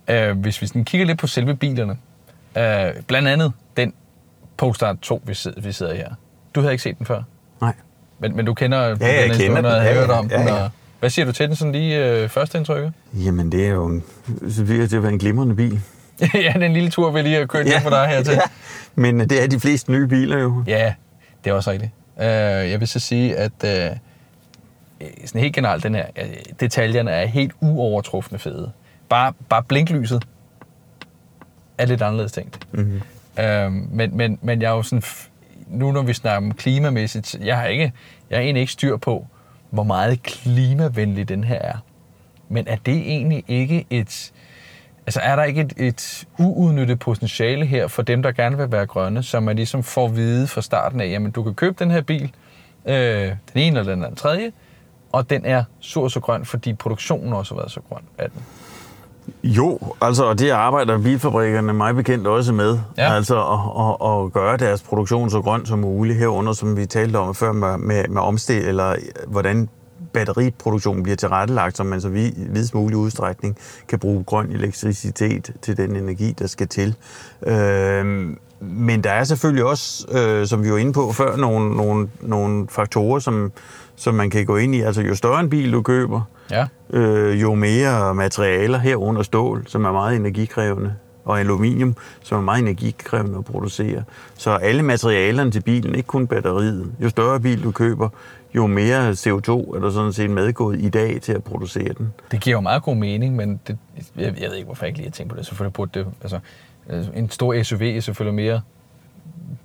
Uh, 0.10 0.38
hvis 0.38 0.62
vi 0.62 0.68
sådan 0.68 0.86
kigger 0.86 1.08
lidt 1.08 1.20
på 1.20 1.28
selve 1.28 1.56
bilerne, 1.56 1.98
uh, 2.56 3.04
blandt 3.08 3.28
andet 3.28 3.54
den 3.78 3.94
Polestar 4.58 4.98
2, 5.02 5.22
vi 5.26 5.34
sidder, 5.34 5.62
vi 5.62 5.72
sidder 5.72 5.96
her. 5.96 6.10
Du 6.56 6.60
havde 6.62 6.74
ikke 6.74 6.84
set 6.84 6.98
den 6.98 7.06
før, 7.06 7.24
nej. 7.62 7.74
men, 8.20 8.36
men 8.36 8.46
du 8.46 8.54
kender 8.54 8.78
jeg 8.82 9.00
den 9.00 9.38
kender 9.38 9.56
den. 9.56 9.66
og 9.66 9.72
har 9.72 9.78
Ja, 9.84 9.94
hørt 9.94 10.10
ja, 10.10 10.20
om 10.20 10.28
ja, 10.32 10.38
den. 10.40 10.48
ja. 10.48 10.54
Og, 10.64 10.70
hvad 11.00 11.10
siger 11.10 11.26
du 11.26 11.32
til 11.32 11.48
den 11.48 11.56
sådan 11.56 11.72
lige 11.72 12.24
uh, 12.24 12.30
første 12.30 12.58
indtryk? 12.58 12.92
Jamen, 13.14 13.52
det 13.52 13.66
er 13.66 13.70
jo 13.70 13.86
en, 13.86 14.04
virker 14.58 14.82
det 14.82 14.90
til 14.90 14.98
at 14.98 15.04
være 15.04 15.12
en 15.12 15.20
glimrende 15.20 15.56
bil. 15.56 15.82
ja, 16.34 16.54
den 16.60 16.74
lille 16.74 16.90
tur, 16.90 17.12
vi 17.12 17.22
lige 17.22 17.36
har 17.36 17.46
kørt 17.46 17.66
ja. 17.66 17.80
for 17.80 17.90
dig 17.90 18.08
hertil. 18.08 18.34
Ja, 18.34 18.40
men 18.96 19.20
det 19.20 19.44
er 19.44 19.48
de 19.48 19.60
fleste 19.60 19.92
nye 19.92 20.08
biler 20.08 20.38
jo. 20.38 20.64
Ja, 20.68 20.94
det 21.44 21.50
er 21.50 21.54
også 21.54 21.72
rigtigt. 21.72 21.92
Uh, 22.18 22.24
jeg 22.26 22.80
vil 22.80 22.88
så 22.88 23.00
sige, 23.00 23.36
at 23.38 23.52
uh, 23.64 23.98
sådan 25.26 25.42
helt 25.42 25.56
generelt, 25.56 25.84
den 25.84 25.96
her, 25.96 26.06
uh, 26.22 26.28
detaljerne 26.60 27.12
er 27.12 27.26
helt 27.26 27.52
uovertrufne 27.60 28.40
fede. 28.40 28.72
Bare, 29.10 29.34
bare 29.50 29.64
blinklyset 29.64 30.28
er 31.78 31.86
lidt 31.86 32.02
anderledes 32.02 32.32
tænkt. 32.32 32.68
Mm-hmm. 32.72 33.02
Uh, 33.38 33.72
men, 33.72 34.18
men, 34.18 34.40
men 34.42 34.62
jeg 34.62 34.72
er 34.72 34.76
jo 34.76 34.84
sådan, 34.84 35.04
nu 35.68 35.92
når 35.92 36.02
vi 36.02 36.14
snakker 36.14 36.38
om 36.38 36.54
klimamæssigt, 36.54 37.36
jeg 37.42 37.58
har, 37.58 37.66
ikke, 37.66 37.94
jeg 38.30 38.38
har 38.38 38.44
egentlig 38.44 38.62
ikke 38.62 38.74
styr 38.74 38.98
på, 38.98 39.28
hvor 39.70 39.84
meget 39.84 40.24
klimavenlig 40.24 41.30
den 41.30 41.44
her 41.44 41.60
er. 41.60 41.78
Men 42.50 42.68
er 42.68 42.76
det 42.76 42.98
egentlig 42.98 43.44
ikke 43.48 43.86
et... 43.90 44.32
Altså 45.06 45.20
er 45.20 45.36
der 45.36 45.44
ikke 45.44 45.62
et, 45.62 45.74
et 45.78 46.28
uudnyttet 46.40 47.00
potentiale 47.00 47.66
her 47.66 47.88
for 47.88 48.02
dem, 48.02 48.24
der 48.24 48.32
gerne 48.32 48.58
vil 48.58 48.72
være 48.72 48.86
grønne, 48.86 49.24
så 49.24 49.40
man 49.40 49.56
ligesom 49.56 49.84
får 49.84 50.06
at 50.06 50.16
vide 50.16 50.48
fra 50.48 50.62
starten 50.62 51.02
af, 51.02 51.10
jamen 51.10 51.32
du 51.32 51.44
kan 51.44 51.54
købe 51.54 51.76
den 51.80 51.92
her 51.92 52.02
bil, 52.02 52.32
øh, 52.86 52.96
den 52.96 53.36
ene 53.56 53.80
eller 53.80 53.94
den 53.94 54.04
anden 54.04 54.16
tredje, 54.16 54.52
og 55.12 55.30
den 55.30 55.46
er 55.46 55.64
så 55.80 56.00
og 56.00 56.12
så 56.12 56.20
grøn, 56.20 56.46
fordi 56.46 56.74
produktionen 56.74 57.34
også 57.34 57.54
har 57.54 57.62
været 57.62 57.72
så 57.72 57.82
grøn 57.90 58.04
af 58.18 58.30
den. 58.30 58.42
Jo, 59.44 59.80
altså, 60.02 60.24
og 60.24 60.40
det 60.40 60.50
arbejder 60.50 60.98
bilfabrikkerne 60.98 61.74
mig 61.74 61.96
bekendt 61.96 62.28
også 62.28 62.54
med. 62.54 62.80
Ja. 62.98 63.14
Altså 63.14 63.36
at, 63.36 63.60
at, 63.86 64.26
at 64.26 64.34
gøre 64.34 64.58
deres 64.58 64.82
produktion 64.82 65.30
så 65.30 65.42
grøn 65.42 65.66
som 65.66 65.80
muligt 65.80 66.20
herunder, 66.20 66.54
som 66.54 66.78
vi 66.78 66.86
talte 66.86 67.18
om 67.18 67.36
før 67.36 67.52
med, 67.52 67.78
med, 67.78 68.08
med 68.08 68.22
omstil, 68.22 68.66
eller 68.66 68.96
hvordan 69.28 69.70
batteriproduktionen 70.14 71.04
bliver 71.04 71.16
tilrettelagt, 71.16 71.78
så 71.78 71.84
man 71.84 72.02
så 72.02 72.08
i 72.08 72.34
videst 72.50 72.76
mulig 72.76 72.98
udstrækning 72.98 73.58
kan 73.88 74.00
bruge 74.00 74.24
grøn 74.24 74.52
elektricitet 74.52 75.54
til 75.62 75.78
den 75.78 75.96
energi, 75.96 76.36
der 76.40 76.48
skal 76.48 76.68
til. 76.68 76.96
Øh, 77.48 78.36
men 78.62 79.04
der 79.04 79.12
er 79.12 79.24
selvfølgelig 79.24 79.66
også, 79.66 80.08
øh, 80.12 80.48
som 80.48 80.64
vi 80.64 80.72
var 80.72 80.78
inde 80.78 80.94
på 80.94 81.12
før, 81.12 81.36
nogle, 81.36 81.78
nogle, 81.78 82.10
nogle 82.22 82.68
faktorer, 82.70 83.20
som, 83.20 83.52
som 83.96 84.14
man 84.16 84.30
kan 84.30 84.46
gå 84.46 84.58
ind 84.58 84.76
i. 84.76 84.82
Altså 84.82 85.02
jo 85.02 85.16
større 85.16 85.40
en 85.40 85.50
bil 85.50 85.74
du 85.74 85.82
køber, 85.82 86.22
Ja. 86.52 86.66
øh, 86.94 87.42
jo 87.42 87.56
mere 87.56 88.16
materialer 88.16 88.78
herunder 88.78 89.24
stål, 89.24 89.68
som 89.68 89.86
er 89.86 89.92
meget 89.92 90.16
energikrævende, 90.16 90.94
og 91.26 91.40
aluminium, 91.40 91.96
som 92.24 92.38
er 92.38 92.42
meget 92.42 92.62
energikrævende 92.62 93.38
at 93.38 93.46
producere. 93.46 94.04
Så 94.38 94.52
alle 94.52 94.84
materialerne 94.84 95.52
til 95.52 95.62
bilen, 95.62 95.96
ikke 95.96 96.08
kun 96.08 96.28
batteriet. 96.28 96.92
Jo 97.00 97.10
større 97.10 97.40
bil 97.40 97.64
du 97.64 97.72
køber, 97.72 98.10
jo 98.56 98.68
mere 98.68 99.12
CO2 99.12 99.76
er 99.76 99.80
der 99.82 99.90
sådan 99.90 100.14
set 100.14 100.30
medgået 100.30 100.82
i 100.82 100.90
dag 100.90 101.22
til 101.22 101.34
at 101.34 101.44
producere 101.44 101.94
den. 101.94 102.14
Det 102.32 102.42
giver 102.42 102.58
jo 102.58 102.62
meget 102.62 102.84
god 102.84 102.96
mening, 102.96 103.36
men 103.36 103.60
det, 103.68 103.78
jeg, 104.16 104.34
jeg 104.40 104.50
ved 104.50 104.56
ikke, 104.56 104.66
hvorfor 104.66 104.86
jeg 104.86 104.88
ikke 104.88 105.00
lige 105.00 105.08
har 105.08 105.12
tænkt 105.12 105.32
på 105.32 105.38
det. 105.38 105.46
Selvfølgelig 105.46 105.74
burde 105.74 106.00
det... 106.00 106.08
Altså, 106.22 106.40
øh, 106.90 107.06
en 107.16 107.30
stor 107.30 107.64
SUV 107.64 107.82
er 107.82 108.00
selvfølgelig 108.00 108.36
mere 108.36 108.62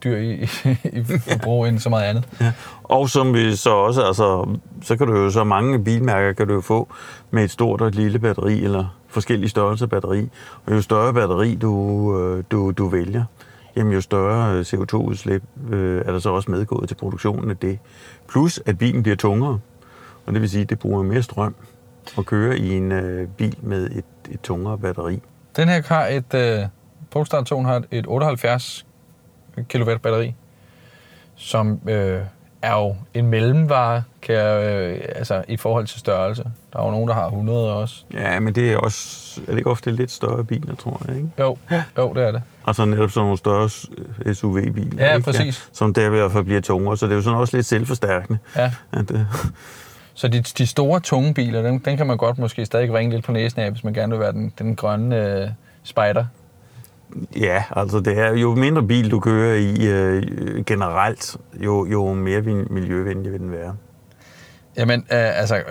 dyr 0.05 0.17
i, 0.17 0.33
i, 0.43 0.77
i 0.93 1.05
forbrug 1.19 1.67
end 1.67 1.79
så 1.79 1.89
meget 1.89 2.05
andet. 2.05 2.25
Ja. 2.41 2.53
Og 2.83 3.11
som 3.11 3.35
vi 3.35 3.57
så 3.57 3.71
også, 3.71 4.03
altså, 4.03 4.57
så 4.83 4.97
kan 4.97 5.07
du 5.07 5.17
jo 5.17 5.31
så 5.31 5.45
mange 5.45 5.85
bilmærker 5.85 6.33
kan 6.33 6.49
du 6.49 6.55
jo 6.55 6.61
få 6.61 6.89
med 7.31 7.45
et 7.45 7.51
stort 7.51 7.81
og 7.81 7.89
et 7.89 7.95
lille 7.95 8.19
batteri, 8.19 8.65
eller 8.65 8.97
forskellige 9.09 9.49
størrelser 9.49 9.87
batteri. 9.87 10.29
Og 10.67 10.73
jo 10.73 10.83
større 10.83 11.15
batteri 11.15 11.55
du, 11.55 11.73
øh, 12.19 12.45
du, 12.51 12.71
du 12.71 12.89
vælger, 12.89 13.25
jamen 13.77 13.93
jo 13.93 14.01
større 14.01 14.55
øh, 14.55 14.61
CO2-udslip 14.61 15.43
øh, 15.71 16.03
er 16.07 16.13
der 16.13 16.19
så 16.19 16.31
også 16.31 16.51
medgået 16.51 16.89
til 16.89 16.95
produktionen 16.95 17.51
af 17.51 17.57
det. 17.57 17.79
Plus 18.29 18.61
at 18.67 18.79
bilen 18.79 19.03
bliver 19.03 19.17
tungere, 19.17 19.59
og 20.27 20.33
det 20.33 20.41
vil 20.41 20.51
sige, 20.51 20.63
at 20.63 20.71
det 20.71 20.79
bruger 20.79 21.03
mere 21.03 21.23
strøm 21.23 21.55
at 22.19 22.27
køre 22.27 22.59
i 22.59 22.77
en 22.77 22.93
øh, 22.93 23.29
bil 23.29 23.57
med 23.63 23.91
et, 23.91 24.05
et 24.31 24.41
tungere 24.41 24.79
batteri. 24.79 25.21
Den 25.57 25.69
her 25.69 25.83
har 25.87 26.07
et... 26.07 26.35
Øh, 26.35 26.67
Polestar 27.11 27.43
2 27.43 27.63
har 27.63 27.83
et 27.91 28.07
78 28.09 28.87
kW 29.69 29.95
batteri, 30.03 30.35
som 31.37 31.81
øh, 31.89 32.21
er 32.63 32.75
jo 32.75 32.97
en 33.15 33.27
mellemvare, 33.27 34.03
kan 34.23 34.35
jeg, 34.35 34.65
øh, 34.65 35.01
altså 35.17 35.45
i 35.49 35.57
forhold 35.57 35.87
til 35.87 36.01
størrelse. 36.01 36.45
Der 36.73 36.79
er 36.79 36.85
jo 36.85 36.91
nogen, 36.91 37.09
der 37.09 37.15
har 37.15 37.27
100 37.27 37.73
også. 37.75 38.05
Ja, 38.15 38.41
men 38.41 38.55
det 38.55 38.73
er 38.73 38.77
også, 38.77 39.41
er 39.47 39.51
det 39.51 39.59
ikke 39.59 39.71
ofte 39.71 39.91
lidt 39.91 40.11
større 40.11 40.45
biler, 40.45 40.75
tror 40.75 41.03
jeg, 41.09 41.17
ikke? 41.17 41.29
Jo, 41.39 41.57
jo, 41.99 42.13
det 42.15 42.23
er 42.23 42.31
det. 42.33 42.43
Altså 42.67 42.85
netop 42.85 43.11
sådan 43.11 43.25
nogle 43.25 43.39
større 43.39 43.69
SUV-biler. 44.35 45.05
Ja, 45.07 45.15
ikke? 45.15 45.25
præcis. 45.25 45.69
Som 45.73 45.95
der 45.95 46.07
i 46.07 46.09
hvert 46.09 46.33
fald 46.33 46.45
bliver 46.45 46.61
tungere, 46.61 46.97
så 46.97 47.07
det 47.07 47.13
er 47.13 47.17
jo 47.17 47.23
sådan 47.23 47.39
også 47.39 47.57
lidt 47.57 47.67
selvforstærkende. 47.67 48.39
Ja. 48.57 48.73
At, 48.93 49.11
øh, 49.11 49.21
Så 50.15 50.29
de, 50.29 50.41
de 50.41 50.67
store, 50.67 51.01
tunge 51.01 51.35
biler, 51.35 51.63
den, 51.63 51.79
den 51.79 51.97
kan 51.97 52.07
man 52.07 52.17
godt 52.17 52.39
måske 52.39 52.67
stadig 52.67 52.95
ringe 52.95 53.15
lidt 53.15 53.25
på 53.25 53.33
næsen 53.33 53.61
af, 53.61 53.71
hvis 53.71 53.85
man 53.85 53.95
gerne 53.95 54.11
vil 54.13 54.21
være 54.21 54.33
den, 54.33 54.53
den 54.59 54.77
grønne 54.77 55.17
øh, 55.17 55.49
spider 55.83 56.25
ja, 57.41 57.65
altså 57.77 58.01
det 58.01 58.19
er 58.19 58.33
jo 58.37 58.55
mindre 58.55 58.83
bil 58.83 59.11
du 59.11 59.21
kører 59.21 59.55
i 59.55 59.87
øh, 59.87 60.65
generelt, 60.65 61.37
jo, 61.55 61.87
jo 61.87 62.13
mere 62.15 62.41
miljøvenlig 62.71 63.33
vil 63.33 63.41
den 63.41 63.53
være. 63.53 63.77
Jamen, 64.77 65.01
øh, 65.01 65.39
altså, 65.41 65.57
øh, 65.57 65.63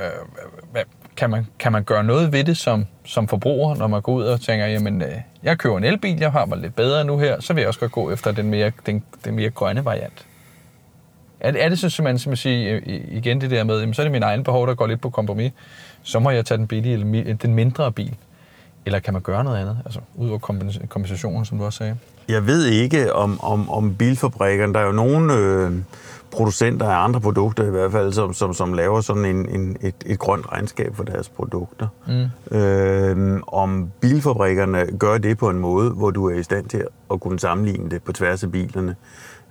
hvad, 0.72 0.82
kan, 1.18 1.30
man, 1.30 1.48
kan 1.60 1.72
man 1.72 1.84
gøre 1.84 2.04
noget 2.04 2.32
ved 2.34 2.44
det 2.44 2.58
som, 2.58 2.86
som 3.06 3.28
forbruger, 3.28 3.76
når 3.76 3.88
man 3.88 4.02
går 4.02 4.14
ud 4.14 4.24
og 4.24 4.42
tænker, 4.42 4.66
jamen, 4.66 5.02
øh, 5.02 5.12
jeg 5.44 5.58
køber 5.58 5.78
en 5.78 5.84
elbil, 5.84 6.20
jeg 6.20 6.32
har 6.32 6.46
mig 6.46 6.58
lidt 6.58 6.76
bedre 6.76 7.06
nu 7.06 7.18
her, 7.18 7.42
så 7.42 7.54
vil 7.54 7.62
jeg 7.62 7.68
også 7.68 7.80
godt 7.80 7.92
gå 7.92 8.12
efter 8.12 8.32
den 8.32 8.50
mere, 8.50 8.72
den, 8.86 9.04
den 9.26 9.36
mere 9.36 9.50
grønne 9.50 9.86
variant. 9.86 10.26
Er, 11.40 11.52
det- 11.52 11.64
er 11.64 11.70
det 11.70 11.80
så 11.80 11.90
simpelthen, 11.90 12.20
som 12.20 12.32
at 12.32 12.38
sige, 12.38 12.70
øh, 12.72 12.82
igen 13.12 13.42
det 13.42 13.52
der 13.52 13.64
med, 13.64 13.80
jamen, 13.80 13.94
så 13.94 14.02
er 14.02 14.04
det 14.04 14.12
min 14.12 14.24
egen 14.24 14.44
behov, 14.44 14.68
der 14.68 14.76
går 14.76 14.88
lidt 14.88 15.02
på 15.02 15.10
kompromis, 15.10 15.52
så 16.04 16.20
må 16.20 16.30
jeg 16.30 16.46
tage 16.46 16.58
den 16.58 16.68
billige, 16.68 17.34
den 17.42 17.54
mindre 17.54 17.92
bil. 17.92 18.16
Eller 18.86 19.00
kan 19.00 19.14
man 19.14 19.22
gøre 19.22 19.44
noget 19.44 19.58
andet, 19.58 19.78
altså 19.86 20.00
ud 20.16 20.30
over 20.30 20.40
kompens- 20.40 20.88
kompensationen, 20.88 21.46
som 21.46 21.58
du 21.58 21.66
også 21.66 21.78
sagde? 21.78 21.98
Jeg 22.28 22.48
ved 22.48 22.66
ikke 22.66 23.14
om, 23.14 23.40
om, 23.44 23.70
om 23.70 23.96
bilfabrikkerne. 23.96 24.74
Der 24.74 24.80
er 24.80 24.86
jo 24.86 24.92
nogle 24.92 25.34
øh, 25.34 25.72
producenter 26.32 26.86
af 26.90 27.04
andre 27.04 27.22
produkter 27.22 27.64
i 27.68 27.70
hvert 27.70 27.92
fald, 27.92 28.14
som, 28.14 28.34
som, 28.34 28.54
som 28.54 28.74
laver 28.74 29.02
sådan 29.02 29.26
en, 29.26 29.50
en, 29.50 29.78
et, 29.82 29.96
et 30.06 30.20
grønt 30.20 30.52
regnskab 30.52 30.96
for 30.96 31.04
deres 31.04 31.30
produkter. 31.30 31.88
Mm. 32.08 32.58
Øh, 32.58 33.42
om 33.48 33.92
bilfabrikkerne 34.00 34.98
gør 35.00 35.18
det 35.18 35.38
på 35.38 35.50
en 35.50 35.60
måde, 35.60 35.90
hvor 35.90 36.12
du 36.12 36.30
er 36.30 36.36
i 36.36 36.44
stand 36.44 36.66
til 36.66 36.84
at 37.14 37.22
kunne 37.22 37.40
sammenligne 37.40 37.90
det 37.90 38.04
på 38.04 38.12
tværs 38.12 38.44
af 38.44 38.52
bilerne. 38.52 38.90
Øh, 38.90 38.96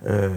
Øh, 0.07 0.31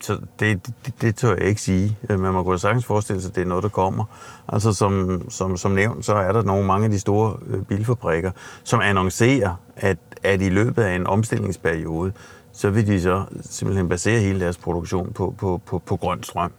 så 0.00 0.18
det, 0.40 0.66
det, 0.86 0.94
det 1.00 1.16
tør 1.16 1.34
jeg 1.34 1.44
ikke 1.44 1.60
sige. 1.60 1.98
Øh, 2.10 2.20
man 2.20 2.32
må 2.32 2.42
kunne 2.42 2.58
sagtens 2.58 2.84
forestille 2.84 3.22
sig, 3.22 3.28
at 3.28 3.36
det 3.36 3.42
er 3.42 3.46
noget, 3.46 3.62
der 3.62 3.68
kommer. 3.68 4.04
Altså 4.48 4.72
som, 4.72 5.22
som, 5.28 5.56
som 5.56 5.70
nævnt, 5.70 6.04
så 6.04 6.14
er 6.14 6.32
der 6.32 6.42
nogle 6.42 6.66
mange 6.66 6.84
af 6.84 6.90
de 6.90 6.98
store 6.98 7.36
øh, 7.46 7.62
bilfabrikker, 7.62 8.30
som 8.64 8.80
annoncerer, 8.80 9.54
at, 9.76 9.98
at 10.22 10.42
i 10.42 10.48
løbet 10.48 10.82
af 10.82 10.96
en 10.96 11.06
omstillingsperiode, 11.06 12.12
så 12.52 12.70
vil 12.70 12.86
de 12.86 13.02
så 13.02 13.24
simpelthen 13.40 13.88
basere 13.88 14.20
hele 14.20 14.40
deres 14.40 14.58
produktion 14.58 15.12
på, 15.12 15.34
på, 15.38 15.60
på, 15.66 15.78
på 15.78 15.96
grøn 15.96 16.22
strøm. 16.22 16.52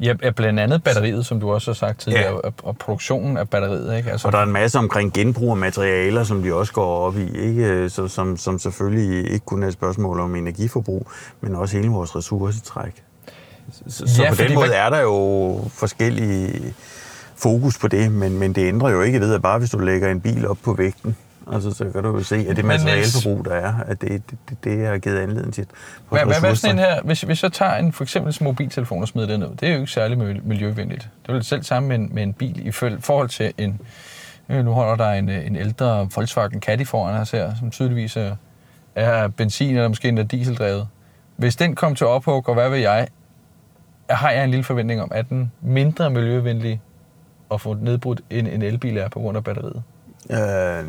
Ja, 0.00 0.30
blandt 0.30 0.60
andet 0.60 0.82
batteriet, 0.82 1.26
som 1.26 1.40
du 1.40 1.52
også 1.52 1.70
har 1.70 1.74
sagt 1.74 2.00
tidligere, 2.00 2.40
ja. 2.44 2.50
og 2.62 2.78
produktionen 2.78 3.36
af 3.36 3.48
batteriet. 3.48 3.96
Ikke? 3.96 4.10
Altså... 4.10 4.28
Og 4.28 4.32
der 4.32 4.38
er 4.38 4.42
en 4.42 4.52
masse 4.52 4.78
omkring 4.78 5.12
genbrug 5.12 5.50
af 5.50 5.56
materialer, 5.56 6.24
som 6.24 6.42
de 6.42 6.54
også 6.54 6.72
går 6.72 7.06
op 7.06 7.16
i, 7.16 7.38
ikke? 7.38 7.90
Så, 7.90 8.08
som, 8.08 8.36
som 8.36 8.58
selvfølgelig 8.58 9.32
ikke 9.32 9.46
kun 9.46 9.62
er 9.62 9.66
et 9.66 9.72
spørgsmål 9.72 10.20
om 10.20 10.34
energiforbrug, 10.34 11.10
men 11.40 11.54
også 11.54 11.76
hele 11.76 11.88
vores 11.88 12.16
ressourcetræk. 12.16 13.02
Så, 13.88 14.04
så 14.06 14.22
ja, 14.22 14.30
på 14.30 14.36
den 14.36 14.54
måde 14.54 14.72
er 14.72 14.90
der 14.90 15.00
jo 15.00 15.60
forskellige 15.68 16.74
fokus 17.36 17.78
på 17.78 17.88
det, 17.88 18.12
men, 18.12 18.38
men 18.38 18.52
det 18.52 18.68
ændrer 18.68 18.90
jo 18.90 19.02
ikke 19.02 19.20
ved, 19.20 19.34
at 19.34 19.42
bare 19.42 19.58
hvis 19.58 19.70
du 19.70 19.78
lægger 19.78 20.10
en 20.10 20.20
bil 20.20 20.48
op 20.48 20.58
på 20.64 20.72
vægten, 20.72 21.16
Altså, 21.52 21.70
så 21.70 21.90
kan 21.90 22.02
du 22.02 22.16
jo 22.16 22.22
se, 22.22 22.36
at 22.36 22.56
det 22.56 22.64
materialeforbrug, 22.64 23.44
der 23.44 23.54
er, 23.54 23.74
at 23.86 24.00
det, 24.00 24.22
det, 24.30 24.64
det 24.64 24.86
har 24.86 24.98
givet 24.98 25.18
anledning 25.18 25.54
til 25.54 25.66
hvad, 26.08 26.24
hvad, 26.24 26.40
hvad 26.40 26.54
sådan 26.54 26.76
en 26.76 26.78
her, 26.78 27.02
hvis, 27.02 27.20
hvis 27.20 27.42
jeg 27.42 27.52
tager 27.52 27.74
en, 27.74 27.92
for 27.92 28.04
eksempel 28.04 28.36
en 28.40 28.44
mobiltelefon 28.44 29.02
og 29.02 29.08
smider 29.08 29.26
den 29.26 29.40
ned, 29.40 29.48
det 29.48 29.68
er 29.68 29.72
jo 29.72 29.80
ikke 29.80 29.92
særlig 29.92 30.18
miljøvenligt. 30.44 31.08
Det 31.22 31.32
er 31.32 31.34
jo 31.36 31.42
selv 31.42 31.62
sammen 31.62 31.88
med 31.88 31.96
en, 31.96 32.14
med 32.14 32.22
en 32.22 32.32
bil 32.32 32.66
i 32.66 32.70
forhold 32.70 33.28
til 33.28 33.52
en, 33.58 33.80
øh, 34.48 34.64
nu 34.64 34.72
holder 34.72 35.04
der 35.04 35.12
en, 35.12 35.28
en 35.28 35.56
ældre 35.56 36.08
Volkswagen 36.14 36.60
Caddy 36.60 36.86
foran 36.86 37.20
os 37.20 37.30
her, 37.30 37.54
som 37.58 37.70
tydeligvis 37.70 38.16
er, 38.16 38.36
er 38.94 39.28
benzin 39.28 39.76
eller 39.76 39.88
måske 39.88 40.08
en 40.08 40.26
dieseldrevet. 40.26 40.88
Hvis 41.36 41.56
den 41.56 41.74
kom 41.74 41.94
til 41.94 42.06
ophug, 42.06 42.48
og 42.48 42.54
hvad 42.54 42.70
vil 42.70 42.80
jeg, 42.80 43.08
har 44.10 44.30
jeg 44.30 44.44
en 44.44 44.50
lille 44.50 44.64
forventning 44.64 45.02
om, 45.02 45.10
at 45.14 45.28
den 45.28 45.52
mindre 45.60 46.10
miljøvenlig 46.10 46.80
at 47.50 47.60
få 47.60 47.74
nedbrudt 47.74 48.20
en, 48.30 48.46
en 48.46 48.62
elbil 48.62 48.96
er 48.96 49.08
på 49.08 49.20
grund 49.20 49.36
af 49.36 49.44
batteriet? 49.44 49.82
Øh, 50.30 50.84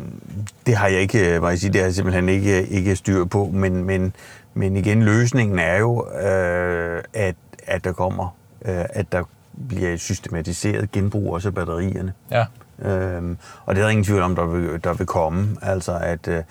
det 0.66 0.76
har 0.76 0.88
jeg 0.88 1.00
ikke, 1.00 1.38
må 1.40 1.48
jeg 1.48 1.58
sige, 1.58 1.72
det 1.72 1.80
har 1.80 1.86
jeg 1.86 1.94
simpelthen 1.94 2.28
ikke, 2.28 2.66
ikke 2.66 2.96
styr 2.96 3.24
på, 3.24 3.50
men, 3.54 3.84
men, 3.84 4.14
men 4.54 4.76
igen, 4.76 5.02
løsningen 5.02 5.58
er 5.58 5.76
jo, 5.76 6.06
øh, 6.10 7.02
at, 7.14 7.34
at 7.66 7.84
der 7.84 7.92
kommer, 7.92 8.36
øh, 8.64 8.84
at 8.90 9.12
der 9.12 9.22
bliver 9.68 9.96
systematiseret 9.96 10.92
genbrug 10.92 11.34
også 11.34 11.48
af 11.48 11.54
batterierne. 11.54 12.12
Ja. 12.30 12.44
Øh, 12.82 13.36
og 13.64 13.74
det 13.74 13.80
er 13.80 13.84
der 13.84 13.90
ingen 13.90 14.04
tvivl 14.04 14.22
om, 14.22 14.36
der 14.36 14.46
vil, 14.46 14.84
der 14.84 14.92
vil 14.92 15.06
komme. 15.06 15.56
Altså, 15.62 15.98
at 16.02 16.28
øh, 16.28 16.42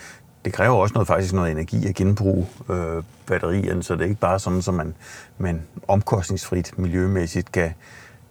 det 0.45 0.54
kræver 0.54 0.76
også 0.76 0.93
noget, 0.93 1.08
faktisk 1.08 1.34
noget 1.34 1.52
energi 1.52 1.88
at 1.88 1.95
genbruge 1.95 2.47
øh, 2.69 3.04
batterierne, 3.28 3.84
så 3.84 3.93
det 3.93 4.02
er 4.02 4.06
ikke 4.06 4.19
bare 4.19 4.39
sådan, 4.39 4.62
som 4.62 4.73
man, 4.73 4.93
man 5.38 5.62
omkostningsfrit 5.88 6.80
miljømæssigt 6.80 7.52
kan, 7.52 7.73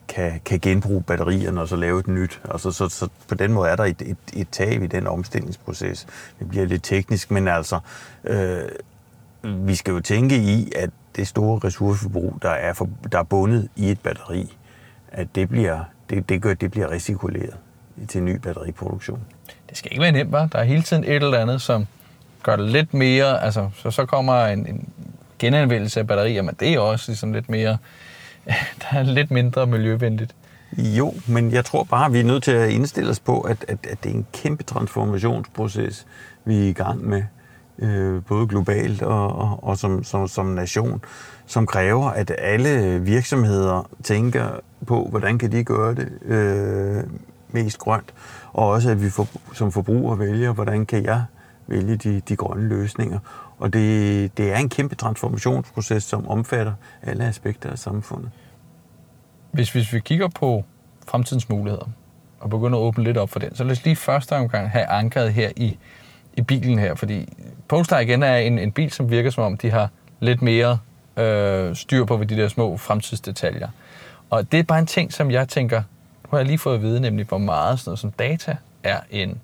kan, 0.09 0.41
kan 0.45 0.61
genbruge 0.61 1.03
batterierne 1.03 1.61
og 1.61 1.69
så 1.69 1.77
lave 1.77 2.01
et 2.01 2.09
nyt. 2.09 2.41
Altså, 2.51 2.71
så, 2.71 2.89
så 2.89 3.09
på 3.29 3.35
den 3.35 3.53
måde 3.53 3.69
er 3.69 3.77
der 3.77 3.85
et, 3.85 4.03
et, 4.03 4.17
et 4.33 4.49
tab 4.53 4.83
i 4.83 4.87
den 4.87 5.07
omstillingsproces. 5.07 6.07
Det 6.39 6.49
bliver 6.49 6.67
lidt 6.67 6.85
teknisk, 6.85 7.31
men 7.31 7.49
altså, 7.49 7.79
øh, 8.25 8.69
vi 9.43 9.75
skal 9.75 9.93
jo 9.93 10.01
tænke 10.01 10.37
i, 10.37 10.73
at 10.77 10.91
det 11.17 11.29
store 11.29 11.61
ressourceforbrug, 11.65 12.39
der 12.43 12.51
er, 12.51 12.73
for, 12.73 12.89
der 13.13 13.19
er 13.19 13.23
bundet 13.23 13.69
i 13.77 13.91
et 13.91 14.01
batteri, 14.01 14.57
at 15.13 15.29
det 15.35 15.49
bliver, 15.49 15.81
det, 16.11 16.29
det 16.29 16.43
gør, 16.43 16.55
det 16.55 16.71
bliver 16.71 16.91
recirkuleret 16.91 17.57
til 18.09 18.23
ny 18.23 18.37
batteriproduktion. 18.37 19.21
Det 19.69 19.77
skal 19.77 19.93
ikke 19.93 20.03
være 20.03 20.13
nemt, 20.13 20.33
var. 20.33 20.47
Der 20.47 20.59
er 20.59 20.65
hele 20.65 20.83
tiden 20.83 21.05
et 21.05 21.15
eller 21.15 21.39
andet, 21.39 21.63
som 21.63 21.87
gør 22.43 22.57
det 22.57 22.69
lidt 22.69 22.95
mere, 22.95 23.43
altså 23.43 23.69
så, 23.75 23.91
så 23.91 24.07
kommer 24.07 24.47
en, 24.47 24.67
en 24.67 24.89
genanvendelse 25.39 26.01
af 26.01 26.07
batterier, 26.07 26.43
men 26.43 26.55
det 26.61 26.75
er 26.75 26.79
også 26.79 27.11
ligesom 27.11 27.33
lidt 27.33 27.49
mere 27.49 27.79
der 28.83 28.99
er 28.99 29.03
lidt 29.03 29.31
mindre 29.31 29.67
miljøvenligt. 29.67 30.35
Jo, 30.79 31.15
men 31.27 31.53
jeg 31.53 31.65
tror 31.65 31.85
bare, 31.85 32.07
at 32.07 32.13
vi 32.13 32.21
er 32.21 32.25
nødt 32.25 32.43
til 32.43 32.53
at 32.53 32.71
indstille 32.71 33.11
os 33.11 33.21
på, 33.21 33.41
at, 33.41 33.65
at, 33.69 33.79
at 33.89 34.05
det 34.05 34.11
er 34.11 34.15
en 34.15 34.27
kæmpe 34.33 34.63
transformationsproces, 34.63 36.07
vi 36.45 36.65
er 36.65 36.69
i 36.69 36.73
gang 36.73 37.09
med, 37.09 37.23
øh, 37.79 38.23
både 38.29 38.47
globalt 38.47 39.03
og, 39.03 39.39
og, 39.39 39.65
og 39.65 39.79
som, 39.79 40.05
som, 40.05 40.29
som 40.29 40.47
nation, 40.47 41.05
som 41.47 41.67
kræver, 41.67 42.11
at 42.11 42.33
alle 42.39 43.01
virksomheder 43.01 43.91
tænker 44.05 44.49
på, 44.87 45.07
hvordan 45.11 45.39
kan 45.39 45.53
de 45.53 45.65
gøre 45.65 45.95
det 45.95 46.09
øh, 46.25 47.05
mest 47.49 47.79
grønt, 47.79 48.15
og 48.53 48.69
også 48.69 48.91
at 48.91 49.03
vi 49.03 49.11
for, 49.11 49.29
som 49.53 49.73
forbrugere 49.73 50.19
vælger, 50.19 50.53
hvordan 50.53 50.87
kan 50.87 51.05
jeg 51.05 51.25
vælge 51.67 51.97
de, 51.97 52.23
de 52.29 52.37
grønne 52.37 52.69
løsninger. 52.69 53.19
Og 53.59 53.73
det, 53.73 54.37
det 54.37 54.53
er 54.53 54.57
en 54.57 54.69
kæmpe 54.69 54.95
transformationsproces, 54.95 56.05
som 56.05 56.29
omfatter 56.29 56.73
alle 57.03 57.25
aspekter 57.25 57.71
af 57.71 57.79
samfundet. 57.79 58.31
Hvis, 59.51 59.73
hvis 59.73 59.93
vi 59.93 60.01
kigger 60.01 60.29
på 60.29 60.65
fremtidens 61.07 61.49
muligheder, 61.49 61.89
og 62.41 62.51
begynder 62.51 62.79
at 62.79 62.83
åbne 62.83 63.05
lidt 63.05 63.17
op 63.17 63.31
for 63.31 63.39
den, 63.39 63.57
så 63.57 63.65
lad 63.65 63.73
os 63.73 63.85
lige 63.85 63.97
første 63.97 64.37
omgang 64.37 64.71
have 64.71 64.87
ankret 64.87 65.33
her 65.33 65.51
i, 65.57 65.79
i 66.35 66.43
bilen 66.43 66.79
her, 66.79 66.95
fordi 66.95 67.29
Polestar 67.69 67.99
igen 67.99 68.23
er 68.23 68.37
en, 68.37 68.59
en 68.59 68.73
bil, 68.73 68.91
som 68.91 69.11
virker 69.11 69.31
som 69.31 69.45
om, 69.45 69.57
de 69.57 69.71
har 69.71 69.89
lidt 70.21 70.43
mere 70.43 70.79
øh, 71.17 71.77
styr 71.77 72.05
på 72.05 72.17
ved 72.17 72.27
de 72.27 72.37
der 72.37 72.49
små 72.49 72.77
fremtidsdetaljer. 72.77 73.69
Og 74.31 74.53
det 74.53 74.59
er 74.59 74.65
bare 74.65 74.79
en 74.79 74.87
ting, 74.87 75.13
som 75.13 75.31
jeg 75.31 75.49
tænker, 75.49 75.83
nu 76.23 76.29
har 76.31 76.39
jeg 76.39 76.47
lige 76.47 76.59
fået 76.59 76.75
at 76.75 76.83
vide, 76.83 77.01
nemlig 77.01 77.27
hvor 77.27 77.39
meget 77.39 77.79
sådan 77.81 77.89
noget 77.89 77.99
som 77.99 78.11
data 78.11 78.57
er 78.83 79.01
en, 79.11 79.31
øh, 79.31 79.37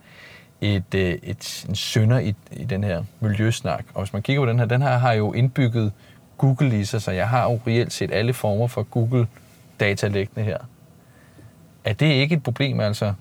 et, 0.63 0.95
øh, 0.95 1.19
et, 1.23 1.65
en 1.69 1.75
sønder 1.75 2.19
i, 2.19 2.35
i 2.53 2.65
den 2.65 2.85
her 2.85 3.05
miljøsnak. 3.21 3.85
Og 3.95 4.03
hvis 4.03 4.13
man 4.13 4.23
kigger 4.23 4.43
på 4.43 4.47
den 4.47 4.59
her, 4.59 4.67
den 4.67 4.83
her 4.83 4.99
har 4.99 5.13
jo 5.13 5.33
indbygget 5.33 5.93
Google 6.39 6.81
i 6.81 6.85
sig, 6.85 7.03
så 7.03 7.11
jeg 7.11 7.29
har 7.29 7.51
jo 7.51 7.61
reelt 7.67 7.93
set 7.93 8.11
alle 8.13 8.33
former 8.33 8.67
for 8.67 8.83
Google-data 8.83 10.09
liggende 10.09 10.43
her. 10.43 10.59
Er 11.85 11.93
det 11.93 12.07
ikke 12.07 12.35
et 12.35 12.43
problem, 12.43 12.81
altså, 12.81 13.13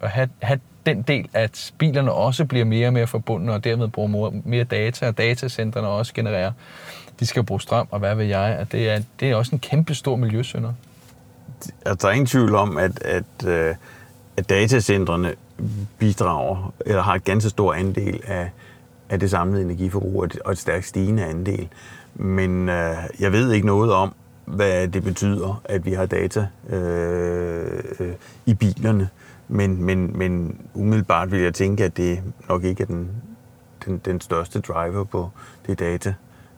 at 0.00 0.10
have, 0.10 0.28
have 0.42 0.60
den 0.86 1.02
del, 1.02 1.28
at 1.32 1.72
bilerne 1.78 2.12
også 2.12 2.44
bliver 2.44 2.64
mere 2.64 2.86
og 2.86 2.92
mere 2.92 3.06
forbundne, 3.06 3.52
og 3.52 3.64
dermed 3.64 3.88
bruger 3.88 4.30
mere 4.44 4.64
data, 4.64 5.08
og 5.08 5.18
datacentrene 5.18 5.88
også 5.88 6.14
genererer, 6.14 6.52
de 7.20 7.26
skal 7.26 7.42
bruge 7.42 7.60
strøm, 7.60 7.88
og 7.90 7.98
hvad 7.98 8.14
ved 8.14 8.24
jeg, 8.24 8.40
at 8.40 8.72
det 8.72 8.90
er, 8.90 9.00
det 9.20 9.30
er 9.30 9.34
også 9.34 9.54
en 9.54 9.58
kæmpe 9.58 9.94
stor 9.94 10.16
miljøsynder. 10.16 10.72
Altså, 11.86 12.06
der 12.06 12.08
er 12.08 12.12
ingen 12.12 12.26
tvivl 12.26 12.54
om, 12.54 12.76
at, 12.78 13.02
at, 13.02 13.46
øh, 13.46 13.74
at 14.36 14.48
datacentrene 14.48 15.34
bidrager, 15.98 16.72
eller 16.86 17.02
har 17.02 17.14
et 17.14 17.24
ganske 17.24 17.50
stor 17.50 17.74
andel 17.74 18.20
af, 18.26 18.50
af 19.08 19.20
det 19.20 19.30
samlede 19.30 19.62
energiforbrug, 19.62 20.26
og 20.44 20.52
et 20.52 20.58
stærkt 20.58 20.86
stigende 20.86 21.24
andel. 21.24 21.68
Men 22.14 22.68
øh, 22.68 22.96
jeg 23.20 23.32
ved 23.32 23.52
ikke 23.52 23.66
noget 23.66 23.92
om, 23.92 24.14
hvad 24.44 24.88
det 24.88 25.04
betyder, 25.04 25.62
at 25.64 25.84
vi 25.84 25.92
har 25.92 26.06
data 26.06 26.46
øh, 26.68 27.82
øh, 28.00 28.12
i 28.46 28.54
bilerne. 28.54 29.08
Men, 29.48 29.82
men, 29.82 30.18
men 30.18 30.60
umiddelbart 30.74 31.32
vil 31.32 31.40
jeg 31.40 31.54
tænke, 31.54 31.84
at 31.84 31.96
det 31.96 32.22
nok 32.48 32.64
ikke 32.64 32.82
er 32.82 32.86
den, 32.86 33.10
den, 33.86 34.00
den 34.04 34.20
største 34.20 34.60
driver 34.60 35.04
på 35.04 35.30
det 35.66 35.78
data, 35.78 36.14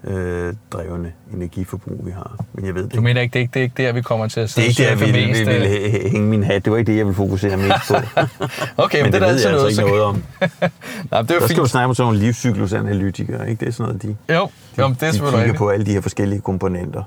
øh, 0.07 0.55
drevne 0.73 1.12
energiforbrug, 1.35 2.07
vi 2.07 2.11
har. 2.11 2.37
Men 2.53 2.67
jeg 2.67 2.75
ved 2.75 2.85
det 2.85 2.95
Du 2.95 3.01
mener 3.01 3.21
ikke, 3.21 3.33
det 3.33 3.38
er 3.38 3.43
ikke, 3.43 3.53
det 3.55 3.61
er 3.61 3.64
ikke 3.64 3.83
der, 3.83 3.93
vi 3.93 4.03
kommer 4.03 4.29
til 4.29 4.40
at 4.40 4.51
sidde 4.51 4.69
Det 4.69 4.81
er 4.81 4.88
ikke 4.88 5.03
der, 5.03 5.07
jeg 5.07 5.14
vil, 5.14 5.47
vil, 5.47 5.71
vil 6.01 6.11
hænge 6.11 6.29
min 6.29 6.43
hat. 6.45 6.64
Det 6.64 6.73
var 6.73 6.79
ikke 6.79 6.93
det, 6.93 6.99
jeg 6.99 7.07
vil 7.07 7.14
fokusere 7.14 7.57
mest 7.57 7.71
på. 7.88 7.95
okay, 8.85 9.03
men, 9.03 9.05
men 9.05 9.12
det, 9.12 9.21
det 9.21 9.29
ved 9.29 9.40
jeg 9.40 9.53
altså 9.53 9.67
ikke 9.67 9.81
noget 9.81 10.03
om. 10.03 10.14
Nej, 11.11 11.23
det 11.23 11.31
er 11.31 11.38
Der 11.38 11.47
skal 11.47 11.62
du 11.62 11.67
snakke 11.67 11.88
om 11.88 11.95
sådan 11.95 12.07
nogle 12.07 12.19
livscyklusanalytikere, 12.19 13.51
ikke? 13.51 13.61
Det 13.61 13.69
er 13.69 13.73
sådan 13.73 13.87
noget, 13.87 14.03
de, 14.03 14.35
jo, 14.35 14.51
de, 14.77 14.83
jo, 14.83 14.88
det 14.88 15.03
er 15.03 15.12
de 15.12 15.19
kigger 15.19 15.38
rigtigt. 15.38 15.57
på 15.57 15.69
alle 15.69 15.87
de 15.87 15.93
her 15.93 16.01
forskellige 16.01 16.40
komponenter. 16.40 17.03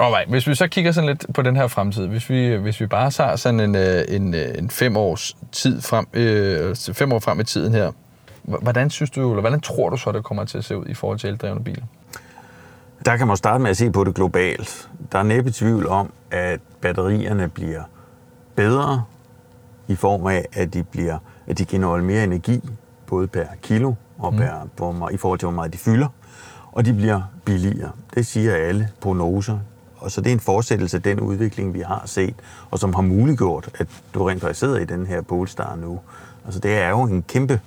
Alright, 0.00 0.30
hvis 0.30 0.46
vi 0.46 0.54
så 0.54 0.68
kigger 0.68 0.92
sådan 0.92 1.08
lidt 1.08 1.26
på 1.34 1.42
den 1.42 1.56
her 1.56 1.66
fremtid, 1.66 2.06
hvis 2.06 2.30
vi, 2.30 2.54
hvis 2.54 2.80
vi 2.80 2.86
bare 2.86 3.10
tager 3.10 3.36
sådan 3.36 3.60
en, 3.60 3.74
øh, 3.76 4.04
en, 4.08 4.34
øh, 4.34 4.48
en 4.58 4.70
fem 4.70 4.96
års 4.96 5.36
tid 5.52 5.82
frem, 5.82 6.06
øh, 6.12 6.76
fem 6.76 7.12
år 7.12 7.18
frem 7.18 7.40
i 7.40 7.44
tiden 7.44 7.74
her, 7.74 7.92
Hvordan 8.62 8.90
synes 8.90 9.10
du, 9.10 9.30
eller 9.30 9.40
hvordan 9.40 9.60
tror 9.60 9.90
du 9.90 9.96
så, 9.96 10.12
det 10.12 10.24
kommer 10.24 10.44
til 10.44 10.58
at 10.58 10.64
se 10.64 10.76
ud 10.76 10.86
i 10.86 10.94
forhold 10.94 11.18
til 11.18 11.30
eldrevne 11.30 11.64
biler? 11.64 11.84
Der 13.04 13.16
kan 13.16 13.26
man 13.26 13.36
starte 13.36 13.62
med 13.62 13.70
at 13.70 13.76
se 13.76 13.90
på 13.90 14.04
det 14.04 14.14
globalt. 14.14 14.90
Der 15.12 15.18
er 15.18 15.22
næppe 15.22 15.50
tvivl 15.50 15.86
om, 15.86 16.12
at 16.30 16.60
batterierne 16.80 17.48
bliver 17.48 17.82
bedre 18.54 19.04
i 19.88 19.94
form 19.94 20.26
af, 20.26 20.46
at 20.52 20.74
de, 20.74 20.82
bliver, 20.82 21.18
at 21.46 21.58
de 21.58 21.64
kan 21.64 21.80
mere 21.80 22.24
energi, 22.24 22.68
både 23.06 23.26
per 23.26 23.44
kilo 23.62 23.94
og 24.18 24.32
mm. 24.32 24.38
per, 24.38 24.68
på, 24.76 25.08
i 25.12 25.16
forhold 25.16 25.38
til, 25.38 25.46
hvor 25.46 25.54
meget 25.54 25.72
de 25.72 25.78
fylder, 25.78 26.08
og 26.72 26.84
de 26.84 26.92
bliver 26.92 27.22
billigere. 27.44 27.90
Det 28.14 28.26
siger 28.26 28.54
alle 28.54 28.88
prognoser. 29.00 29.58
Og 29.96 30.10
så 30.10 30.20
det 30.20 30.30
er 30.30 30.34
en 30.34 30.40
fortsættelse 30.40 30.96
af 30.96 31.02
den 31.02 31.20
udvikling, 31.20 31.74
vi 31.74 31.80
har 31.80 32.02
set, 32.06 32.34
og 32.70 32.78
som 32.78 32.94
har 32.94 33.02
muliggjort, 33.02 33.68
at 33.74 33.88
du 34.14 34.24
rent 34.24 34.40
faktisk 34.40 34.60
sidder 34.60 34.78
i 34.78 34.84
den 34.84 35.06
her 35.06 35.22
Polestar 35.22 35.76
nu. 35.76 36.00
Altså 36.44 36.60
det 36.60 36.78
er 36.78 36.88
jo 36.88 37.02
en 37.02 37.22
kæmpe 37.22 37.60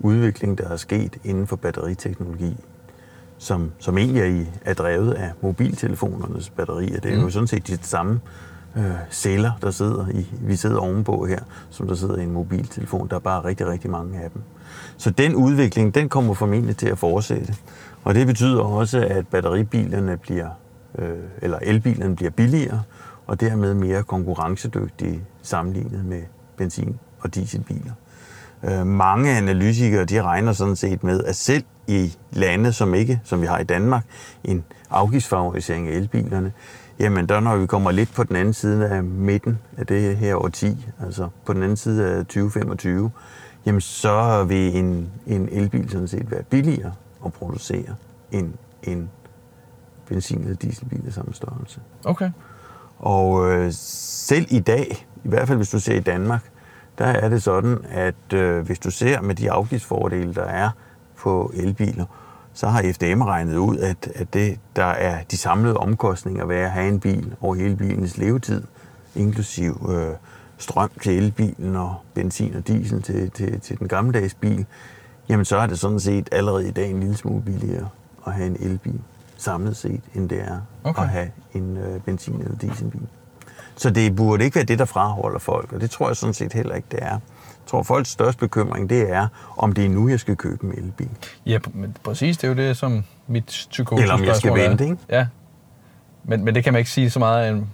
udvikling, 0.00 0.58
der 0.58 0.68
er 0.68 0.76
sket 0.76 1.16
inden 1.24 1.46
for 1.46 1.56
batteriteknologi. 1.56 2.56
som, 3.38 3.72
som 3.78 3.98
egentlig 3.98 4.22
er, 4.22 4.26
i, 4.26 4.46
er 4.64 4.74
drevet 4.74 5.12
af 5.12 5.32
mobiltelefonernes 5.42 6.50
batterier. 6.50 7.00
Det 7.00 7.12
er 7.12 7.16
mm. 7.16 7.22
jo 7.22 7.30
sådan 7.30 7.46
set 7.46 7.66
de 7.66 7.78
samme 7.82 8.20
øh, 8.76 8.92
celler, 9.10 9.52
der 9.62 9.70
sidder 9.70 10.08
i, 10.08 10.26
vi 10.40 10.56
sidder 10.56 10.78
ovenpå 10.78 11.26
her, 11.26 11.38
som 11.70 11.88
der 11.88 11.94
sidder 11.94 12.16
i 12.16 12.22
en 12.22 12.32
mobiltelefon. 12.32 13.08
Der 13.08 13.16
er 13.16 13.20
bare 13.20 13.44
rigtig, 13.44 13.66
rigtig 13.66 13.90
mange 13.90 14.20
af 14.20 14.30
dem. 14.30 14.42
Så 14.96 15.10
den 15.10 15.34
udvikling, 15.34 15.94
den 15.94 16.08
kommer 16.08 16.34
formentlig 16.34 16.76
til 16.76 16.88
at 16.88 16.98
fortsætte. 16.98 17.54
Og 18.04 18.14
det 18.14 18.26
betyder 18.26 18.60
også, 18.60 19.06
at 19.10 19.28
batteribilerne 19.28 20.16
bliver, 20.16 20.48
øh, 20.98 21.18
eller 21.42 21.58
elbilerne 21.62 22.16
bliver 22.16 22.30
billigere, 22.30 22.82
og 23.26 23.40
dermed 23.40 23.74
mere 23.74 24.02
konkurrencedygtige 24.02 25.24
sammenlignet 25.42 26.04
med 26.04 26.22
benzin- 26.56 26.98
og 27.20 27.34
dieselbiler. 27.34 27.92
Øh, 28.62 28.86
mange 28.86 29.30
analytikere 29.30 30.04
de 30.04 30.22
regner 30.22 30.52
sådan 30.52 30.76
set 30.76 31.04
med, 31.04 31.24
at 31.24 31.36
selv 31.36 31.64
i 31.86 32.16
lande, 32.32 32.72
som 32.72 32.94
ikke, 32.94 33.20
som 33.24 33.40
vi 33.40 33.46
har 33.46 33.58
i 33.58 33.64
Danmark, 33.64 34.04
en 34.44 34.64
afgiftsfavorisering 34.90 35.88
af 35.88 35.92
elbilerne, 35.92 36.52
jamen 36.98 37.28
der 37.28 37.40
når 37.40 37.56
vi 37.56 37.66
kommer 37.66 37.90
lidt 37.90 38.14
på 38.14 38.24
den 38.24 38.36
anden 38.36 38.54
side 38.54 38.88
af 38.88 39.04
midten 39.04 39.58
af 39.76 39.86
det 39.86 40.16
her 40.16 40.36
årti, 40.36 40.86
altså 41.04 41.28
på 41.46 41.52
den 41.52 41.62
anden 41.62 41.76
side 41.76 42.06
af 42.06 42.26
2025, 42.26 43.10
jamen 43.66 43.80
så 43.80 44.44
vil 44.44 44.76
en, 44.76 45.10
en 45.26 45.48
elbil 45.52 45.90
sådan 45.90 46.08
set 46.08 46.30
være 46.30 46.42
billigere 46.42 46.92
at 47.26 47.32
producere 47.32 47.94
end 48.32 48.52
en 48.82 49.10
benzin- 50.10 50.42
eller 50.42 50.56
dieselbil 50.56 51.02
af 51.06 51.12
samme 51.12 51.34
størrelse. 51.34 51.80
Okay. 52.04 52.30
Og 52.98 53.52
øh, 53.52 53.72
selv 53.72 54.46
i 54.50 54.60
dag, 54.60 55.06
i 55.24 55.28
hvert 55.28 55.48
fald 55.48 55.58
hvis 55.58 55.70
du 55.70 55.80
ser 55.80 55.94
i 55.94 56.00
Danmark, 56.00 56.50
der 56.98 57.04
er 57.04 57.28
det 57.28 57.42
sådan, 57.42 57.78
at 57.90 58.32
øh, 58.34 58.66
hvis 58.66 58.78
du 58.78 58.90
ser 58.90 59.20
med 59.20 59.34
de 59.34 59.50
afgiftsfordele, 59.50 60.34
der 60.34 60.44
er 60.44 60.70
på 61.16 61.52
elbiler, 61.54 62.04
så 62.52 62.66
har 62.66 62.92
FDM 62.92 63.22
regnet 63.22 63.56
ud, 63.56 63.78
at, 63.78 64.08
at 64.14 64.34
det, 64.34 64.58
der 64.76 64.84
er 64.84 65.22
de 65.30 65.36
samlede 65.36 65.76
omkostninger 65.76 66.44
ved 66.46 66.56
at 66.56 66.70
have 66.70 66.88
en 66.88 67.00
bil 67.00 67.34
over 67.40 67.54
hele 67.54 67.76
bilens 67.76 68.18
levetid, 68.18 68.62
inklusiv 69.14 69.90
øh, 69.90 70.14
strøm 70.58 70.90
til 71.02 71.18
elbilen 71.18 71.76
og 71.76 71.94
benzin 72.14 72.54
og 72.54 72.68
diesel 72.68 73.02
til, 73.02 73.30
til, 73.30 73.60
til 73.60 73.78
den 73.78 73.88
gammeldags 73.88 74.34
bil, 74.34 74.66
jamen 75.28 75.44
så 75.44 75.56
er 75.56 75.66
det 75.66 75.78
sådan 75.78 76.00
set 76.00 76.28
allerede 76.32 76.68
i 76.68 76.70
dag 76.70 76.90
en 76.90 77.00
lille 77.00 77.16
smule 77.16 77.42
billigere 77.42 77.88
at 78.26 78.32
have 78.32 78.46
en 78.46 78.56
elbil 78.60 79.00
samlet 79.36 79.76
set, 79.76 80.00
end 80.14 80.28
det 80.28 80.40
er 80.40 80.60
okay. 80.84 81.02
at 81.02 81.08
have 81.08 81.30
en 81.54 81.76
øh, 81.76 82.00
benzin- 82.08 82.42
eller 82.42 82.58
dieselbil. 82.58 83.08
Så 83.78 83.90
det 83.90 84.16
burde 84.16 84.44
ikke 84.44 84.54
være 84.54 84.64
det, 84.64 84.78
der 84.78 84.84
fraholder 84.84 85.38
folk, 85.38 85.72
og 85.72 85.80
det 85.80 85.90
tror 85.90 86.08
jeg 86.08 86.16
sådan 86.16 86.34
set 86.34 86.52
heller 86.52 86.74
ikke, 86.74 86.88
det 86.90 86.98
er. 87.02 87.10
Jeg 87.68 87.70
tror, 87.70 87.82
folks 87.82 88.10
største 88.10 88.38
bekymring, 88.40 88.90
det 88.90 89.12
er, 89.12 89.28
om 89.56 89.72
det 89.72 89.84
er 89.84 89.88
nu, 89.88 90.08
jeg 90.08 90.20
skal 90.20 90.36
købe 90.36 90.64
en 90.66 90.72
elbil. 90.84 91.08
Ja, 91.46 91.58
men 91.74 91.96
præcis, 92.04 92.36
det 92.36 92.44
er 92.44 92.48
jo 92.48 92.54
det, 92.54 92.76
som 92.76 93.04
mit 93.26 93.44
psykose 93.44 94.02
Eller 94.02 94.14
om 94.14 94.24
jeg 94.24 94.36
skal 94.36 94.54
vente, 94.54 94.84
ikke? 94.84 94.96
Ja, 95.10 95.26
men, 96.24 96.44
men 96.44 96.54
det 96.54 96.64
kan 96.64 96.72
man 96.72 96.78
ikke 96.78 96.90
sige 96.90 97.10
så 97.10 97.18
meget 97.18 97.52
om. 97.52 97.66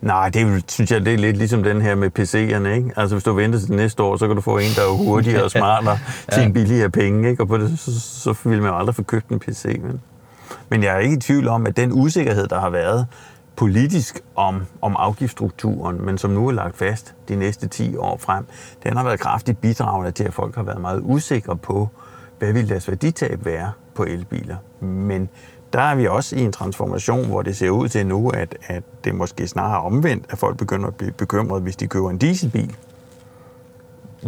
Nej, 0.00 0.28
det 0.28 0.64
synes 0.70 0.90
jeg, 0.90 1.06
det 1.06 1.14
er 1.14 1.18
lidt 1.18 1.36
ligesom 1.36 1.62
den 1.62 1.82
her 1.82 1.94
med 1.94 2.10
PC'erne, 2.18 2.68
ikke? 2.68 2.90
Altså, 2.96 3.16
hvis 3.16 3.24
du 3.24 3.32
venter 3.32 3.58
til 3.58 3.72
næste 3.72 4.02
år, 4.02 4.16
så 4.16 4.26
kan 4.26 4.36
du 4.36 4.42
få 4.42 4.58
en, 4.58 4.70
der 4.76 4.82
er 4.82 4.96
hurtigere 5.04 5.44
og 5.44 5.50
smartere 5.60 5.98
til 6.32 6.42
en 6.42 6.52
billigere 6.52 6.90
penge, 6.90 7.30
ikke? 7.30 7.42
Og 7.42 7.48
på 7.48 7.58
det, 7.58 7.78
så, 7.78 8.00
så 8.00 8.34
vil 8.44 8.62
man 8.62 8.70
jo 8.70 8.78
aldrig 8.78 8.94
få 8.94 9.02
købt 9.02 9.28
en 9.28 9.38
PC, 9.38 9.80
men... 9.82 10.00
Men 10.68 10.82
jeg 10.82 10.94
er 10.94 10.98
ikke 10.98 11.16
i 11.16 11.20
tvivl 11.20 11.48
om, 11.48 11.66
at 11.66 11.76
den 11.76 11.92
usikkerhed, 11.92 12.46
der 12.46 12.60
har 12.60 12.70
været 12.70 13.06
politisk 13.56 14.20
om, 14.34 14.66
om 14.82 14.96
afgiftsstrukturen, 14.98 16.04
men 16.04 16.18
som 16.18 16.30
nu 16.30 16.48
er 16.48 16.52
lagt 16.52 16.76
fast 16.76 17.14
de 17.28 17.36
næste 17.36 17.68
10 17.68 17.96
år 17.96 18.16
frem, 18.16 18.46
den 18.82 18.96
har 18.96 19.04
været 19.04 19.20
kraftigt 19.20 19.60
bidragende 19.60 20.10
til, 20.10 20.24
at 20.24 20.34
folk 20.34 20.54
har 20.54 20.62
været 20.62 20.80
meget 20.80 21.00
usikre 21.04 21.56
på, 21.56 21.88
hvad 22.38 22.52
vil 22.52 22.68
deres 22.68 22.88
værditab 22.88 23.44
være 23.44 23.72
på 23.94 24.04
elbiler. 24.04 24.56
Men 24.80 25.28
der 25.72 25.80
er 25.80 25.94
vi 25.94 26.06
også 26.06 26.36
i 26.36 26.40
en 26.40 26.52
transformation, 26.52 27.26
hvor 27.26 27.42
det 27.42 27.56
ser 27.56 27.70
ud 27.70 27.88
til 27.88 28.06
nu, 28.06 28.28
at, 28.30 28.56
at 28.66 28.82
det 29.04 29.14
måske 29.14 29.48
snarere 29.48 29.82
omvendt, 29.82 30.26
at 30.28 30.38
folk 30.38 30.56
begynder 30.56 30.86
at 30.86 30.94
blive 30.94 31.12
bekymrede, 31.12 31.62
hvis 31.62 31.76
de 31.76 31.86
køber 31.86 32.10
en 32.10 32.18
dieselbil. 32.18 32.76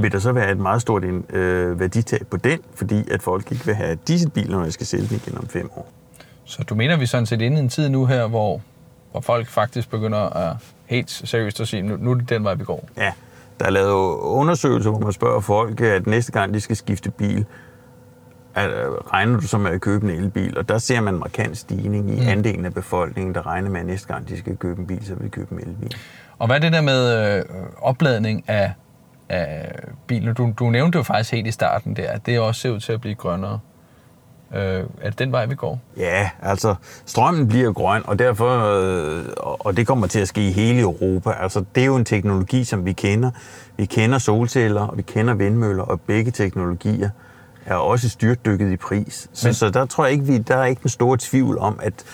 Vil 0.01 0.13
der 0.13 0.19
så 0.19 0.33
være 0.33 0.53
et 0.53 0.59
meget 0.59 0.83
stort 0.83 1.05
øh, 1.05 1.81
værditab 1.81 2.27
på 2.31 2.37
den, 2.37 2.59
fordi 2.75 3.11
at 3.11 3.23
folk 3.23 3.53
ikke 3.53 3.67
vil 3.67 3.75
have 3.75 3.99
dieselbiler, 4.09 4.59
når 4.59 4.65
de 4.65 4.73
skal 4.73 4.87
sælge 4.87 5.07
den 5.07 5.21
igen 5.27 5.39
om 5.39 5.47
fem 5.47 5.71
år? 5.77 5.89
Så 6.45 6.63
du 6.63 6.75
mener, 6.75 6.97
vi 6.97 7.07
sådan 7.07 7.27
set 7.27 7.41
inde 7.41 7.57
i 7.57 7.61
en 7.61 7.69
tid 7.69 7.89
nu 7.89 8.07
her, 8.07 8.27
hvor, 8.27 8.61
hvor 9.11 9.21
folk 9.21 9.49
faktisk 9.49 9.91
begynder 9.91 10.19
at 10.19 10.57
helt 10.87 11.11
seriøst 11.11 11.61
at 11.61 11.69
sige, 11.69 11.83
nu, 11.83 11.97
nu 11.97 12.11
er 12.11 12.15
det 12.15 12.29
den 12.29 12.45
vej, 12.45 12.55
vi 12.55 12.65
går? 12.65 12.89
Ja, 12.97 13.13
der 13.61 13.67
er 13.67 13.71
lavet 13.71 14.17
undersøgelser, 14.17 14.91
hvor 14.91 15.01
man 15.01 15.13
spørger 15.13 15.41
folk, 15.41 15.81
at 15.81 16.07
næste 16.07 16.33
gang 16.33 16.55
de 16.55 16.61
skal 16.61 16.77
skifte 16.77 17.11
bil, 17.11 17.47
at, 18.55 18.71
øh, 18.71 18.87
regner 18.87 19.41
du 19.41 19.47
så 19.47 19.59
med 19.59 19.71
at 19.71 19.81
købe 19.81 20.13
en 20.13 20.25
elbil? 20.25 20.59
Og 20.59 20.69
der 20.69 20.79
ser 20.79 21.01
man 21.01 21.15
en 21.15 21.21
markant 21.21 21.59
stigning 21.59 22.11
i 22.11 22.21
mm. 22.21 22.29
andelen 22.29 22.65
af 22.65 22.75
befolkningen, 22.75 23.35
der 23.35 23.47
regner 23.47 23.71
med, 23.71 23.81
at 23.81 23.87
næste 23.87 24.09
gang 24.09 24.29
de 24.29 24.39
skal 24.39 24.57
købe 24.57 24.81
en 24.81 24.87
bil, 24.87 25.07
så 25.07 25.15
vil 25.15 25.25
de 25.25 25.31
købe 25.31 25.55
en 25.55 25.69
elbil. 25.69 25.97
Og 26.39 26.47
hvad 26.47 26.57
er 26.57 26.61
det 26.61 26.73
der 26.73 26.81
med 26.81 27.37
øh, 27.39 27.45
opladning 27.79 28.45
af, 28.49 28.73
af 29.29 29.73
bilen? 30.07 30.35
Du, 30.35 30.53
du 30.59 30.71
nævnte 30.71 30.97
jo 30.97 31.03
faktisk 31.03 31.33
helt 31.33 31.47
i 31.47 31.51
starten 31.51 31.97
der, 31.97 32.11
at 32.11 32.27
det 32.27 32.41
også 32.41 32.61
ser 32.61 32.71
ud 32.71 32.81
til 32.81 32.93
at 32.93 33.01
blive 33.01 33.15
grønnere. 33.15 33.59
Øh, 34.55 34.85
er 35.01 35.11
det 35.11 35.19
den 35.19 35.33
vej, 35.33 35.47
vi 35.47 35.55
går? 35.55 35.81
Ja, 35.97 36.31
altså 36.43 36.75
strømmen 37.07 37.49
bliver 37.49 37.73
grøn, 37.73 38.03
og 38.05 38.19
derfor, 38.19 38.59
øh, 38.59 39.25
og 39.39 39.77
det 39.77 39.87
kommer 39.87 40.07
til 40.07 40.21
at 40.21 40.29
ske 40.29 40.49
i 40.49 40.53
hele 40.53 40.81
Europa. 40.81 41.31
Altså 41.31 41.65
det 41.75 41.81
er 41.81 41.87
jo 41.87 41.97
en 41.97 42.05
teknologi, 42.05 42.65
som 42.65 42.85
vi 42.85 42.93
kender. 42.93 43.31
Vi 43.77 43.85
kender 43.85 44.19
solceller, 44.19 44.81
og 44.81 44.97
vi 44.97 45.03
kender 45.03 45.35
vindmøller, 45.35 45.83
og 45.83 46.01
begge 46.01 46.31
teknologier 46.31 47.11
er 47.67 47.75
også 47.75 48.09
styrtdykket 48.09 48.73
i 48.73 48.77
pris. 48.77 49.29
Så, 49.33 49.49
Men... 49.49 49.55
så 49.55 49.71
der 49.71 49.87
tror 49.87 50.05
jeg 50.05 50.13
ikke, 50.13 50.25
vi, 50.25 50.39
der 50.39 50.57
er 50.57 50.65
ikke 50.65 50.81
en 50.85 50.91
stor 50.91 51.17
tvivl 51.17 51.59
om, 51.59 51.79
at 51.83 52.05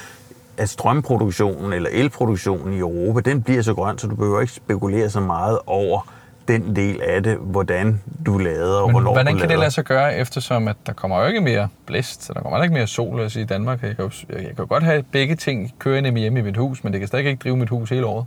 at 0.56 0.68
strømproduktionen 0.68 1.72
eller 1.72 1.90
elproduktionen 1.92 2.74
i 2.74 2.78
Europa, 2.78 3.20
den 3.20 3.42
bliver 3.42 3.62
så 3.62 3.74
grøn, 3.74 3.98
så 3.98 4.06
du 4.06 4.14
behøver 4.16 4.40
ikke 4.40 4.52
spekulere 4.52 5.10
så 5.10 5.20
meget 5.20 5.58
over, 5.66 6.08
den 6.48 6.76
del 6.76 7.00
af 7.02 7.22
det, 7.22 7.36
hvordan 7.36 8.00
du 8.26 8.38
lader 8.38 8.80
og 8.80 8.86
Men 8.86 8.92
hvornår 8.92 9.12
hvordan 9.12 9.26
du 9.26 9.30
kan 9.32 9.38
lader. 9.38 9.48
det 9.48 9.58
lade 9.58 9.70
sig 9.70 9.84
gøre, 9.84 10.16
eftersom 10.16 10.68
at 10.68 10.76
der 10.86 10.92
kommer 10.92 11.20
jo 11.20 11.26
ikke 11.26 11.40
mere 11.40 11.68
blæst, 11.86 12.24
så 12.24 12.32
der 12.32 12.40
kommer 12.40 12.62
ikke 12.62 12.74
mere 12.74 12.86
sol 12.86 13.30
sige, 13.30 13.42
i 13.42 13.46
Danmark. 13.46 13.82
Jeg 13.82 13.96
kan, 13.96 14.04
jo, 14.04 14.10
jeg 14.28 14.38
kan 14.38 14.54
jo 14.58 14.66
godt 14.68 14.82
have 14.82 15.02
begge 15.02 15.36
ting 15.36 15.74
kørende 15.78 16.20
hjemme 16.20 16.38
i 16.38 16.42
mit 16.42 16.56
hus, 16.56 16.84
men 16.84 16.92
det 16.92 17.00
kan 17.00 17.08
stadig 17.08 17.26
ikke 17.26 17.40
drive 17.42 17.56
mit 17.56 17.68
hus 17.68 17.90
hele 17.90 18.06
året. 18.06 18.26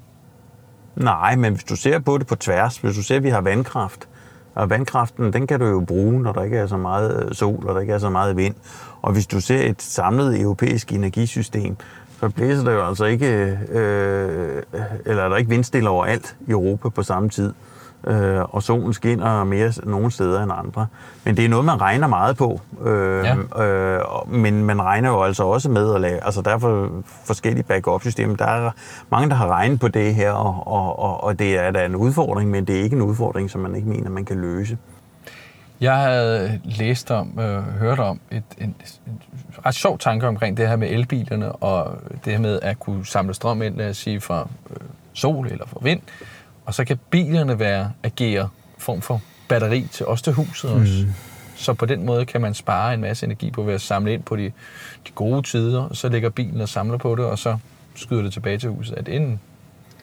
Nej, 0.95 1.35
men 1.35 1.53
hvis 1.53 1.63
du 1.63 1.75
ser 1.75 1.99
på 1.99 2.17
det 2.17 2.27
på 2.27 2.35
tværs, 2.35 2.77
hvis 2.77 2.95
du 2.95 3.03
ser, 3.03 3.15
at 3.15 3.23
vi 3.23 3.29
har 3.29 3.41
vandkraft, 3.41 4.07
og 4.55 4.69
vandkraften, 4.69 5.33
den 5.33 5.47
kan 5.47 5.59
du 5.59 5.65
jo 5.65 5.79
bruge, 5.79 6.21
når 6.21 6.31
der 6.31 6.43
ikke 6.43 6.57
er 6.57 6.67
så 6.67 6.77
meget 6.77 7.25
øh, 7.25 7.33
sol, 7.35 7.67
og 7.67 7.75
der 7.75 7.81
ikke 7.81 7.93
er 7.93 7.97
så 7.97 8.09
meget 8.09 8.37
vind. 8.37 8.55
Og 9.01 9.13
hvis 9.13 9.27
du 9.27 9.41
ser 9.41 9.69
et 9.69 9.81
samlet 9.81 10.41
europæisk 10.41 10.93
energisystem, 10.93 11.77
så 12.19 12.29
blæser 12.29 12.63
der 12.63 12.71
jo 12.71 12.87
altså 12.87 13.05
ikke, 13.05 13.59
øh, 13.69 14.63
eller 15.05 15.23
er 15.23 15.29
der 15.29 15.35
ikke 15.35 15.49
vindstille 15.49 15.89
overalt 15.89 16.35
i 16.47 16.51
Europa 16.51 16.89
på 16.89 17.03
samme 17.03 17.29
tid 17.29 17.53
øh, 18.03 18.41
og 18.41 18.63
solen 18.63 18.93
skinner 18.93 19.43
mere 19.43 19.71
nogle 19.83 20.11
steder 20.11 20.43
end 20.43 20.51
andre. 20.55 20.87
Men 21.23 21.37
det 21.37 21.45
er 21.45 21.49
noget, 21.49 21.65
man 21.65 21.81
regner 21.81 22.07
meget 22.07 22.37
på. 22.37 22.61
Øh, 22.85 23.25
ja. 23.55 23.63
øh, 23.65 24.03
men 24.27 24.65
man 24.65 24.81
regner 24.81 25.09
jo 25.09 25.23
altså 25.23 25.43
også 25.43 25.69
med 25.69 25.95
at 25.95 26.01
lave, 26.01 26.25
altså 26.25 26.41
der 26.41 26.51
er 26.51 26.89
forskellige 27.25 27.63
backup-systemer. 27.63 28.35
Der 28.35 28.45
er 28.45 28.71
mange, 29.11 29.29
der 29.29 29.35
har 29.35 29.47
regnet 29.47 29.79
på 29.79 29.87
det 29.87 30.15
her, 30.15 30.31
og, 30.31 30.67
og, 30.67 30.99
og, 30.99 31.23
og 31.23 31.39
det 31.39 31.57
er 31.57 31.71
da 31.71 31.85
en 31.85 31.95
udfordring, 31.95 32.51
men 32.51 32.65
det 32.65 32.79
er 32.79 32.83
ikke 32.83 32.95
en 32.95 33.01
udfordring, 33.01 33.49
som 33.49 33.61
man 33.61 33.75
ikke 33.75 33.89
mener, 33.89 34.09
man 34.09 34.25
kan 34.25 34.41
løse. 34.41 34.77
Jeg 35.81 35.97
havde 35.97 36.61
læst 36.63 37.11
om, 37.11 37.39
øh, 37.39 37.63
hørt 37.63 37.99
om 37.99 38.19
et, 38.31 38.43
en, 38.57 38.75
en 39.07 39.21
ret 39.65 39.75
sjov 39.75 39.99
tanke 39.99 40.27
omkring 40.27 40.57
det 40.57 40.67
her 40.67 40.75
med 40.75 40.89
elbilerne, 40.89 41.51
og 41.51 41.97
det 42.25 42.33
her 42.33 42.39
med 42.39 42.59
at 42.61 42.79
kunne 42.79 43.05
samle 43.05 43.33
strøm 43.33 43.61
ind, 43.61 43.77
lad 43.77 43.89
os 43.89 43.97
sige, 43.97 44.21
fra 44.21 44.47
øh, 44.69 44.77
sol 45.13 45.47
eller 45.47 45.65
fra 45.65 45.79
vind, 45.81 46.01
og 46.67 46.73
så 46.73 46.85
kan 46.85 46.99
bilerne 47.09 47.59
være 47.59 47.91
agere 48.03 48.49
form 48.77 49.01
for 49.01 49.21
batteri 49.47 49.87
til 49.91 50.05
os 50.05 50.21
til 50.21 50.33
huset 50.33 50.69
også. 50.69 51.05
Mm. 51.05 51.13
Så 51.55 51.73
på 51.73 51.85
den 51.85 52.05
måde 52.05 52.25
kan 52.25 52.41
man 52.41 52.53
spare 52.53 52.93
en 52.93 53.01
masse 53.01 53.25
energi 53.25 53.51
på 53.51 53.63
ved 53.63 53.73
at 53.73 53.81
samle 53.81 54.13
ind 54.13 54.23
på 54.23 54.35
de, 54.35 54.51
de 55.07 55.11
gode 55.15 55.41
tider, 55.41 55.93
så 55.93 56.09
lægger 56.09 56.29
bilen 56.29 56.61
og 56.61 56.69
samler 56.69 56.97
på 56.97 57.15
det, 57.15 57.25
og 57.25 57.39
så 57.39 57.57
skyder 57.95 58.21
det 58.21 58.33
tilbage 58.33 58.57
til 58.57 58.69
huset. 58.69 58.97
Er 58.97 59.01
det 59.01 59.15
en, 59.15 59.39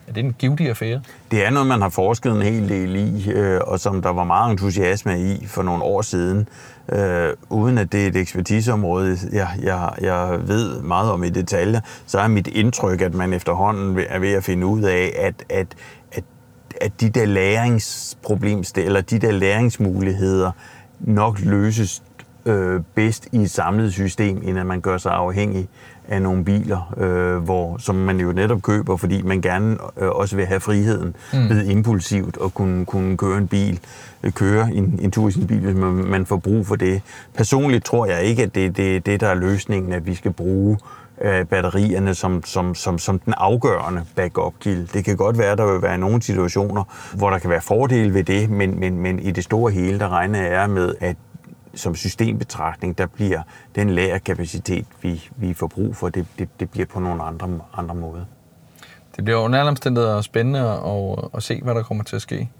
er 0.09 0.13
det 0.13 0.25
en 0.25 0.33
givtig 0.39 0.69
affære? 0.69 1.03
Det 1.31 1.47
er 1.47 1.51
noget, 1.51 1.69
man 1.69 1.83
har 1.83 1.89
forsket 1.89 2.33
en 2.33 2.43
hel 2.43 2.69
del 2.69 2.97
i, 2.97 3.31
øh, 3.31 3.61
og 3.65 3.81
som 3.81 4.03
der 4.03 4.13
var 4.13 4.25
meget 4.25 4.51
entusiasme 4.51 5.21
i 5.21 5.47
for 5.47 5.63
nogle 5.63 5.83
år 5.83 6.03
siden. 6.03 6.49
Øh, 6.93 7.33
uden 7.51 7.79
at 7.79 7.93
det 7.93 8.05
er 8.05 8.09
et 8.09 8.17
ekspertiseområde, 8.17 9.19
jeg, 9.33 9.49
jeg, 9.63 9.93
jeg 10.01 10.39
ved 10.49 10.83
meget 10.83 11.11
om 11.11 11.25
i 11.25 11.31
detaljer, 11.31 11.81
så 12.07 12.19
er 12.19 12.29
mit 12.29 12.47
indtryk, 12.47 13.01
at 13.01 13.15
man 13.15 13.33
efterhånden 13.33 13.99
er 14.09 14.19
ved 14.19 14.33
at 14.33 14.45
finde 14.45 14.67
ud 14.67 14.83
af, 14.83 15.13
at, 15.19 15.35
at 15.49 15.67
at 16.81 17.01
de 17.01 17.09
der 17.09 17.27
læringsproblems, 17.27 18.73
eller 18.77 19.01
de 19.01 19.19
der 19.19 19.33
læringsmuligheder 19.33 20.51
nok 21.01 21.41
løses 21.41 22.03
øh, 22.47 22.81
bedst 22.95 23.29
i 23.33 23.43
et 23.43 23.51
samlet 23.51 23.93
system, 23.93 24.43
end 24.45 24.59
at 24.59 24.67
man 24.67 24.81
gør 24.81 24.99
sig 24.99 25.13
afhængig 25.13 25.69
af 26.09 26.23
nogle 26.23 26.45
biler, 26.45 26.95
øh, 26.97 27.37
hvor, 27.37 27.79
som 27.79 27.95
man 27.95 28.21
jo 28.21 28.33
netop 28.33 28.63
køber, 28.63 28.97
fordi 28.97 29.23
man 29.23 29.41
gerne 29.41 29.77
øh, 30.01 30.09
også 30.09 30.37
vil 30.37 30.47
have 30.47 30.61
friheden 30.61 31.17
mm. 31.33 31.49
ved 31.49 31.67
impulsivt 31.67 32.39
at 32.45 32.55
kunne, 32.55 32.87
kunne 32.87 33.17
køre 33.17 33.39
en 33.39 33.49
bil, 33.49 33.81
øh, 34.23 34.33
køre 34.33 34.73
en, 34.73 34.99
en 35.03 35.11
tur 35.11 35.29
i 35.29 35.33
sin 35.33 35.47
bil, 35.47 35.61
hvis 35.61 35.75
man, 35.75 35.93
man 35.93 36.27
får 36.27 36.37
brug 36.37 36.67
for 36.67 36.77
det. 36.77 37.03
Personligt 37.35 37.85
tror 37.85 38.07
jeg 38.07 38.23
ikke, 38.23 38.43
at 38.43 38.55
det 38.55 38.67
er 38.67 38.71
det, 38.71 39.07
det, 39.07 39.21
der 39.21 39.29
er 39.29 39.35
løsningen, 39.35 39.93
at 39.93 40.07
vi 40.07 40.15
skal 40.15 40.33
bruge 40.33 40.73
øh, 40.73 41.04
Øh, 41.21 41.47
batterierne 41.47 42.15
som, 42.15 42.45
som, 42.45 42.75
som, 42.75 42.99
som 42.99 43.19
den 43.19 43.35
afgørende 43.37 44.05
backup-kilde. 44.17 44.87
Det 44.87 45.05
kan 45.05 45.17
godt 45.17 45.39
være, 45.39 45.53
at 45.53 45.59
der 45.59 45.73
vil 45.73 45.83
være 45.83 45.99
nogle 45.99 46.23
situationer, 46.23 46.85
hvor 47.17 47.31
der 47.31 47.39
kan 47.39 47.51
være 47.51 47.61
fordele 47.61 48.15
ved 48.15 48.25
det, 48.25 48.51
men, 48.51 48.81
men, 48.81 48.99
men 48.99 49.19
i 49.19 49.31
det 49.31 49.45
store 49.45 49.73
hele, 49.73 49.99
der 49.99 50.09
regner 50.09 50.43
jeg 50.43 50.71
med, 50.71 50.95
at 51.01 51.17
som 51.75 51.95
systembetragtning, 51.95 52.99
der 52.99 53.07
bliver 53.07 53.43
den 53.75 53.91
lagerkapacitet, 53.91 54.87
vi, 55.03 55.29
vi 55.37 55.55
får 55.55 55.67
brug 55.67 55.97
for, 55.97 56.09
det, 56.09 56.27
det, 56.39 56.49
det 56.61 56.71
bliver 56.71 56.87
på 56.87 57.01
nogle 57.01 57.23
andre, 57.23 57.49
andre 57.77 57.95
måder. 57.95 58.25
Det 59.17 59.25
bliver 59.25 59.39
under 59.39 59.59
alle 59.59 59.69
omstændigheder 59.69 60.21
spændende 60.21 60.61
at, 60.61 61.29
at 61.35 61.43
se, 61.43 61.61
hvad 61.63 61.75
der 61.75 61.83
kommer 61.83 62.05
til 62.05 62.17
at 62.17 62.23
ske. 62.23 62.51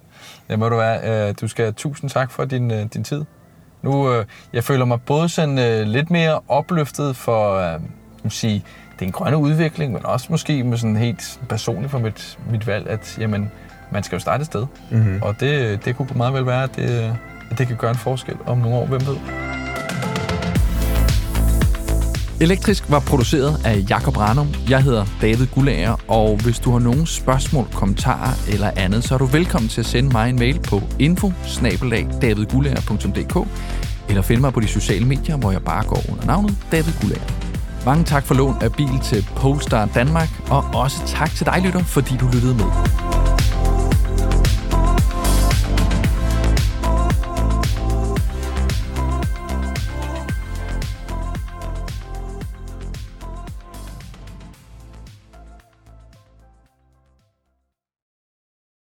Det 0.49 0.59
må 0.59 0.69
du 0.69 0.77
være. 0.77 1.29
Øh, 1.29 1.35
du 1.41 1.49
skal 1.49 1.65
have 1.65 1.73
tusind 1.73 2.11
tak 2.11 2.31
for 2.31 2.45
din, 2.45 2.71
øh, 2.71 2.87
din 2.95 3.05
tid. 3.05 3.25
Nu, 3.83 4.23
jeg 4.53 4.65
føler 4.65 4.85
mig 4.85 5.03
både 5.03 5.29
sådan 5.29 5.89
lidt 5.89 6.11
mere 6.11 6.41
opløftet 6.49 7.17
for, 7.17 7.79
at 8.25 8.33
sige, 8.33 8.65
den 9.01 9.13
grønne 9.13 9.37
udvikling, 9.37 9.93
men 9.93 10.07
også 10.07 10.27
måske 10.31 10.65
med 10.65 10.79
sådan 10.79 10.97
helt 10.97 11.41
personligt 11.49 11.91
for 11.91 11.99
mit, 11.99 12.39
mit 12.51 12.67
valg, 12.67 12.89
at 12.89 13.17
jamen, 13.21 13.51
man 13.93 14.03
skal 14.03 14.17
jo 14.17 14.21
starte 14.21 14.41
et 14.41 14.47
sted. 14.47 14.67
Mm-hmm. 14.91 15.19
Og 15.23 15.41
det, 15.41 15.85
det 15.85 15.97
kunne 15.97 16.09
meget 16.17 16.35
vel 16.35 16.47
være, 16.47 16.63
at 16.63 16.77
det, 16.77 17.17
at 17.51 17.59
det 17.59 17.67
kan 17.67 17.77
gøre 17.77 17.91
en 17.91 17.97
forskel 17.97 18.37
om 18.47 18.59
nogle 18.59 18.77
år, 18.77 18.87
hvem 18.87 19.01
ved. 19.07 19.17
Elektrisk 22.41 22.91
var 22.91 23.01
produceret 23.01 23.61
af 23.65 23.85
Jakob 23.91 24.17
Ranum. 24.17 24.49
Jeg 24.69 24.83
hedder 24.83 25.05
David 25.23 25.47
Gullager, 25.47 25.97
og 26.09 26.37
hvis 26.37 26.59
du 26.59 26.73
har 26.73 26.79
nogle 26.79 27.07
spørgsmål, 27.07 27.67
kommentarer 27.73 28.53
eller 28.53 28.71
andet, 28.77 29.05
så 29.05 29.15
er 29.15 29.19
du 29.19 29.25
velkommen 29.25 29.69
til 29.69 29.81
at 29.81 29.87
sende 29.87 30.11
mig 30.13 30.31
en 30.31 30.37
mail 30.37 30.61
på 30.61 30.83
info 30.99 31.33
eller 34.09 34.23
finde 34.23 34.41
mig 34.41 34.53
på 34.53 34.61
de 34.61 34.69
sociale 34.69 35.07
medier, 35.07 35.37
hvor 35.37 35.53
jeg 35.53 35.63
bare 35.63 35.85
går 35.85 36.03
under 36.11 36.27
navnet 36.27 36.57
David 36.73 36.93
Gullager. 37.01 37.54
Mange 37.87 38.05
tak 38.05 38.25
for 38.25 38.35
lån 38.35 38.57
af 38.63 38.73
bil 38.73 39.01
til 39.03 39.29
Polestar 39.37 39.87
Danmark, 39.87 40.29
og 40.51 40.65
også 40.75 40.97
tak 41.07 41.31
til 41.31 41.47
dig, 41.47 41.63
lytter, 41.63 41.85
fordi 41.85 42.17
du 42.17 42.27
lyttede 42.27 42.55
med. 42.55 43.14